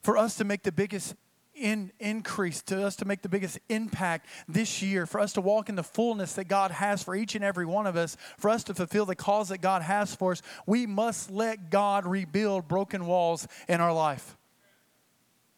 For 0.06 0.16
us 0.16 0.36
to 0.36 0.44
make 0.44 0.62
the 0.62 0.70
biggest 0.70 1.16
in, 1.52 1.90
increase, 1.98 2.62
to 2.62 2.86
us 2.86 2.94
to 2.94 3.04
make 3.04 3.22
the 3.22 3.28
biggest 3.28 3.58
impact 3.68 4.28
this 4.46 4.80
year, 4.80 5.04
for 5.04 5.18
us 5.18 5.32
to 5.32 5.40
walk 5.40 5.68
in 5.68 5.74
the 5.74 5.82
fullness 5.82 6.34
that 6.34 6.44
God 6.44 6.70
has 6.70 7.02
for 7.02 7.16
each 7.16 7.34
and 7.34 7.42
every 7.42 7.66
one 7.66 7.88
of 7.88 7.96
us, 7.96 8.16
for 8.38 8.48
us 8.48 8.62
to 8.62 8.74
fulfill 8.74 9.04
the 9.04 9.16
cause 9.16 9.48
that 9.48 9.58
God 9.58 9.82
has 9.82 10.14
for 10.14 10.30
us, 10.30 10.42
we 10.64 10.86
must 10.86 11.28
let 11.32 11.70
God 11.70 12.06
rebuild 12.06 12.68
broken 12.68 13.04
walls 13.06 13.48
in 13.68 13.80
our 13.80 13.92
life. 13.92 14.36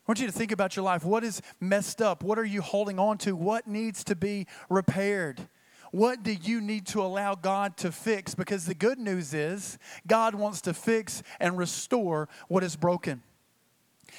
I 0.06 0.12
want 0.12 0.20
you 0.20 0.26
to 0.26 0.32
think 0.32 0.50
about 0.50 0.76
your 0.76 0.82
life. 0.82 1.04
What 1.04 1.24
is 1.24 1.42
messed 1.60 2.00
up? 2.00 2.22
What 2.22 2.38
are 2.38 2.44
you 2.46 2.62
holding 2.62 2.98
on 2.98 3.18
to? 3.18 3.36
What 3.36 3.66
needs 3.66 4.02
to 4.04 4.16
be 4.16 4.46
repaired? 4.70 5.46
What 5.90 6.22
do 6.22 6.32
you 6.32 6.62
need 6.62 6.86
to 6.86 7.02
allow 7.02 7.34
God 7.34 7.76
to 7.76 7.92
fix? 7.92 8.34
Because 8.34 8.64
the 8.64 8.74
good 8.74 8.98
news 8.98 9.34
is 9.34 9.76
God 10.06 10.34
wants 10.34 10.62
to 10.62 10.72
fix 10.72 11.22
and 11.38 11.58
restore 11.58 12.30
what 12.48 12.64
is 12.64 12.76
broken. 12.76 13.22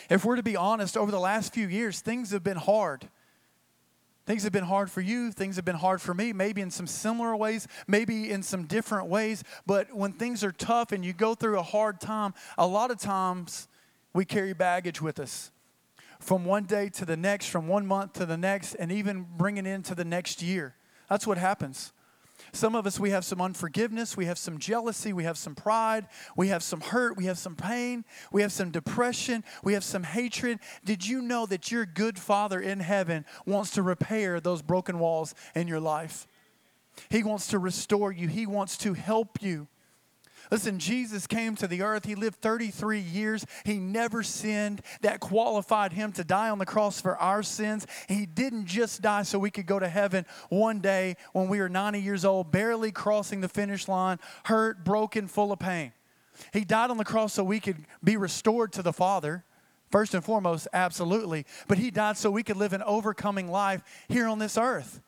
If 0.10 0.26
we're 0.26 0.36
to 0.36 0.44
be 0.44 0.56
honest, 0.56 0.98
over 0.98 1.12
the 1.12 1.20
last 1.20 1.54
few 1.54 1.68
years, 1.68 2.00
things 2.00 2.32
have 2.32 2.44
been 2.44 2.58
hard. 2.58 3.08
Things 4.26 4.44
have 4.44 4.52
been 4.52 4.64
hard 4.64 4.92
for 4.92 5.02
you. 5.02 5.32
Things 5.32 5.56
have 5.56 5.66
been 5.66 5.76
hard 5.76 6.02
for 6.02 6.14
me, 6.14 6.34
maybe 6.34 6.62
in 6.62 6.70
some 6.70 6.86
similar 6.86 7.36
ways, 7.36 7.68
maybe 7.88 8.30
in 8.30 8.44
some 8.44 8.66
different 8.66 9.08
ways. 9.08 9.44
But 9.66 9.92
when 9.92 10.14
things 10.14 10.44
are 10.44 10.52
tough 10.52 10.92
and 10.92 11.04
you 11.04 11.14
go 11.14 11.34
through 11.34 11.58
a 11.58 11.64
hard 11.64 12.00
time, 12.00 12.36
a 12.58 12.68
lot 12.68 12.92
of 12.92 13.00
times 13.00 13.68
we 14.14 14.26
carry 14.26 14.54
baggage 14.54 15.02
with 15.02 15.20
us 15.20 15.52
from 16.20 16.46
one 16.46 16.66
day 16.66 16.90
to 16.90 17.06
the 17.06 17.18
next, 17.18 17.48
from 17.48 17.68
one 17.68 17.88
month 17.88 18.14
to 18.14 18.26
the 18.26 18.38
next, 18.38 18.76
and 18.76 18.92
even 18.92 19.26
bringing 19.38 19.66
into 19.66 19.96
the 19.96 20.06
next 20.06 20.42
year. 20.42 20.76
That's 21.10 21.26
what 21.26 21.38
happens. 21.38 21.92
Some 22.52 22.76
of 22.76 22.88
us, 22.88 23.00
we 23.00 23.12
have 23.12 23.26
some 23.26 23.42
unforgiveness, 23.42 24.18
we 24.18 24.26
have 24.26 24.38
some 24.38 24.58
jealousy, 24.58 25.14
we 25.14 25.24
have 25.24 25.38
some 25.38 25.56
pride, 25.56 26.08
we 26.36 26.50
have 26.50 26.64
some 26.64 26.82
hurt, 26.82 27.18
we 27.18 27.26
have 27.26 27.38
some 27.38 27.56
pain, 27.56 28.06
we 28.32 28.42
have 28.42 28.52
some 28.52 28.72
depression, 28.72 29.44
we 29.64 29.74
have 29.74 29.84
some 29.84 30.04
hatred. 30.04 30.60
Did 30.84 31.06
you 31.06 31.22
know 31.22 31.46
that 31.46 31.72
your 31.72 31.86
good 31.86 32.18
Father 32.18 32.60
in 32.60 32.80
heaven 32.80 33.26
wants 33.46 33.72
to 33.72 33.82
repair 33.82 34.40
those 34.40 34.62
broken 34.62 35.00
walls 35.00 35.36
in 35.56 35.68
your 35.68 35.80
life? 35.80 36.28
He 37.10 37.24
wants 37.24 37.48
to 37.48 37.60
restore 37.60 38.12
you, 38.12 38.28
He 38.28 38.46
wants 38.46 38.78
to 38.80 38.94
help 38.94 39.42
you. 39.42 39.68
Listen, 40.52 40.80
Jesus 40.80 41.28
came 41.28 41.56
to 41.58 41.68
the 41.68 41.84
earth. 41.84 42.06
He 42.06 42.16
lived 42.16 42.42
33 42.42 43.00
years. 43.00 43.46
He 43.66 43.78
never 43.78 44.24
sinned. 44.24 44.82
That 45.02 45.20
qualified 45.20 45.94
him 45.94 46.12
to 46.14 46.24
die 46.24 46.50
on 46.50 46.58
the 46.58 46.66
cross 46.66 47.00
for 47.00 47.16
our 47.18 47.44
sins. 47.44 47.86
He 48.08 48.26
didn't 48.26 48.66
just 48.66 49.02
die 49.02 49.24
so 49.24 49.38
we 49.38 49.52
could 49.52 49.68
go 49.68 49.78
to 49.78 49.88
heaven 49.88 50.26
one 50.50 50.80
day 50.80 51.18
when 51.34 51.50
we 51.50 51.60
were 51.60 51.70
90 51.70 52.02
years 52.02 52.26
old, 52.26 52.52
barely 52.52 52.92
crossing 52.92 53.42
the 53.42 53.50
finish 53.50 53.88
line, 53.88 54.18
hurt, 54.46 54.84
broken, 54.84 55.28
full 55.28 55.52
of 55.52 55.60
pain. 55.60 55.92
He 56.52 56.66
died 56.66 56.90
on 56.90 56.98
the 56.98 57.06
cross 57.06 57.34
so 57.34 57.44
we 57.44 57.60
could 57.60 57.86
be 58.04 58.18
restored 58.18 58.74
to 58.74 58.82
the 58.82 58.94
Father. 58.94 59.44
First 59.92 60.14
and 60.14 60.24
foremost, 60.24 60.68
absolutely. 60.72 61.46
But 61.68 61.80
he 61.80 61.92
died 61.92 62.18
so 62.18 62.32
we 62.32 62.44
could 62.44 62.58
live 62.58 62.74
an 62.74 62.84
overcoming 62.84 63.50
life 63.50 63.84
here 64.08 64.28
on 64.28 64.40
this 64.40 64.58
earth. 64.58 65.02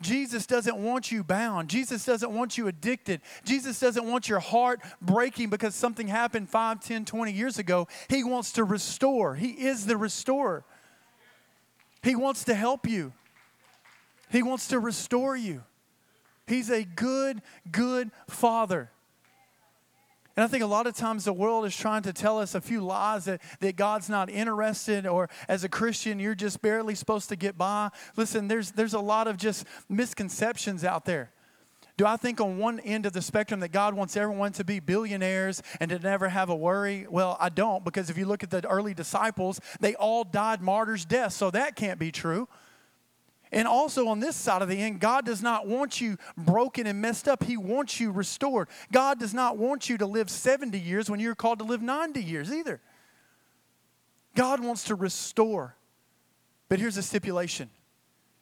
Jesus 0.00 0.46
doesn't 0.46 0.76
want 0.76 1.10
you 1.10 1.24
bound. 1.24 1.70
Jesus 1.70 2.04
doesn't 2.04 2.30
want 2.30 2.58
you 2.58 2.68
addicted. 2.68 3.20
Jesus 3.44 3.80
doesn't 3.80 4.04
want 4.04 4.28
your 4.28 4.40
heart 4.40 4.80
breaking 5.00 5.48
because 5.48 5.74
something 5.74 6.06
happened 6.06 6.50
5, 6.50 6.80
10, 6.80 7.04
20 7.04 7.32
years 7.32 7.58
ago. 7.58 7.88
He 8.08 8.22
wants 8.22 8.52
to 8.52 8.64
restore. 8.64 9.34
He 9.34 9.50
is 9.50 9.86
the 9.86 9.96
restorer. 9.96 10.64
He 12.02 12.14
wants 12.14 12.44
to 12.44 12.54
help 12.54 12.86
you, 12.86 13.12
He 14.30 14.42
wants 14.42 14.68
to 14.68 14.78
restore 14.78 15.36
you. 15.36 15.62
He's 16.46 16.70
a 16.70 16.84
good, 16.84 17.42
good 17.72 18.12
father. 18.28 18.90
And 20.36 20.44
I 20.44 20.48
think 20.48 20.62
a 20.62 20.66
lot 20.66 20.86
of 20.86 20.94
times 20.94 21.24
the 21.24 21.32
world 21.32 21.64
is 21.64 21.74
trying 21.74 22.02
to 22.02 22.12
tell 22.12 22.38
us 22.38 22.54
a 22.54 22.60
few 22.60 22.82
lies 22.82 23.24
that, 23.24 23.40
that 23.60 23.76
God's 23.76 24.10
not 24.10 24.28
interested, 24.28 25.06
or 25.06 25.30
as 25.48 25.64
a 25.64 25.68
Christian, 25.68 26.18
you're 26.18 26.34
just 26.34 26.60
barely 26.60 26.94
supposed 26.94 27.30
to 27.30 27.36
get 27.36 27.56
by. 27.56 27.88
Listen, 28.16 28.46
there's, 28.46 28.72
there's 28.72 28.92
a 28.92 29.00
lot 29.00 29.28
of 29.28 29.38
just 29.38 29.64
misconceptions 29.88 30.84
out 30.84 31.06
there. 31.06 31.30
Do 31.96 32.04
I 32.04 32.18
think 32.18 32.42
on 32.42 32.58
one 32.58 32.78
end 32.80 33.06
of 33.06 33.14
the 33.14 33.22
spectrum 33.22 33.60
that 33.60 33.72
God 33.72 33.94
wants 33.94 34.18
everyone 34.18 34.52
to 34.52 34.64
be 34.64 34.80
billionaires 34.80 35.62
and 35.80 35.88
to 35.88 35.98
never 35.98 36.28
have 36.28 36.50
a 36.50 36.54
worry? 36.54 37.06
Well, 37.08 37.38
I 37.40 37.48
don't, 37.48 37.82
because 37.82 38.10
if 38.10 38.18
you 38.18 38.26
look 38.26 38.42
at 38.42 38.50
the 38.50 38.66
early 38.68 38.92
disciples, 38.92 39.58
they 39.80 39.94
all 39.94 40.22
died 40.22 40.60
martyrs' 40.60 41.06
deaths, 41.06 41.34
so 41.34 41.50
that 41.52 41.76
can't 41.76 41.98
be 41.98 42.12
true. 42.12 42.48
And 43.52 43.68
also 43.68 44.08
on 44.08 44.20
this 44.20 44.34
side 44.34 44.62
of 44.62 44.68
the 44.68 44.80
end, 44.80 45.00
God 45.00 45.24
does 45.24 45.42
not 45.42 45.66
want 45.66 46.00
you 46.00 46.16
broken 46.36 46.86
and 46.86 47.00
messed 47.00 47.28
up. 47.28 47.44
He 47.44 47.56
wants 47.56 48.00
you 48.00 48.10
restored. 48.10 48.68
God 48.90 49.20
does 49.20 49.32
not 49.32 49.56
want 49.56 49.88
you 49.88 49.98
to 49.98 50.06
live 50.06 50.30
70 50.30 50.78
years 50.78 51.08
when 51.08 51.20
you're 51.20 51.34
called 51.34 51.60
to 51.60 51.64
live 51.64 51.80
90 51.80 52.22
years 52.22 52.52
either. 52.52 52.80
God 54.34 54.60
wants 54.60 54.84
to 54.84 54.94
restore. 54.94 55.76
But 56.68 56.80
here's 56.80 56.96
a 56.96 57.02
stipulation. 57.02 57.70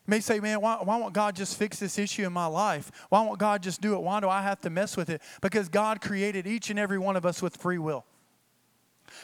You 0.07 0.11
may 0.11 0.21
say, 0.21 0.41
man, 0.41 0.61
why, 0.61 0.77
why 0.83 0.97
won't 0.97 1.15
God 1.15 1.37
just 1.37 1.59
fix 1.59 1.79
this 1.79 1.99
issue 1.99 2.27
in 2.27 2.33
my 2.33 2.47
life? 2.47 2.91
Why 3.11 3.23
won't 3.23 3.39
God 3.39 3.63
just 3.63 3.81
do 3.81 3.95
it? 3.95 4.01
Why 4.01 4.21
do 4.21 4.29
I 4.29 4.43
have 4.43 4.61
to 4.63 4.71
mess 4.71 4.97
with 4.97 5.11
it? 5.11 5.23
Because 5.41 5.69
God 5.69 6.01
created 6.01 6.47
each 6.47 6.71
and 6.71 6.79
every 6.79 6.99
one 6.99 7.17
of 7.17 7.25
us 7.25 7.43
with 7.43 7.57
free 7.57 7.79
will. 7.79 8.05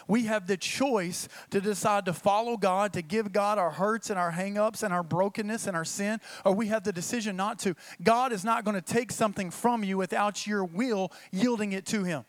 We 0.07 0.25
have 0.25 0.47
the 0.47 0.57
choice 0.57 1.29
to 1.51 1.61
decide 1.61 2.05
to 2.07 2.13
follow 2.13 2.57
God, 2.57 2.93
to 2.95 3.03
give 3.03 3.33
God 3.33 3.59
our 3.59 3.71
hurts 3.71 4.11
and 4.11 4.19
our 4.19 4.33
hangups 4.33 4.83
and 4.83 4.93
our 4.93 5.03
brokenness 5.03 5.67
and 5.67 5.77
our 5.77 5.85
sin, 5.85 6.21
or 6.45 6.53
we 6.55 6.69
have 6.69 6.85
the 6.85 6.93
decision 6.93 7.37
not 7.37 7.59
to. 7.61 7.75
God 8.03 8.33
is 8.33 8.45
not 8.45 8.65
going 8.65 8.75
to 8.75 8.83
take 8.83 9.13
something 9.13 9.51
from 9.51 9.85
you 9.85 9.97
without 9.97 10.47
your 10.47 10.65
will 10.65 11.13
yielding 11.31 11.73
it 11.73 11.87
to 11.87 12.05
Him. 12.05 12.25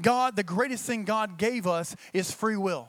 God, 0.00 0.36
the 0.36 0.42
greatest 0.42 0.84
thing 0.84 1.04
God 1.04 1.38
gave 1.38 1.66
us 1.66 1.96
is 2.12 2.30
free 2.30 2.56
will. 2.56 2.88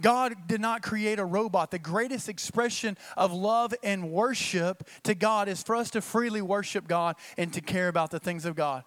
God 0.00 0.34
did 0.46 0.60
not 0.60 0.82
create 0.82 1.18
a 1.18 1.24
robot. 1.24 1.70
The 1.70 1.78
greatest 1.78 2.28
expression 2.28 2.98
of 3.16 3.32
love 3.32 3.74
and 3.82 4.10
worship 4.10 4.86
to 5.04 5.14
God 5.14 5.48
is 5.48 5.62
for 5.62 5.74
us 5.74 5.90
to 5.92 6.02
freely 6.02 6.42
worship 6.42 6.86
God 6.86 7.16
and 7.38 7.52
to 7.54 7.60
care 7.60 7.88
about 7.88 8.10
the 8.10 8.18
things 8.18 8.44
of 8.44 8.54
God. 8.54 8.84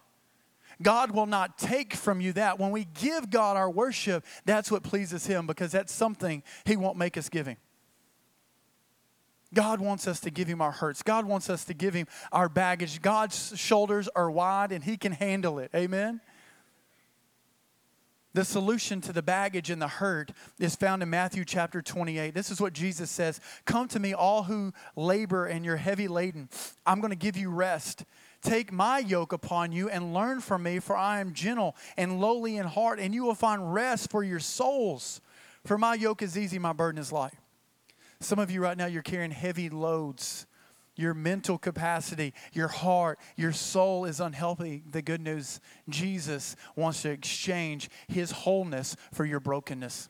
God 0.82 1.10
will 1.10 1.26
not 1.26 1.58
take 1.58 1.94
from 1.94 2.20
you 2.20 2.32
that. 2.34 2.58
When 2.58 2.70
we 2.70 2.84
give 2.84 3.30
God 3.30 3.56
our 3.56 3.70
worship, 3.70 4.24
that's 4.44 4.70
what 4.70 4.82
pleases 4.82 5.26
Him 5.26 5.46
because 5.46 5.72
that's 5.72 5.92
something 5.92 6.42
He 6.64 6.76
won't 6.76 6.96
make 6.96 7.16
us 7.16 7.28
giving. 7.28 7.56
God 9.52 9.80
wants 9.80 10.06
us 10.06 10.20
to 10.20 10.30
give 10.30 10.48
Him 10.48 10.62
our 10.62 10.70
hurts. 10.70 11.02
God 11.02 11.26
wants 11.26 11.50
us 11.50 11.64
to 11.64 11.74
give 11.74 11.92
Him 11.92 12.06
our 12.32 12.48
baggage. 12.48 13.02
God's 13.02 13.52
shoulders 13.56 14.08
are 14.14 14.30
wide 14.30 14.72
and 14.72 14.82
He 14.82 14.96
can 14.96 15.12
handle 15.12 15.58
it. 15.58 15.70
Amen? 15.74 16.20
The 18.32 18.44
solution 18.44 19.00
to 19.02 19.12
the 19.12 19.22
baggage 19.22 19.70
and 19.70 19.82
the 19.82 19.88
hurt 19.88 20.30
is 20.60 20.76
found 20.76 21.02
in 21.02 21.10
Matthew 21.10 21.44
chapter 21.44 21.82
28. 21.82 22.32
This 22.32 22.50
is 22.50 22.60
what 22.60 22.72
Jesus 22.72 23.10
says 23.10 23.40
Come 23.64 23.88
to 23.88 23.98
me, 23.98 24.14
all 24.14 24.44
who 24.44 24.72
labor 24.94 25.46
and 25.46 25.64
you're 25.64 25.76
heavy 25.76 26.06
laden. 26.06 26.48
I'm 26.86 27.00
going 27.00 27.10
to 27.10 27.16
give 27.16 27.36
you 27.36 27.50
rest. 27.50 28.04
Take 28.42 28.72
my 28.72 28.98
yoke 28.98 29.32
upon 29.32 29.72
you 29.72 29.88
and 29.90 30.14
learn 30.14 30.40
from 30.40 30.62
me, 30.62 30.78
for 30.78 30.96
I 30.96 31.20
am 31.20 31.34
gentle 31.34 31.76
and 31.96 32.20
lowly 32.20 32.56
in 32.56 32.66
heart, 32.66 32.98
and 32.98 33.14
you 33.14 33.24
will 33.24 33.34
find 33.34 33.74
rest 33.74 34.10
for 34.10 34.24
your 34.24 34.40
souls. 34.40 35.20
For 35.66 35.76
my 35.76 35.94
yoke 35.94 36.22
is 36.22 36.38
easy, 36.38 36.58
my 36.58 36.72
burden 36.72 36.98
is 36.98 37.12
light. 37.12 37.34
Some 38.20 38.38
of 38.38 38.50
you 38.50 38.62
right 38.62 38.76
now, 38.76 38.86
you're 38.86 39.02
carrying 39.02 39.30
heavy 39.30 39.68
loads. 39.68 40.46
Your 40.96 41.14
mental 41.14 41.56
capacity, 41.56 42.34
your 42.52 42.68
heart, 42.68 43.18
your 43.36 43.52
soul 43.52 44.04
is 44.04 44.20
unhealthy. 44.20 44.82
The 44.90 45.00
good 45.00 45.22
news 45.22 45.60
Jesus 45.88 46.56
wants 46.76 47.02
to 47.02 47.10
exchange 47.10 47.88
his 48.08 48.30
wholeness 48.30 48.96
for 49.12 49.24
your 49.24 49.40
brokenness. 49.40 50.08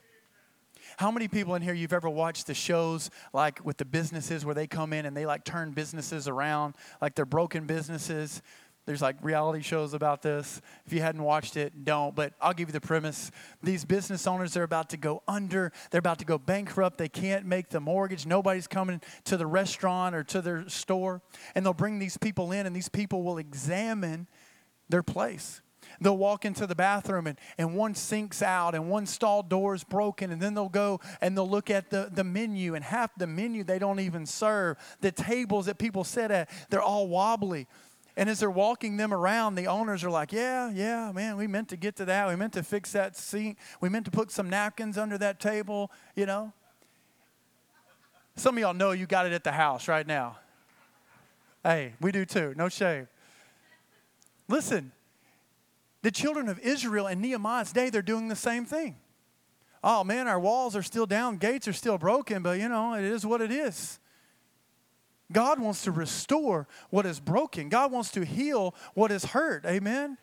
How 0.97 1.11
many 1.11 1.27
people 1.27 1.55
in 1.55 1.61
here 1.61 1.73
you've 1.73 1.93
ever 1.93 2.09
watched 2.09 2.47
the 2.47 2.53
shows 2.53 3.09
like 3.33 3.63
with 3.65 3.77
the 3.77 3.85
businesses 3.85 4.45
where 4.45 4.55
they 4.55 4.67
come 4.67 4.93
in 4.93 5.05
and 5.05 5.15
they 5.15 5.25
like 5.25 5.43
turn 5.43 5.71
businesses 5.71 6.27
around, 6.27 6.75
like 7.01 7.15
they're 7.15 7.25
broken 7.25 7.65
businesses? 7.65 8.41
There's 8.85 9.01
like 9.01 9.15
reality 9.21 9.61
shows 9.61 9.93
about 9.93 10.23
this. 10.23 10.59
If 10.85 10.93
you 10.93 11.01
hadn't 11.01 11.21
watched 11.21 11.55
it, 11.55 11.85
don't. 11.85 12.15
But 12.15 12.33
I'll 12.41 12.53
give 12.53 12.69
you 12.69 12.73
the 12.73 12.81
premise. 12.81 13.29
These 13.61 13.85
business 13.85 14.25
owners, 14.25 14.53
they're 14.53 14.63
about 14.63 14.89
to 14.89 14.97
go 14.97 15.21
under. 15.27 15.71
They're 15.91 15.99
about 15.99 16.19
to 16.19 16.25
go 16.25 16.39
bankrupt. 16.39 16.97
They 16.97 17.09
can't 17.09 17.45
make 17.45 17.69
the 17.69 17.79
mortgage. 17.79 18.25
Nobody's 18.25 18.67
coming 18.67 18.99
to 19.25 19.37
the 19.37 19.45
restaurant 19.45 20.15
or 20.15 20.23
to 20.25 20.41
their 20.41 20.67
store. 20.67 21.21
And 21.53 21.63
they'll 21.63 21.73
bring 21.73 21.99
these 21.99 22.17
people 22.17 22.51
in, 22.51 22.65
and 22.65 22.75
these 22.75 22.89
people 22.89 23.21
will 23.21 23.37
examine 23.37 24.27
their 24.89 25.03
place. 25.03 25.61
They'll 26.01 26.17
walk 26.17 26.45
into 26.45 26.65
the 26.65 26.73
bathroom 26.73 27.27
and, 27.27 27.37
and 27.59 27.75
one 27.75 27.93
sinks 27.93 28.41
out 28.41 28.73
and 28.73 28.89
one 28.89 29.05
stall 29.05 29.43
door 29.43 29.75
is 29.75 29.83
broken. 29.83 30.31
And 30.31 30.41
then 30.41 30.55
they'll 30.55 30.67
go 30.67 30.99
and 31.21 31.37
they'll 31.37 31.49
look 31.49 31.69
at 31.69 31.91
the, 31.91 32.09
the 32.11 32.23
menu, 32.23 32.73
and 32.73 32.83
half 32.83 33.11
the 33.15 33.27
menu 33.27 33.63
they 33.63 33.77
don't 33.77 33.99
even 33.99 34.25
serve. 34.25 34.77
The 35.01 35.11
tables 35.11 35.67
that 35.67 35.77
people 35.77 36.03
sit 36.03 36.31
at, 36.31 36.49
they're 36.71 36.81
all 36.81 37.07
wobbly. 37.07 37.67
And 38.17 38.29
as 38.29 38.39
they're 38.39 38.51
walking 38.51 38.97
them 38.97 39.13
around, 39.13 39.55
the 39.55 39.67
owners 39.67 40.03
are 40.03 40.09
like, 40.09 40.33
Yeah, 40.33 40.71
yeah, 40.71 41.11
man, 41.13 41.37
we 41.37 41.47
meant 41.47 41.69
to 41.69 41.77
get 41.77 41.95
to 41.97 42.05
that. 42.05 42.27
We 42.27 42.35
meant 42.35 42.53
to 42.53 42.63
fix 42.63 42.91
that 42.93 43.15
seat. 43.15 43.57
We 43.79 43.87
meant 43.87 44.05
to 44.05 44.11
put 44.11 44.31
some 44.31 44.49
napkins 44.49 44.97
under 44.97 45.17
that 45.19 45.39
table, 45.39 45.91
you 46.15 46.25
know. 46.25 46.51
Some 48.35 48.57
of 48.57 48.61
y'all 48.61 48.73
know 48.73 48.91
you 48.91 49.05
got 49.05 49.27
it 49.27 49.33
at 49.33 49.43
the 49.43 49.51
house 49.51 49.87
right 49.87 50.05
now. 50.05 50.37
Hey, 51.63 51.93
we 52.01 52.11
do 52.11 52.25
too. 52.25 52.55
No 52.57 52.69
shame. 52.69 53.07
Listen, 54.47 54.91
the 56.01 56.11
children 56.11 56.49
of 56.49 56.59
Israel 56.59 57.07
in 57.07 57.21
Nehemiah's 57.21 57.71
day, 57.71 57.89
they're 57.89 58.01
doing 58.01 58.27
the 58.27 58.35
same 58.35 58.65
thing. 58.65 58.97
Oh 59.83 60.03
man, 60.03 60.27
our 60.27 60.39
walls 60.39 60.75
are 60.75 60.83
still 60.83 61.05
down, 61.05 61.37
gates 61.37 61.67
are 61.67 61.73
still 61.73 61.97
broken, 61.97 62.43
but 62.43 62.59
you 62.59 62.69
know, 62.69 62.93
it 62.93 63.03
is 63.03 63.25
what 63.25 63.41
it 63.41 63.51
is. 63.51 63.99
God 65.31 65.59
wants 65.59 65.83
to 65.85 65.91
restore 65.91 66.67
what 66.89 67.05
is 67.05 67.19
broken. 67.19 67.69
God 67.69 67.91
wants 67.91 68.11
to 68.11 68.25
heal 68.25 68.75
what 68.93 69.11
is 69.11 69.25
hurt. 69.25 69.65
Amen. 69.65 70.17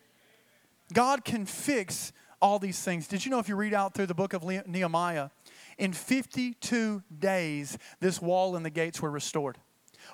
God 0.93 1.25
can 1.25 1.47
fix 1.47 2.13
all 2.41 2.59
these 2.59 2.81
things. 2.81 3.09
Did 3.09 3.25
you 3.25 3.31
know 3.31 3.39
if 3.39 3.49
you 3.49 3.57
read 3.57 3.75
out 3.75 3.95
through 3.95 4.07
the 4.07 4.15
book 4.15 4.33
of 4.33 4.45
Nehemiah, 4.45 5.31
in 5.79 5.93
52 5.93 7.03
days, 7.19 7.79
this 8.01 8.21
wall 8.21 8.57
and 8.57 8.67
the 8.67 8.71
gates 8.71 9.01
were 9.01 9.11
restored. 9.11 9.57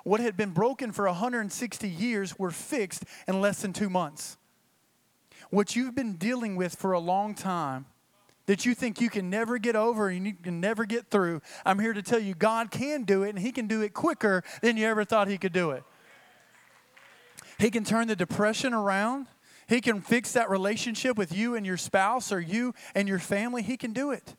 What 0.03 0.19
had 0.19 0.37
been 0.37 0.51
broken 0.51 0.91
for 0.91 1.05
160 1.05 1.89
years 1.89 2.37
were 2.37 2.51
fixed 2.51 3.03
in 3.27 3.41
less 3.41 3.61
than 3.61 3.73
two 3.73 3.89
months. 3.89 4.37
What 5.49 5.75
you've 5.75 5.95
been 5.95 6.13
dealing 6.13 6.55
with 6.55 6.75
for 6.75 6.93
a 6.93 6.99
long 6.99 7.35
time 7.35 7.85
that 8.47 8.65
you 8.65 8.75
think 8.75 9.01
you 9.01 9.09
can 9.09 9.29
never 9.29 9.57
get 9.57 9.75
over 9.75 10.09
and 10.09 10.25
you 10.25 10.33
can 10.33 10.59
never 10.59 10.85
get 10.85 11.09
through, 11.09 11.41
I'm 11.65 11.79
here 11.79 11.93
to 11.93 12.01
tell 12.01 12.19
you 12.19 12.35
God 12.35 12.71
can 12.71 13.03
do 13.03 13.23
it 13.23 13.29
and 13.29 13.39
He 13.39 13.51
can 13.51 13.67
do 13.67 13.81
it 13.81 13.93
quicker 13.93 14.43
than 14.61 14.77
you 14.77 14.87
ever 14.87 15.03
thought 15.03 15.27
He 15.27 15.37
could 15.37 15.53
do 15.53 15.71
it. 15.71 15.83
He 17.57 17.71
can 17.71 17.83
turn 17.83 18.07
the 18.07 18.15
depression 18.15 18.73
around. 18.73 19.27
He 19.67 19.81
can 19.81 20.01
fix 20.01 20.33
that 20.33 20.49
relationship 20.49 21.17
with 21.17 21.35
you 21.35 21.55
and 21.55 21.65
your 21.65 21.77
spouse 21.77 22.31
or 22.31 22.39
you 22.39 22.73
and 22.93 23.07
your 23.07 23.19
family. 23.19 23.63
He 23.63 23.77
can 23.77 23.93
do 23.93 24.11
it. 24.11 24.35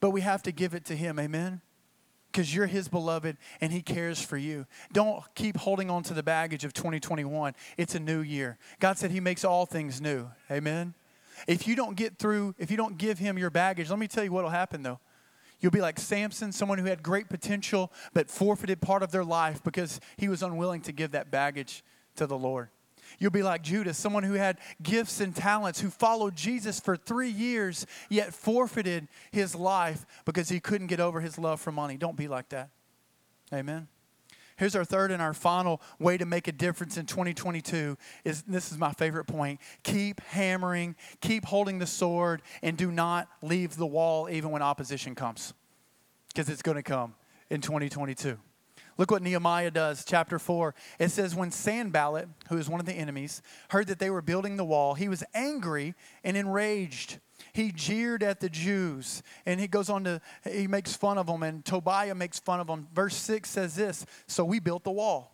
But 0.00 0.10
we 0.10 0.20
have 0.20 0.42
to 0.44 0.52
give 0.52 0.74
it 0.74 0.84
to 0.86 0.96
Him. 0.96 1.18
Amen 1.18 1.62
because 2.32 2.54
you're 2.54 2.66
his 2.66 2.88
beloved 2.88 3.36
and 3.60 3.72
he 3.72 3.82
cares 3.82 4.22
for 4.22 4.36
you. 4.36 4.66
Don't 4.92 5.22
keep 5.34 5.58
holding 5.58 5.90
on 5.90 6.02
to 6.04 6.14
the 6.14 6.22
baggage 6.22 6.64
of 6.64 6.72
2021. 6.72 7.54
It's 7.76 7.94
a 7.94 8.00
new 8.00 8.20
year. 8.20 8.58
God 8.80 8.98
said 8.98 9.10
he 9.10 9.20
makes 9.20 9.44
all 9.44 9.66
things 9.66 10.00
new. 10.00 10.30
Amen. 10.50 10.94
If 11.46 11.66
you 11.66 11.76
don't 11.76 11.96
get 11.96 12.18
through, 12.18 12.54
if 12.58 12.70
you 12.70 12.76
don't 12.76 12.96
give 12.98 13.18
him 13.18 13.38
your 13.38 13.50
baggage, 13.50 13.90
let 13.90 13.98
me 13.98 14.08
tell 14.08 14.24
you 14.24 14.32
what 14.32 14.44
will 14.44 14.50
happen 14.50 14.82
though. 14.82 15.00
You'll 15.60 15.72
be 15.72 15.80
like 15.80 16.00
Samson, 16.00 16.50
someone 16.50 16.78
who 16.78 16.86
had 16.86 17.02
great 17.02 17.28
potential 17.28 17.92
but 18.14 18.28
forfeited 18.28 18.80
part 18.80 19.02
of 19.02 19.12
their 19.12 19.24
life 19.24 19.62
because 19.62 20.00
he 20.16 20.28
was 20.28 20.42
unwilling 20.42 20.80
to 20.82 20.92
give 20.92 21.12
that 21.12 21.30
baggage 21.30 21.84
to 22.16 22.26
the 22.26 22.36
Lord. 22.36 22.70
You'll 23.18 23.30
be 23.30 23.42
like 23.42 23.62
Judas, 23.62 23.98
someone 23.98 24.22
who 24.22 24.34
had 24.34 24.58
gifts 24.82 25.20
and 25.20 25.34
talents, 25.34 25.80
who 25.80 25.90
followed 25.90 26.36
Jesus 26.36 26.80
for 26.80 26.96
three 26.96 27.30
years, 27.30 27.86
yet 28.08 28.34
forfeited 28.34 29.08
his 29.30 29.54
life 29.54 30.04
because 30.24 30.48
he 30.48 30.60
couldn't 30.60 30.88
get 30.88 31.00
over 31.00 31.20
his 31.20 31.38
love 31.38 31.60
for 31.60 31.72
money. 31.72 31.96
Don't 31.96 32.16
be 32.16 32.28
like 32.28 32.48
that. 32.50 32.70
Amen. 33.52 33.88
Here's 34.56 34.76
our 34.76 34.84
third 34.84 35.10
and 35.10 35.22
our 35.22 35.34
final 35.34 35.80
way 35.98 36.16
to 36.18 36.26
make 36.26 36.46
a 36.46 36.52
difference 36.52 36.96
in 36.96 37.06
2022 37.06 37.96
is 38.24 38.42
this 38.42 38.70
is 38.70 38.78
my 38.78 38.92
favorite 38.92 39.24
point. 39.24 39.60
Keep 39.82 40.20
hammering, 40.20 40.94
keep 41.20 41.44
holding 41.44 41.78
the 41.78 41.86
sword 41.86 42.42
and 42.62 42.76
do 42.76 42.90
not 42.92 43.28
leave 43.42 43.76
the 43.76 43.86
wall 43.86 44.28
even 44.30 44.50
when 44.50 44.62
opposition 44.62 45.14
comes. 45.14 45.54
Because 46.28 46.48
it's 46.48 46.62
going 46.62 46.76
to 46.76 46.82
come 46.82 47.14
in 47.50 47.60
2022. 47.60 48.38
Look 48.98 49.10
what 49.10 49.22
Nehemiah 49.22 49.70
does, 49.70 50.04
chapter 50.04 50.38
4. 50.38 50.74
It 50.98 51.10
says, 51.10 51.34
When 51.34 51.50
Sanballat, 51.50 52.28
who 52.48 52.58
is 52.58 52.68
one 52.68 52.80
of 52.80 52.86
the 52.86 52.92
enemies, 52.92 53.42
heard 53.70 53.86
that 53.88 53.98
they 53.98 54.10
were 54.10 54.22
building 54.22 54.56
the 54.56 54.64
wall, 54.64 54.94
he 54.94 55.08
was 55.08 55.24
angry 55.34 55.94
and 56.22 56.36
enraged 56.36 57.18
he 57.52 57.72
jeered 57.72 58.22
at 58.22 58.40
the 58.40 58.48
Jews. 58.48 59.22
And 59.46 59.60
he 59.60 59.66
goes 59.66 59.90
on 59.90 60.04
to, 60.04 60.20
he 60.50 60.66
makes 60.66 60.94
fun 60.94 61.18
of 61.18 61.26
them, 61.26 61.42
and 61.42 61.64
Tobiah 61.64 62.14
makes 62.14 62.38
fun 62.38 62.60
of 62.60 62.66
them. 62.66 62.88
Verse 62.94 63.16
6 63.16 63.48
says 63.48 63.74
this 63.74 64.06
So 64.26 64.44
we 64.44 64.60
built 64.60 64.84
the 64.84 64.90
wall. 64.90 65.30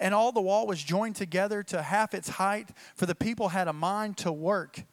And 0.00 0.14
all 0.14 0.32
the 0.32 0.40
wall 0.40 0.66
was 0.66 0.82
joined 0.82 1.14
together 1.14 1.62
to 1.64 1.82
half 1.82 2.14
its 2.14 2.28
height, 2.28 2.70
for 2.96 3.06
the 3.06 3.14
people 3.14 3.50
had 3.50 3.68
a 3.68 3.72
mind 3.72 4.16
to 4.18 4.32
work. 4.32 4.84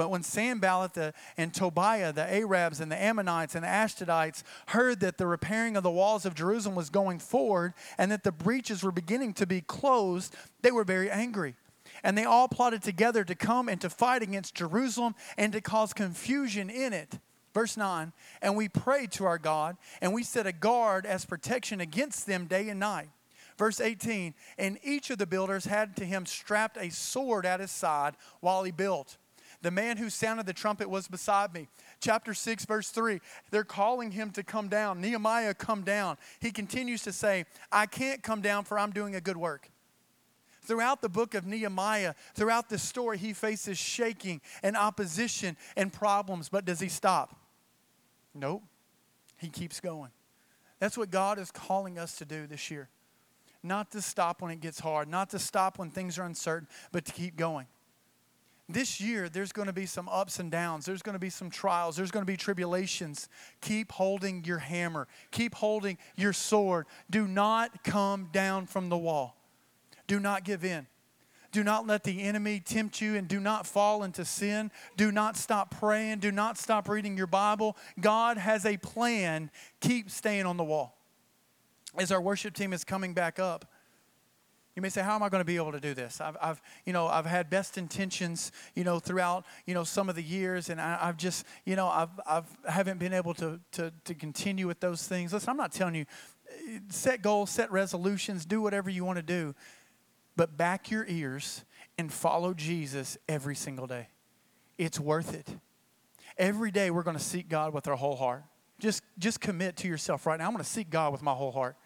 But 0.00 0.10
when 0.10 0.22
Sanballat 0.22 0.94
the, 0.94 1.12
and 1.36 1.52
Tobiah, 1.52 2.10
the 2.10 2.22
Arabs 2.22 2.80
and 2.80 2.90
the 2.90 2.96
Ammonites 2.96 3.54
and 3.54 3.62
the 3.62 3.68
Ashdodites, 3.68 4.42
heard 4.68 5.00
that 5.00 5.18
the 5.18 5.26
repairing 5.26 5.76
of 5.76 5.82
the 5.82 5.90
walls 5.90 6.24
of 6.24 6.34
Jerusalem 6.34 6.74
was 6.74 6.88
going 6.88 7.18
forward 7.18 7.74
and 7.98 8.10
that 8.10 8.24
the 8.24 8.32
breaches 8.32 8.82
were 8.82 8.92
beginning 8.92 9.34
to 9.34 9.46
be 9.46 9.60
closed, 9.60 10.34
they 10.62 10.72
were 10.72 10.84
very 10.84 11.10
angry. 11.10 11.54
And 12.02 12.16
they 12.16 12.24
all 12.24 12.48
plotted 12.48 12.82
together 12.82 13.24
to 13.24 13.34
come 13.34 13.68
and 13.68 13.78
to 13.82 13.90
fight 13.90 14.22
against 14.22 14.54
Jerusalem 14.54 15.16
and 15.36 15.52
to 15.52 15.60
cause 15.60 15.92
confusion 15.92 16.70
in 16.70 16.94
it. 16.94 17.18
Verse 17.52 17.76
9, 17.76 18.14
and 18.40 18.56
we 18.56 18.70
prayed 18.70 19.12
to 19.12 19.26
our 19.26 19.36
God, 19.36 19.76
and 20.00 20.14
we 20.14 20.22
set 20.22 20.46
a 20.46 20.52
guard 20.52 21.04
as 21.04 21.26
protection 21.26 21.78
against 21.82 22.26
them 22.26 22.46
day 22.46 22.70
and 22.70 22.80
night. 22.80 23.10
Verse 23.58 23.82
18, 23.82 24.32
and 24.56 24.78
each 24.82 25.10
of 25.10 25.18
the 25.18 25.26
builders 25.26 25.66
had 25.66 25.94
to 25.96 26.06
him 26.06 26.24
strapped 26.24 26.78
a 26.78 26.88
sword 26.88 27.44
at 27.44 27.60
his 27.60 27.70
side 27.70 28.14
while 28.40 28.64
he 28.64 28.70
built. 28.70 29.18
The 29.62 29.70
man 29.70 29.98
who 29.98 30.08
sounded 30.08 30.46
the 30.46 30.54
trumpet 30.54 30.88
was 30.88 31.06
beside 31.06 31.52
me. 31.52 31.68
Chapter 32.00 32.32
6, 32.32 32.64
verse 32.64 32.88
3, 32.88 33.20
they're 33.50 33.62
calling 33.62 34.12
him 34.12 34.30
to 34.30 34.42
come 34.42 34.68
down. 34.68 35.00
Nehemiah, 35.00 35.52
come 35.52 35.82
down. 35.82 36.16
He 36.40 36.50
continues 36.50 37.02
to 37.02 37.12
say, 37.12 37.44
I 37.70 37.84
can't 37.86 38.22
come 38.22 38.40
down 38.40 38.64
for 38.64 38.78
I'm 38.78 38.90
doing 38.90 39.14
a 39.14 39.20
good 39.20 39.36
work. 39.36 39.70
Throughout 40.62 41.02
the 41.02 41.08
book 41.08 41.34
of 41.34 41.46
Nehemiah, 41.46 42.14
throughout 42.34 42.68
the 42.68 42.78
story, 42.78 43.18
he 43.18 43.32
faces 43.32 43.76
shaking 43.76 44.40
and 44.62 44.76
opposition 44.76 45.56
and 45.76 45.92
problems. 45.92 46.48
But 46.48 46.64
does 46.64 46.80
he 46.80 46.88
stop? 46.88 47.36
Nope. 48.34 48.62
He 49.36 49.48
keeps 49.48 49.80
going. 49.80 50.10
That's 50.78 50.96
what 50.96 51.10
God 51.10 51.38
is 51.38 51.50
calling 51.50 51.98
us 51.98 52.16
to 52.18 52.24
do 52.24 52.46
this 52.46 52.70
year. 52.70 52.88
Not 53.62 53.90
to 53.92 54.00
stop 54.00 54.40
when 54.40 54.50
it 54.50 54.60
gets 54.60 54.80
hard, 54.80 55.08
not 55.08 55.30
to 55.30 55.38
stop 55.38 55.78
when 55.78 55.90
things 55.90 56.18
are 56.18 56.24
uncertain, 56.24 56.68
but 56.92 57.04
to 57.04 57.12
keep 57.12 57.36
going. 57.36 57.66
This 58.72 59.00
year, 59.00 59.28
there's 59.28 59.52
going 59.52 59.66
to 59.66 59.72
be 59.72 59.86
some 59.86 60.08
ups 60.08 60.38
and 60.38 60.50
downs. 60.50 60.86
There's 60.86 61.02
going 61.02 61.14
to 61.14 61.20
be 61.20 61.30
some 61.30 61.50
trials. 61.50 61.96
There's 61.96 62.10
going 62.10 62.24
to 62.24 62.30
be 62.30 62.36
tribulations. 62.36 63.28
Keep 63.60 63.92
holding 63.92 64.44
your 64.44 64.58
hammer. 64.58 65.08
Keep 65.30 65.54
holding 65.56 65.98
your 66.16 66.32
sword. 66.32 66.86
Do 67.10 67.26
not 67.26 67.82
come 67.82 68.28
down 68.32 68.66
from 68.66 68.88
the 68.88 68.98
wall. 68.98 69.36
Do 70.06 70.20
not 70.20 70.44
give 70.44 70.64
in. 70.64 70.86
Do 71.52 71.64
not 71.64 71.86
let 71.86 72.04
the 72.04 72.22
enemy 72.22 72.60
tempt 72.60 73.00
you 73.00 73.16
and 73.16 73.26
do 73.26 73.40
not 73.40 73.66
fall 73.66 74.04
into 74.04 74.24
sin. 74.24 74.70
Do 74.96 75.10
not 75.10 75.36
stop 75.36 75.76
praying. 75.78 76.20
Do 76.20 76.30
not 76.30 76.56
stop 76.56 76.88
reading 76.88 77.16
your 77.16 77.26
Bible. 77.26 77.76
God 78.00 78.36
has 78.36 78.64
a 78.64 78.76
plan. 78.76 79.50
Keep 79.80 80.10
staying 80.10 80.46
on 80.46 80.56
the 80.56 80.64
wall. 80.64 80.96
As 81.98 82.12
our 82.12 82.20
worship 82.20 82.54
team 82.54 82.72
is 82.72 82.84
coming 82.84 83.14
back 83.14 83.40
up, 83.40 83.64
you 84.76 84.82
may 84.82 84.88
say, 84.88 85.02
"How 85.02 85.14
am 85.14 85.22
I 85.22 85.28
going 85.28 85.40
to 85.40 85.46
be 85.46 85.56
able 85.56 85.72
to 85.72 85.80
do 85.80 85.94
this?" 85.94 86.20
I've, 86.20 86.36
I've, 86.40 86.62
you 86.84 86.92
know, 86.92 87.06
I've 87.06 87.26
had 87.26 87.50
best 87.50 87.76
intentions, 87.76 88.52
you 88.74 88.84
know, 88.84 88.98
throughout, 88.98 89.44
you 89.66 89.74
know, 89.74 89.84
some 89.84 90.08
of 90.08 90.14
the 90.14 90.22
years, 90.22 90.70
and 90.70 90.80
I, 90.80 91.06
have 91.06 91.16
just, 91.16 91.44
you 91.64 91.76
know, 91.76 91.88
I've, 91.88 92.10
I've 92.26 92.56
haven't 92.68 92.98
been 92.98 93.12
able 93.12 93.34
to, 93.34 93.60
to 93.72 93.92
to 94.04 94.14
continue 94.14 94.66
with 94.66 94.80
those 94.80 95.06
things. 95.06 95.32
Listen, 95.32 95.50
I'm 95.50 95.56
not 95.56 95.72
telling 95.72 95.94
you, 95.94 96.06
set 96.88 97.22
goals, 97.22 97.50
set 97.50 97.70
resolutions, 97.70 98.44
do 98.44 98.60
whatever 98.60 98.90
you 98.90 99.04
want 99.04 99.16
to 99.16 99.22
do. 99.22 99.54
But 100.36 100.56
back 100.56 100.90
your 100.90 101.04
ears 101.06 101.64
and 101.98 102.12
follow 102.12 102.54
Jesus 102.54 103.18
every 103.28 103.54
single 103.54 103.86
day. 103.86 104.08
It's 104.78 104.98
worth 104.98 105.34
it. 105.34 105.48
Every 106.38 106.70
day 106.70 106.90
we're 106.90 107.02
going 107.02 107.16
to 107.16 107.22
seek 107.22 107.48
God 107.48 107.74
with 107.74 107.86
our 107.88 107.96
whole 107.96 108.16
heart. 108.16 108.44
Just, 108.78 109.02
just 109.18 109.40
commit 109.40 109.76
to 109.78 109.88
yourself 109.88 110.24
right 110.24 110.38
now. 110.38 110.46
I'm 110.46 110.52
going 110.52 110.64
to 110.64 110.70
seek 110.70 110.88
God 110.88 111.12
with 111.12 111.20
my 111.20 111.34
whole 111.34 111.52
heart. 111.52 111.76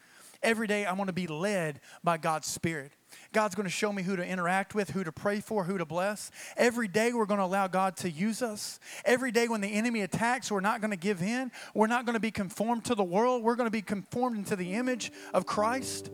Every 0.45 0.67
day 0.67 0.85
I'm 0.85 0.97
going 0.97 1.07
to 1.07 1.13
be 1.15 1.27
led 1.27 1.81
by 2.05 2.19
God's 2.19 2.47
Spirit. 2.47 2.93
God's 3.33 3.55
going 3.55 3.65
to 3.65 3.71
show 3.71 3.91
me 3.93 4.03
who 4.03 4.15
to 4.15 4.25
interact 4.25 4.75
with, 4.75 4.91
who 4.91 5.03
to 5.03 5.11
pray 5.11 5.41
for, 5.41 5.65
who 5.65 5.79
to 5.79 5.87
bless. 5.87 6.31
Every 6.57 6.87
day 6.87 7.13
we're 7.15 7.25
going 7.25 7.39
to 7.39 7.47
allow 7.47 7.67
God 7.67 7.97
to 7.99 8.11
use 8.11 8.43
us. 8.43 8.79
Every 9.07 9.33
day 9.33 9.49
when 9.49 9.63
the 9.63 9.69
enemy 9.69 10.03
attacks, 10.03 10.53
we're 10.53 10.61
not 10.61 10.83
going 10.83 10.91
to 10.91 10.99
give 10.99 11.23
in. 11.23 11.51
We're 11.73 11.87
not 11.87 12.05
going 12.05 12.15
to 12.15 12.21
be 12.21 12.31
conformed 12.31 12.85
to 12.85 12.95
the 12.95 13.03
world. 13.03 13.43
We're 13.43 13.57
going 13.57 13.67
to 13.67 13.73
be 13.73 13.83
conformed 13.83 14.37
into 14.37 14.55
the 14.55 14.75
image 14.75 15.13
of 15.33 15.47
Christ. 15.47 16.11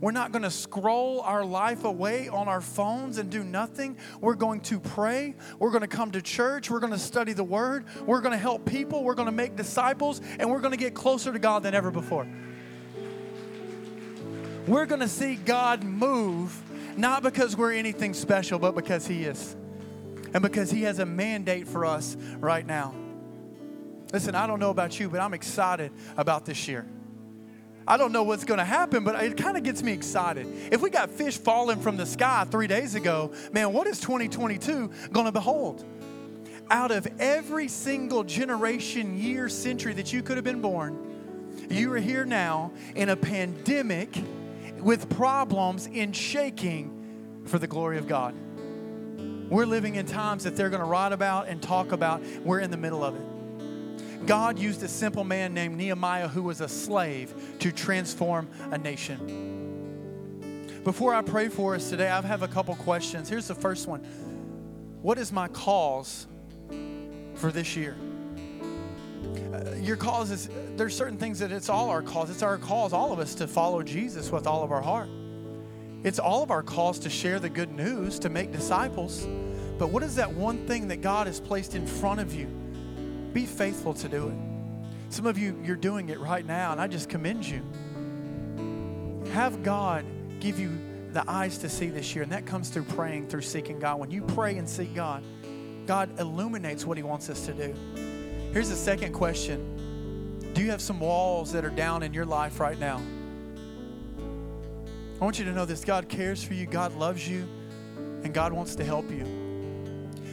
We're 0.00 0.12
not 0.12 0.32
going 0.32 0.42
to 0.42 0.50
scroll 0.50 1.20
our 1.20 1.44
life 1.44 1.84
away 1.84 2.28
on 2.28 2.48
our 2.48 2.62
phones 2.62 3.18
and 3.18 3.30
do 3.30 3.44
nothing. 3.44 3.98
We're 4.20 4.34
going 4.34 4.62
to 4.62 4.80
pray. 4.80 5.36
We're 5.58 5.70
going 5.70 5.82
to 5.82 5.88
come 5.88 6.10
to 6.12 6.22
church. 6.22 6.70
We're 6.70 6.80
going 6.80 6.94
to 6.94 6.98
study 6.98 7.34
the 7.34 7.44
Word. 7.44 7.84
We're 8.06 8.22
going 8.22 8.32
to 8.32 8.38
help 8.38 8.64
people. 8.64 9.04
We're 9.04 9.14
going 9.14 9.26
to 9.26 9.32
make 9.32 9.54
disciples. 9.54 10.20
And 10.40 10.50
we're 10.50 10.60
going 10.60 10.72
to 10.72 10.78
get 10.78 10.94
closer 10.94 11.32
to 11.32 11.38
God 11.38 11.62
than 11.62 11.74
ever 11.74 11.90
before. 11.90 12.26
We're 14.66 14.86
going 14.86 15.00
to 15.00 15.08
see 15.08 15.36
God 15.36 15.82
move, 15.82 16.60
not 16.96 17.22
because 17.22 17.56
we're 17.56 17.72
anything 17.72 18.14
special, 18.14 18.58
but 18.58 18.74
because 18.74 19.06
He 19.06 19.24
is. 19.24 19.56
and 20.32 20.42
because 20.42 20.70
He 20.70 20.82
has 20.82 20.98
a 20.98 21.06
mandate 21.06 21.66
for 21.66 21.84
us 21.84 22.16
right 22.38 22.66
now. 22.66 22.94
Listen, 24.12 24.34
I 24.34 24.46
don't 24.46 24.60
know 24.60 24.70
about 24.70 24.98
you, 24.98 25.08
but 25.08 25.20
I'm 25.20 25.34
excited 25.34 25.92
about 26.16 26.44
this 26.44 26.68
year. 26.68 26.86
I 27.86 27.96
don't 27.96 28.12
know 28.12 28.22
what's 28.22 28.44
going 28.44 28.58
to 28.58 28.64
happen, 28.64 29.04
but 29.04 29.22
it 29.22 29.36
kind 29.36 29.56
of 29.56 29.62
gets 29.62 29.82
me 29.82 29.92
excited. 29.92 30.46
If 30.70 30.82
we 30.82 30.90
got 30.90 31.10
fish 31.10 31.38
falling 31.38 31.80
from 31.80 31.96
the 31.96 32.06
sky 32.06 32.46
three 32.50 32.66
days 32.66 32.94
ago, 32.94 33.32
man, 33.52 33.72
what 33.72 33.86
is 33.86 33.98
2022 34.00 34.90
going 35.12 35.26
to 35.26 35.32
behold? 35.32 35.84
Out 36.70 36.92
of 36.92 37.08
every 37.18 37.66
single 37.66 38.22
generation, 38.22 39.18
year, 39.18 39.48
century 39.48 39.92
that 39.94 40.12
you 40.12 40.22
could 40.22 40.36
have 40.36 40.44
been 40.44 40.60
born, 40.60 41.10
you 41.68 41.92
are 41.92 41.98
here 41.98 42.24
now 42.24 42.72
in 42.94 43.08
a 43.08 43.16
pandemic 43.16 44.16
with 44.80 45.08
problems 45.10 45.86
in 45.86 46.12
shaking 46.12 47.42
for 47.46 47.58
the 47.58 47.66
glory 47.66 47.98
of 47.98 48.06
God. 48.06 48.34
We're 49.50 49.66
living 49.66 49.96
in 49.96 50.06
times 50.06 50.44
that 50.44 50.54
they're 50.56 50.70
going 50.70 50.82
to 50.82 50.86
write 50.86 51.12
about 51.12 51.48
and 51.48 51.60
talk 51.60 51.92
about. 51.92 52.22
We're 52.44 52.60
in 52.60 52.70
the 52.70 52.76
middle 52.76 53.02
of 53.02 53.16
it. 53.16 54.26
God 54.26 54.58
used 54.58 54.82
a 54.82 54.88
simple 54.88 55.24
man 55.24 55.54
named 55.54 55.76
Nehemiah 55.76 56.28
who 56.28 56.42
was 56.42 56.60
a 56.60 56.68
slave 56.68 57.56
to 57.58 57.72
transform 57.72 58.48
a 58.70 58.78
nation. 58.78 59.48
Before 60.84 61.14
I 61.14 61.22
pray 61.22 61.48
for 61.48 61.74
us 61.74 61.90
today, 61.90 62.08
I 62.08 62.20
have 62.22 62.42
a 62.42 62.48
couple 62.48 62.74
questions. 62.76 63.28
Here's 63.28 63.48
the 63.48 63.54
first 63.54 63.86
one 63.86 64.00
What 65.02 65.18
is 65.18 65.32
my 65.32 65.48
cause 65.48 66.26
for 67.34 67.50
this 67.50 67.76
year? 67.76 67.96
Uh, 69.52 69.74
your 69.76 69.96
cause 69.96 70.30
is, 70.30 70.48
there's 70.76 70.96
certain 70.96 71.18
things 71.18 71.38
that 71.38 71.52
it's 71.52 71.68
all 71.68 71.90
our 71.90 72.02
calls. 72.02 72.30
It's 72.30 72.42
our 72.42 72.58
calls, 72.58 72.92
all 72.92 73.12
of 73.12 73.18
us, 73.18 73.34
to 73.36 73.46
follow 73.46 73.82
Jesus 73.82 74.30
with 74.30 74.46
all 74.46 74.62
of 74.62 74.72
our 74.72 74.82
heart. 74.82 75.08
It's 76.02 76.18
all 76.18 76.42
of 76.42 76.50
our 76.50 76.62
calls 76.62 76.98
to 77.00 77.10
share 77.10 77.38
the 77.38 77.50
good 77.50 77.72
news, 77.72 78.18
to 78.20 78.30
make 78.30 78.52
disciples. 78.52 79.26
But 79.78 79.90
what 79.90 80.02
is 80.02 80.16
that 80.16 80.32
one 80.32 80.66
thing 80.66 80.88
that 80.88 81.02
God 81.02 81.26
has 81.26 81.40
placed 81.40 81.74
in 81.74 81.86
front 81.86 82.20
of 82.20 82.34
you? 82.34 82.46
Be 83.32 83.46
faithful 83.46 83.94
to 83.94 84.08
do 84.08 84.28
it. 84.28 84.34
Some 85.12 85.26
of 85.26 85.36
you, 85.36 85.60
you're 85.64 85.76
doing 85.76 86.08
it 86.08 86.20
right 86.20 86.46
now, 86.46 86.72
and 86.72 86.80
I 86.80 86.86
just 86.86 87.08
commend 87.08 87.44
you. 87.44 87.62
Have 89.32 89.62
God 89.62 90.04
give 90.40 90.58
you 90.58 90.70
the 91.12 91.28
eyes 91.28 91.58
to 91.58 91.68
see 91.68 91.88
this 91.88 92.14
year, 92.14 92.22
and 92.22 92.32
that 92.32 92.46
comes 92.46 92.68
through 92.68 92.84
praying, 92.84 93.28
through 93.28 93.42
seeking 93.42 93.78
God. 93.78 93.98
When 93.98 94.10
you 94.10 94.22
pray 94.22 94.56
and 94.56 94.68
seek 94.68 94.94
God, 94.94 95.24
God 95.86 96.18
illuminates 96.20 96.86
what 96.86 96.96
He 96.96 97.02
wants 97.02 97.28
us 97.28 97.46
to 97.46 97.52
do. 97.52 97.74
Here's 98.52 98.68
the 98.68 98.76
second 98.76 99.12
question 99.12 100.50
Do 100.54 100.62
you 100.62 100.70
have 100.70 100.80
some 100.80 100.98
walls 100.98 101.52
that 101.52 101.64
are 101.64 101.70
down 101.70 102.02
in 102.02 102.12
your 102.12 102.26
life 102.26 102.58
right 102.58 102.78
now? 102.78 103.00
I 105.20 105.24
want 105.24 105.38
you 105.38 105.44
to 105.44 105.52
know 105.52 105.64
this 105.64 105.84
God 105.84 106.08
cares 106.08 106.42
for 106.42 106.54
you, 106.54 106.66
God 106.66 106.96
loves 106.96 107.28
you, 107.28 107.46
and 108.24 108.34
God 108.34 108.52
wants 108.52 108.74
to 108.76 108.84
help 108.84 109.08
you. 109.10 109.24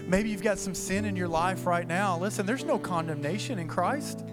Maybe 0.08 0.30
you've 0.30 0.42
got 0.42 0.58
some 0.58 0.74
sin 0.74 1.06
in 1.06 1.16
your 1.16 1.28
life 1.28 1.68
right 1.68 1.86
now. 1.86 2.18
Listen, 2.18 2.46
there's 2.46 2.64
no 2.64 2.80
condemnation 2.80 3.60
in 3.60 3.68
Christ. 3.68 4.24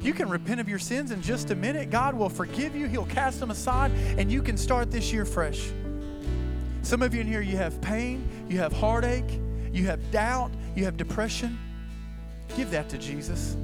You 0.00 0.14
can 0.14 0.30
repent 0.30 0.60
of 0.60 0.68
your 0.68 0.78
sins 0.78 1.10
in 1.10 1.20
just 1.20 1.50
a 1.50 1.54
minute. 1.54 1.90
God 1.90 2.14
will 2.14 2.28
forgive 2.30 2.74
you, 2.74 2.86
He'll 2.86 3.04
cast 3.06 3.38
them 3.38 3.50
aside, 3.50 3.90
and 4.16 4.32
you 4.32 4.42
can 4.42 4.56
start 4.56 4.90
this 4.90 5.12
year 5.12 5.26
fresh. 5.26 5.70
Some 6.80 7.02
of 7.02 7.14
you 7.14 7.20
in 7.20 7.26
here, 7.26 7.42
you 7.42 7.56
have 7.58 7.80
pain, 7.82 8.26
you 8.48 8.58
have 8.58 8.72
heartache, 8.72 9.40
you 9.72 9.86
have 9.86 10.10
doubt, 10.10 10.52
you 10.74 10.84
have 10.84 10.96
depression. 10.96 11.58
Give 12.56 12.70
that 12.70 12.88
to 12.90 12.98
Jesus. 12.98 13.56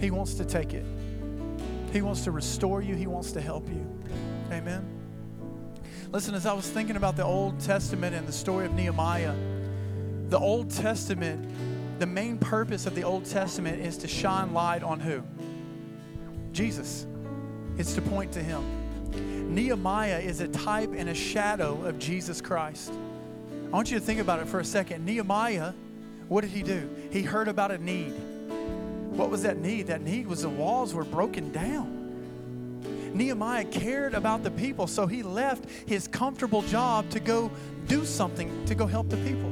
He 0.00 0.10
wants 0.10 0.34
to 0.34 0.44
take 0.44 0.74
it, 0.74 0.84
He 1.92 2.02
wants 2.02 2.24
to 2.24 2.30
restore 2.30 2.82
you, 2.82 2.94
He 2.94 3.06
wants 3.06 3.32
to 3.32 3.40
help 3.40 3.68
you. 3.68 3.86
Amen. 4.50 4.88
Listen, 6.10 6.34
as 6.34 6.44
I 6.44 6.52
was 6.52 6.68
thinking 6.68 6.96
about 6.96 7.16
the 7.16 7.24
Old 7.24 7.58
Testament 7.60 8.14
and 8.14 8.26
the 8.26 8.32
story 8.32 8.66
of 8.66 8.74
Nehemiah, 8.74 9.34
the 10.28 10.38
Old 10.38 10.70
Testament, 10.70 11.48
the 11.98 12.06
main 12.06 12.36
purpose 12.36 12.86
of 12.86 12.94
the 12.94 13.04
Old 13.04 13.24
Testament 13.24 13.80
is 13.80 13.96
to 13.98 14.08
shine 14.08 14.52
light 14.52 14.82
on 14.82 15.00
who? 15.00 15.22
Jesus. 16.52 17.06
It's 17.78 17.94
to 17.94 18.02
point 18.02 18.32
to 18.32 18.42
Him. 18.42 19.54
Nehemiah 19.54 20.18
is 20.18 20.40
a 20.40 20.48
type 20.48 20.92
and 20.96 21.08
a 21.08 21.14
shadow 21.14 21.82
of 21.84 21.98
Jesus 21.98 22.40
Christ. 22.40 22.92
I 23.66 23.70
want 23.70 23.90
you 23.90 23.98
to 23.98 24.04
think 24.04 24.20
about 24.20 24.40
it 24.40 24.48
for 24.48 24.60
a 24.60 24.64
second. 24.64 25.04
Nehemiah, 25.04 25.72
what 26.28 26.42
did 26.42 26.50
he 26.50 26.62
do? 26.62 26.88
He 27.10 27.22
heard 27.22 27.48
about 27.48 27.70
a 27.70 27.78
need. 27.78 28.12
What 29.10 29.30
was 29.30 29.42
that 29.42 29.58
need? 29.58 29.88
That 29.88 30.00
need 30.00 30.26
was 30.26 30.42
the 30.42 30.48
walls 30.48 30.94
were 30.94 31.04
broken 31.04 31.52
down. 31.52 32.00
Nehemiah 33.14 33.64
cared 33.66 34.14
about 34.14 34.42
the 34.42 34.50
people, 34.50 34.86
so 34.86 35.06
he 35.06 35.22
left 35.22 35.66
his 35.86 36.08
comfortable 36.08 36.62
job 36.62 37.10
to 37.10 37.20
go 37.20 37.50
do 37.86 38.04
something 38.04 38.64
to 38.66 38.74
go 38.74 38.86
help 38.86 39.10
the 39.10 39.18
people. 39.18 39.50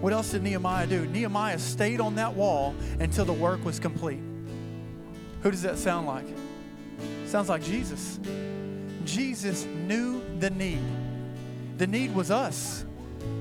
What 0.00 0.12
else 0.12 0.32
did 0.32 0.42
Nehemiah 0.42 0.86
do? 0.86 1.06
Nehemiah 1.06 1.58
stayed 1.58 2.00
on 2.00 2.14
that 2.16 2.34
wall 2.34 2.74
until 3.00 3.24
the 3.24 3.32
work 3.32 3.64
was 3.64 3.78
complete. 3.78 4.20
Who 5.42 5.50
does 5.50 5.62
that 5.62 5.78
sound 5.78 6.06
like? 6.06 6.26
Sounds 7.26 7.48
like 7.48 7.62
Jesus. 7.62 8.18
Jesus 9.04 9.64
knew 9.64 10.22
the 10.38 10.50
need. 10.50 10.82
The 11.76 11.86
need 11.86 12.14
was 12.14 12.30
us. 12.30 12.84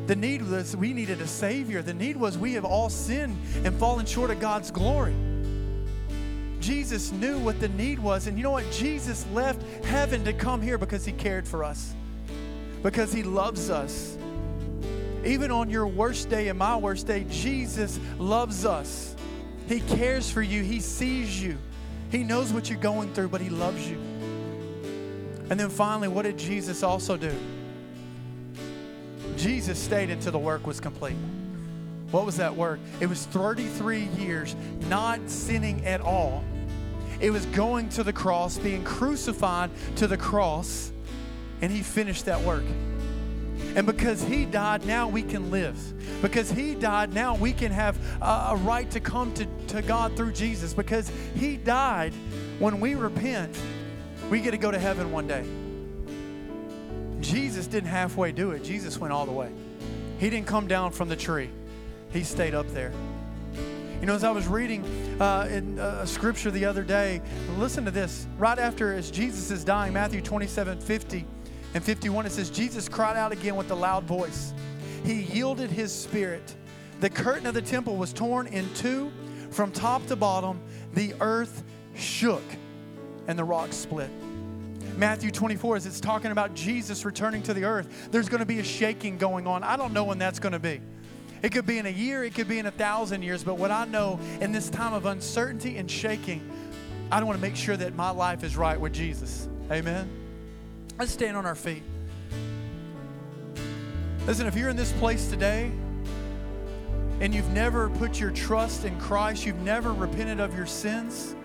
The 0.08 0.16
need 0.16 0.42
was 0.42 0.76
we 0.76 0.94
needed 0.94 1.22
a 1.22 1.28
Savior. 1.28 1.82
The 1.82 1.94
need 1.94 2.18
was 2.18 2.38
we 2.38 2.54
have 2.54 2.66
all 2.66 2.90
sinned 2.90 3.38
and 3.64 3.78
fallen 3.78 4.06
short 4.06 4.32
of 4.32 4.40
God's 4.40 4.70
glory. 4.72 5.16
Jesus 6.60 7.12
knew 7.12 7.40
what 7.40 7.60
the 7.60 7.70
need 7.70 8.00
was. 8.00 8.28
And 8.28 8.38
you 8.38 8.44
know 8.44 8.52
what? 8.52 8.70
Jesus 8.72 9.26
left 9.34 9.62
heaven 9.86 10.24
to 10.26 10.34
come 10.34 10.62
here 10.62 10.78
because 10.78 11.06
he 11.06 11.12
cared 11.12 11.48
for 11.48 11.64
us, 11.64 11.94
because 12.82 13.14
he 13.14 13.24
loves 13.24 13.70
us. 13.70 14.18
Even 15.26 15.52
on 15.52 15.70
your 15.70 15.88
worst 15.88 16.30
day 16.30 16.50
and 16.50 16.60
my 16.60 16.76
worst 16.76 17.08
day, 17.08 17.26
Jesus 17.30 18.00
loves 18.18 18.66
us. 18.66 19.16
He 19.68 19.80
cares 19.80 20.30
for 20.30 20.42
you, 20.42 20.62
He 20.62 20.80
sees 20.80 21.42
you, 21.42 21.58
He 22.12 22.24
knows 22.24 22.52
what 22.52 22.70
you're 22.70 22.80
going 22.80 23.14
through, 23.14 23.30
but 23.30 23.42
He 23.42 23.50
loves 23.50 23.90
you. 23.90 23.98
And 25.50 25.60
then 25.60 25.70
finally, 25.70 26.08
what 26.08 26.24
did 26.24 26.38
Jesus 26.38 26.84
also 26.84 27.16
do? 27.18 27.34
Jesus 29.44 29.78
stayed 29.78 30.10
until 30.10 30.32
the 30.32 30.40
work 30.40 30.66
was 30.66 30.80
complete. 30.80 31.18
What 32.12 32.26
was 32.26 32.38
that 32.38 32.56
work? 32.56 32.80
It 33.02 33.08
was 33.08 33.26
33 33.26 34.04
years 34.18 34.56
not 34.88 35.20
sinning 35.30 35.86
at 35.86 36.00
all. 36.00 36.46
It 37.20 37.30
was 37.30 37.46
going 37.48 37.90
to 37.90 38.04
the 38.04 38.14
cross, 38.14 38.58
being 38.58 38.86
crucified 38.86 39.70
to 39.98 40.08
the 40.08 40.16
cross, 40.16 40.94
and 41.60 41.70
he 41.74 41.82
finished 41.82 42.24
that 42.24 42.40
work. 42.40 42.64
And 43.76 43.86
because 43.86 44.24
he 44.24 44.46
died, 44.46 44.86
now 44.86 45.10
we 45.10 45.22
can 45.22 45.52
live. 45.52 46.22
Because 46.22 46.50
he 46.50 46.74
died, 46.74 47.14
now 47.14 47.36
we 47.36 47.52
can 47.52 47.74
have 47.74 47.98
a, 48.22 48.56
right 48.56 48.90
to 48.92 49.02
come 49.02 49.34
to, 49.34 49.46
to 49.68 49.82
God 49.82 50.16
through 50.16 50.32
Jesus. 50.32 50.74
Because 50.74 51.12
he 51.36 51.58
died, 51.58 52.14
when 52.60 52.80
we 52.80 52.96
repent, 52.96 53.54
we 54.30 54.40
get 54.40 54.52
to 54.52 54.58
go 54.58 54.72
to 54.72 54.80
heaven 54.80 55.12
one 55.12 55.28
day. 55.28 55.44
Jesus 57.24 57.68
didn't 57.68 57.90
halfway 57.90 58.32
do 58.32 58.52
it, 58.52 58.64
Jesus 58.64 58.98
went 58.98 59.14
all 59.14 59.26
the 59.26 59.32
way. 59.32 59.52
He 60.20 60.30
didn't 60.30 60.48
come 60.48 60.68
down 60.68 60.92
from 60.92 61.10
the 61.10 61.16
tree, 61.16 61.50
he 62.12 62.24
stayed 62.24 62.54
up 62.54 62.68
there. 62.74 62.92
You 64.00 64.08
know, 64.08 64.16
as 64.16 64.26
I 64.26 64.32
was 64.32 64.48
reading 64.48 64.84
uh, 65.22 65.48
in 65.50 65.80
uh, 65.80 66.02
a 66.02 66.08
scripture 66.08 66.52
the 66.52 66.66
other 66.66 66.84
day, 66.84 67.22
listen 67.58 67.86
to 67.86 67.92
this. 67.92 68.28
Right 68.38 68.60
after 68.60 68.94
as 68.94 69.10
Jesus 69.10 69.50
is 69.50 69.64
dying, 69.64 69.94
Matthew 69.94 70.22
27 70.22 70.82
50 70.82 71.26
and 71.74 71.82
51, 71.82 72.26
it 72.26 72.34
says, 72.34 72.50
Jesus 72.50 72.90
cried 72.90 73.16
out 73.16 73.32
again 73.32 73.56
with 73.56 73.72
a 73.72 73.76
loud 73.76 74.04
voice. 74.04 74.54
He 75.06 75.22
yielded 75.22 75.72
his 75.72 75.94
spirit. 75.94 76.54
The 77.00 77.10
curtain 77.10 77.48
of 77.48 77.54
the 77.54 77.62
temple 77.62 77.96
was 77.96 78.12
torn 78.12 78.48
in 78.48 78.72
two 78.74 79.10
from 79.52 79.72
top 79.72 80.06
to 80.08 80.18
bottom. 80.18 80.62
The 80.94 81.14
earth 81.22 81.64
shook 81.96 82.44
and 83.28 83.40
the 83.40 83.44
rocks 83.44 83.76
split. 83.76 84.10
Matthew 84.98 85.32
24, 85.32 85.78
as 85.78 85.86
it's 85.86 86.00
talking 86.00 86.32
about 86.32 86.54
Jesus 86.54 87.04
returning 87.04 87.42
to 87.44 87.54
the 87.54 87.66
earth, 87.66 88.10
there's 88.12 88.30
going 88.30 88.40
to 88.40 88.46
be 88.46 88.60
a 88.60 88.64
shaking 88.64 89.18
going 89.18 89.48
on. 89.48 89.64
I 89.64 89.76
don't 89.76 89.94
know 89.94 90.04
when 90.04 90.20
that's 90.20 90.40
going 90.40 90.54
to 90.54 90.60
be. 90.60 90.82
It 91.42 91.52
could 91.52 91.66
be 91.66 91.78
in 91.78 91.86
a 91.86 91.90
year, 91.90 92.24
it 92.24 92.36
could 92.36 92.48
be 92.48 92.60
in 92.60 92.68
a 92.68 92.72
thousand 92.72 93.22
years, 93.22 93.44
but 93.44 93.58
what 93.58 93.70
I 93.70 93.86
know 93.86 94.20
in 94.40 94.52
this 94.52 94.70
time 94.70 94.94
of 94.94 95.06
uncertainty 95.06 95.78
and 95.78 95.92
shaking, 95.92 96.50
I 97.12 97.22
want 97.24 97.38
to 97.38 97.42
make 97.42 97.56
sure 97.56 97.76
that 97.76 97.96
my 97.96 98.12
life 98.12 98.44
is 98.44 98.56
right 98.56 98.80
with 98.80 98.94
Jesus. 98.94 99.50
Amen. 99.70 100.10
Let's 100.98 101.12
stand 101.12 101.36
on 101.36 101.46
our 101.46 101.56
feet. 101.56 101.84
Listen, 104.26 104.48
if 104.48 104.56
you're 104.56 104.70
in 104.70 104.78
this 104.78 104.94
place 104.94 105.28
today 105.30 105.70
and 107.20 107.36
you've 107.36 107.50
never 107.50 107.90
put 107.90 108.22
your 108.22 108.32
trust 108.32 108.86
in 108.86 108.98
Christ, 109.00 109.46
you've 109.46 109.62
never 109.62 109.92
repented 109.92 110.40
of 110.40 110.56
your 110.56 110.66
sins, 110.66 111.36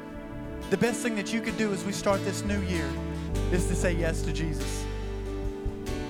the 0.70 0.76
best 0.76 1.00
thing 1.00 1.16
that 1.16 1.32
you 1.32 1.40
could 1.40 1.56
do 1.56 1.72
as 1.72 1.84
we 1.84 1.92
start 1.92 2.24
this 2.24 2.44
new 2.44 2.60
year 2.62 2.88
is 3.52 3.66
to 3.66 3.74
say 3.74 3.92
yes 3.92 4.22
to 4.22 4.32
Jesus. 4.32 4.84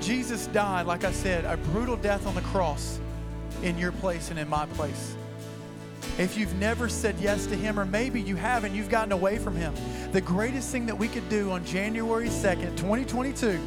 Jesus 0.00 0.46
died, 0.48 0.86
like 0.86 1.04
I 1.04 1.12
said, 1.12 1.44
a 1.44 1.56
brutal 1.56 1.96
death 1.96 2.26
on 2.26 2.34
the 2.34 2.40
cross 2.40 2.98
in 3.62 3.76
your 3.78 3.92
place 3.92 4.30
and 4.30 4.38
in 4.38 4.48
my 4.48 4.66
place. 4.66 5.16
If 6.18 6.36
you've 6.36 6.54
never 6.54 6.88
said 6.88 7.16
yes 7.20 7.46
to 7.46 7.54
Him, 7.54 7.78
or 7.78 7.84
maybe 7.84 8.20
you 8.20 8.34
haven't, 8.34 8.74
you've 8.74 8.88
gotten 8.88 9.12
away 9.12 9.38
from 9.38 9.54
Him, 9.54 9.74
the 10.12 10.20
greatest 10.20 10.70
thing 10.70 10.86
that 10.86 10.96
we 10.96 11.08
could 11.08 11.28
do 11.28 11.50
on 11.50 11.64
January 11.64 12.28
2nd, 12.28 12.76
2022, 12.76 13.60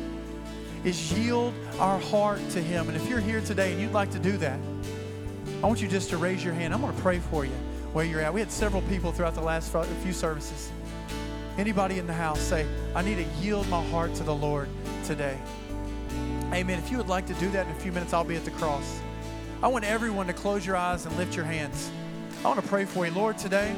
is 0.84 1.14
yield 1.14 1.54
our 1.80 2.00
heart 2.00 2.40
to 2.50 2.62
Him. 2.62 2.88
And 2.88 2.98
if 2.98 3.08
you're 3.08 3.20
here 3.20 3.42
today 3.42 3.72
and 3.72 3.80
you'd 3.80 3.94
like 3.94 4.12
to 4.12 4.20
do 4.20 4.38
that, 4.38 4.60
I 5.64 5.68
want 5.68 5.82
you 5.82 5.88
just 5.88 6.10
to 6.10 6.18
raise 6.18 6.44
your 6.44 6.54
hand. 6.54 6.74
I'm 6.74 6.82
going 6.82 6.96
to 6.96 7.02
pray 7.02 7.20
for 7.20 7.46
you 7.46 7.54
where 7.94 8.04
you're 8.04 8.22
at. 8.22 8.34
We 8.34 8.40
had 8.40 8.52
several 8.52 8.82
people 8.84 9.12
throughout 9.12 9.36
the 9.36 9.42
last 9.42 9.72
few 10.02 10.14
services. 10.14 10.72
Anybody 11.62 12.00
in 12.00 12.08
the 12.08 12.14
house 12.14 12.40
say, 12.40 12.66
I 12.96 13.04
need 13.04 13.18
to 13.18 13.24
yield 13.40 13.70
my 13.70 13.86
heart 13.90 14.16
to 14.16 14.24
the 14.24 14.34
Lord 14.34 14.68
today. 15.06 15.38
Amen. 16.52 16.80
If 16.80 16.90
you 16.90 16.98
would 16.98 17.08
like 17.08 17.28
to 17.28 17.36
do 17.36 17.52
that 17.52 17.68
in 17.68 17.72
a 17.72 17.76
few 17.76 17.92
minutes, 17.92 18.14
I'll 18.14 18.24
be 18.24 18.36
at 18.36 18.46
the 18.46 18.50
cross. 18.50 19.00
I 19.62 19.68
want 19.68 19.86
everyone 19.86 20.26
to 20.26 20.34
close 20.34 20.66
your 20.66 20.76
eyes 20.76 21.06
and 21.06 21.16
lift 21.18 21.36
your 21.36 21.46
hands. 21.46 21.92
I 22.44 22.48
want 22.48 22.60
to 22.64 22.68
pray 22.68 22.86
for 22.86 23.06
you. 23.06 23.14
Lord, 23.14 23.38
today, 23.38 23.76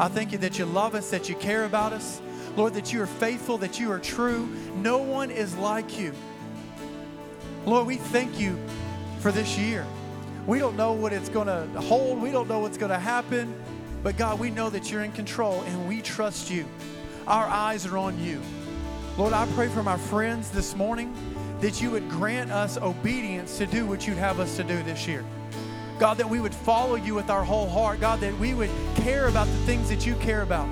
I 0.00 0.08
thank 0.08 0.32
you 0.32 0.38
that 0.38 0.58
you 0.58 0.64
love 0.64 0.96
us, 0.96 1.08
that 1.10 1.28
you 1.28 1.36
care 1.36 1.66
about 1.66 1.92
us. 1.92 2.20
Lord, 2.56 2.74
that 2.74 2.92
you 2.92 3.00
are 3.00 3.06
faithful, 3.06 3.58
that 3.58 3.78
you 3.78 3.92
are 3.92 4.00
true. 4.00 4.48
No 4.74 4.98
one 4.98 5.30
is 5.30 5.56
like 5.56 6.00
you. 6.00 6.12
Lord, 7.64 7.86
we 7.86 7.94
thank 7.94 8.40
you 8.40 8.58
for 9.20 9.30
this 9.30 9.56
year. 9.56 9.86
We 10.48 10.58
don't 10.58 10.76
know 10.76 10.94
what 10.94 11.12
it's 11.12 11.28
going 11.28 11.46
to 11.46 11.80
hold, 11.80 12.20
we 12.20 12.32
don't 12.32 12.48
know 12.48 12.58
what's 12.58 12.76
going 12.76 12.90
to 12.90 12.98
happen, 12.98 13.54
but 14.02 14.16
God, 14.16 14.40
we 14.40 14.50
know 14.50 14.68
that 14.68 14.90
you're 14.90 15.04
in 15.04 15.12
control 15.12 15.62
and 15.62 15.86
we 15.86 16.02
trust 16.02 16.50
you. 16.50 16.66
Our 17.26 17.46
eyes 17.46 17.86
are 17.86 17.96
on 17.98 18.22
you. 18.22 18.40
Lord, 19.16 19.32
I 19.32 19.46
pray 19.54 19.68
for 19.68 19.82
my 19.82 19.96
friends 19.96 20.50
this 20.50 20.74
morning 20.74 21.14
that 21.60 21.80
you 21.82 21.90
would 21.90 22.08
grant 22.08 22.50
us 22.50 22.78
obedience 22.78 23.58
to 23.58 23.66
do 23.66 23.86
what 23.86 24.06
you'd 24.06 24.16
have 24.16 24.40
us 24.40 24.56
to 24.56 24.64
do 24.64 24.82
this 24.82 25.06
year. 25.06 25.24
God, 25.98 26.16
that 26.16 26.28
we 26.28 26.40
would 26.40 26.54
follow 26.54 26.94
you 26.94 27.14
with 27.14 27.28
our 27.28 27.44
whole 27.44 27.68
heart. 27.68 28.00
God, 28.00 28.20
that 28.20 28.36
we 28.38 28.54
would 28.54 28.70
care 28.96 29.28
about 29.28 29.46
the 29.46 29.58
things 29.66 29.90
that 29.90 30.06
you 30.06 30.14
care 30.16 30.42
about. 30.42 30.68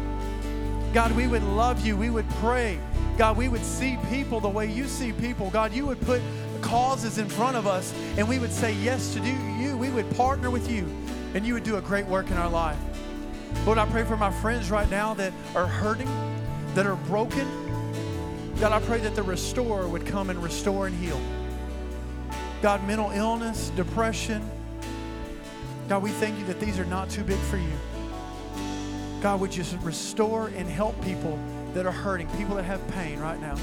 God, 0.95 1.13
we 1.13 1.27
would 1.27 1.43
love 1.43 1.85
you. 1.85 1.97
We 1.97 2.09
would 2.09 2.29
pray. 2.41 2.79
God, 3.19 3.37
we 3.37 3.49
would 3.49 3.65
see 3.65 3.99
people 4.09 4.41
the 4.41 4.49
way 4.49 4.71
you 4.71 4.87
see 4.87 5.13
people. 5.13 5.51
God, 5.51 5.75
you 5.75 5.85
would 5.87 6.01
put 6.01 6.23
causes 6.63 7.19
in 7.19 7.29
front 7.29 7.57
of 7.57 7.67
us 7.67 7.93
and 8.17 8.29
we 8.29 8.39
would 8.39 8.53
say 8.53 8.73
yes 8.75 9.13
to 9.15 9.21
do 9.21 9.31
you. 9.61 9.77
We 9.77 9.91
would 9.91 10.11
partner 10.17 10.51
with 10.51 10.71
you 10.71 10.87
and 11.35 11.47
you 11.47 11.55
would 11.55 11.65
do 11.65 11.77
a 11.77 11.83
great 11.83 12.07
work 12.07 12.31
in 12.31 12.39
our 12.39 12.49
life. 12.49 12.79
Lord, 13.67 13.79
I 13.79 13.87
pray 13.87 14.05
for 14.05 14.17
my 14.17 14.31
friends 14.31 14.71
right 14.71 14.89
now 14.91 15.15
that 15.15 15.33
are 15.55 15.67
hurting, 15.67 16.09
that 16.79 16.87
are 16.87 16.95
broken. 16.95 17.45
God, 18.61 18.71
I 18.71 18.79
pray 18.79 19.01
that 19.01 19.17
the 19.17 19.23
restorer 19.25 19.89
would 19.89 20.07
come 20.07 20.31
and 20.31 20.41
restore 20.41 20.87
and 20.87 20.95
heal. 20.95 21.21
God, 22.63 22.87
mental 22.87 23.11
illness, 23.11 23.71
depression. 23.71 24.49
God, 25.89 26.05
we 26.05 26.11
thank 26.11 26.39
you 26.39 26.45
that 26.45 26.61
these 26.61 26.79
are 26.79 26.85
not 26.85 27.11
too 27.11 27.25
big 27.25 27.41
for 27.51 27.57
you. 27.57 27.73
God, 29.21 29.41
would 29.41 29.57
you 29.57 29.65
restore 29.83 30.53
and 30.55 30.69
help 30.69 30.95
people 31.05 31.37
that 31.75 31.85
are 31.85 31.91
hurting, 31.91 32.29
people 32.37 32.55
that 32.55 32.65
have 32.65 32.87
pain 32.93 33.19
right 33.19 33.41
now. 33.41 33.57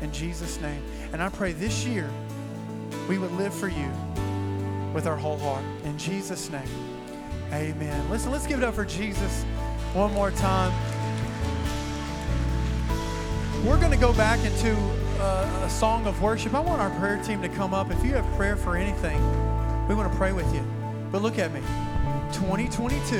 In 0.00 0.12
Jesus' 0.12 0.60
name. 0.60 0.80
And 1.12 1.20
I 1.20 1.30
pray 1.30 1.50
this 1.50 1.84
year 1.86 2.08
we 3.08 3.18
would 3.18 3.32
live 3.32 3.52
for 3.52 3.66
you 3.66 3.90
with 4.94 5.08
our 5.08 5.16
whole 5.16 5.38
heart. 5.38 5.64
In 5.82 5.98
Jesus' 5.98 6.50
name. 6.50 6.68
Amen. 7.52 8.08
Listen, 8.10 8.30
let's 8.30 8.46
give 8.46 8.58
it 8.58 8.64
up 8.64 8.74
for 8.74 8.84
Jesus 8.84 9.42
one 9.92 10.14
more 10.14 10.30
time. 10.30 10.97
We're 13.64 13.78
going 13.78 13.90
to 13.90 13.98
go 13.98 14.12
back 14.12 14.38
into 14.44 14.72
a, 15.20 15.64
a 15.64 15.70
song 15.70 16.06
of 16.06 16.22
worship. 16.22 16.54
I 16.54 16.60
want 16.60 16.80
our 16.80 16.90
prayer 16.98 17.20
team 17.22 17.42
to 17.42 17.48
come 17.48 17.74
up. 17.74 17.90
If 17.90 18.04
you 18.04 18.12
have 18.14 18.24
prayer 18.36 18.56
for 18.56 18.76
anything, 18.76 19.20
we 19.88 19.96
want 19.96 20.10
to 20.10 20.16
pray 20.16 20.32
with 20.32 20.52
you. 20.54 20.64
But 21.10 21.22
look 21.22 21.38
at 21.38 21.52
me. 21.52 21.60
2022 22.32 23.16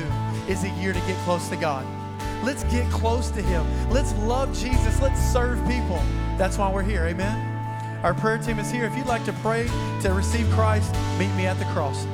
is 0.49 0.62
a 0.62 0.70
year 0.80 0.93
to 0.93 1.01
get 1.01 1.16
close 1.24 1.49
to 1.49 1.57
God. 1.57 1.84
Let's 2.45 2.62
get 2.64 2.89
close 2.91 3.30
to 3.30 3.43
Him. 3.43 3.66
Let's 3.91 4.14
love 4.18 4.57
Jesus. 4.57 5.03
Let's 5.03 5.20
serve 5.20 5.59
people. 5.66 6.01
That's 6.36 6.57
why 6.57 6.72
we're 6.72 6.84
here. 6.84 7.05
Amen. 7.05 7.57
Our 8.05 8.14
prayer 8.14 8.39
team 8.39 8.61
is 8.61 8.70
here. 8.70 8.84
If 8.84 8.97
you'd 8.97 9.07
like 9.07 9.24
to 9.24 9.32
pray 9.34 9.66
to 10.03 10.12
receive 10.12 10.49
Christ, 10.51 10.95
meet 11.18 11.34
me 11.34 11.47
at 11.47 11.59
the 11.59 11.64
cross. 11.66 12.07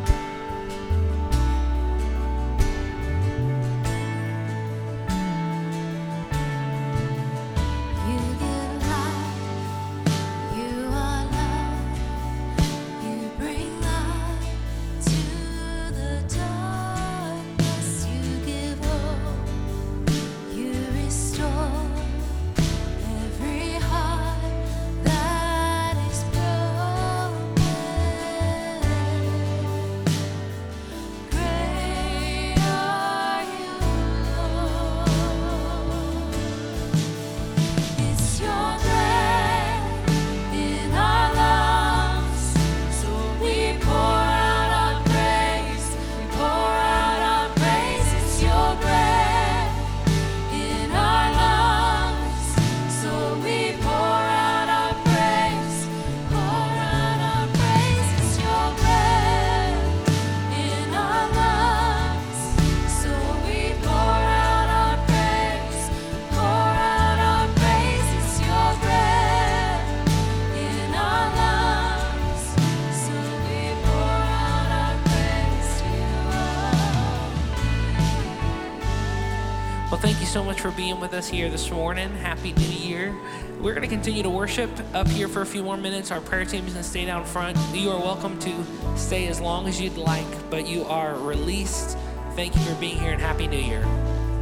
For 80.35 80.73
being 80.73 80.99
with 80.99 81.15
us 81.15 81.29
here 81.29 81.49
this 81.49 81.71
morning. 81.71 82.11
Happy 82.17 82.53
New 82.55 82.67
Year. 82.67 83.15
We're 83.61 83.73
going 83.73 83.89
to 83.89 83.95
continue 83.95 84.25
to 84.25 84.31
worship 84.31 84.69
up 84.93 85.07
here 85.07 85.29
for 85.29 85.43
a 85.43 85.47
few 85.47 85.63
more 85.63 85.77
minutes. 85.77 86.11
Our 86.11 86.21
prayer 86.21 86.45
team 86.45 86.67
is 86.67 86.73
going 86.73 86.83
to 86.83 86.91
stay 86.91 87.05
down 87.05 87.25
front. 87.25 87.57
You 87.73 87.91
are 87.91 88.01
welcome 88.01 88.37
to 88.41 88.53
stay 88.97 89.29
as 89.29 89.41
long 89.41 89.69
as 89.69 89.81
you'd 89.81 89.97
like, 89.97 90.27
but 90.51 90.67
you 90.67 90.83
are 90.87 91.17
released. 91.21 91.97
Thank 92.35 92.57
you 92.57 92.63
for 92.63 92.75
being 92.81 92.99
here 92.99 93.13
and 93.13 93.21
Happy 93.21 93.47
New 93.47 93.61
Year. 93.61 94.04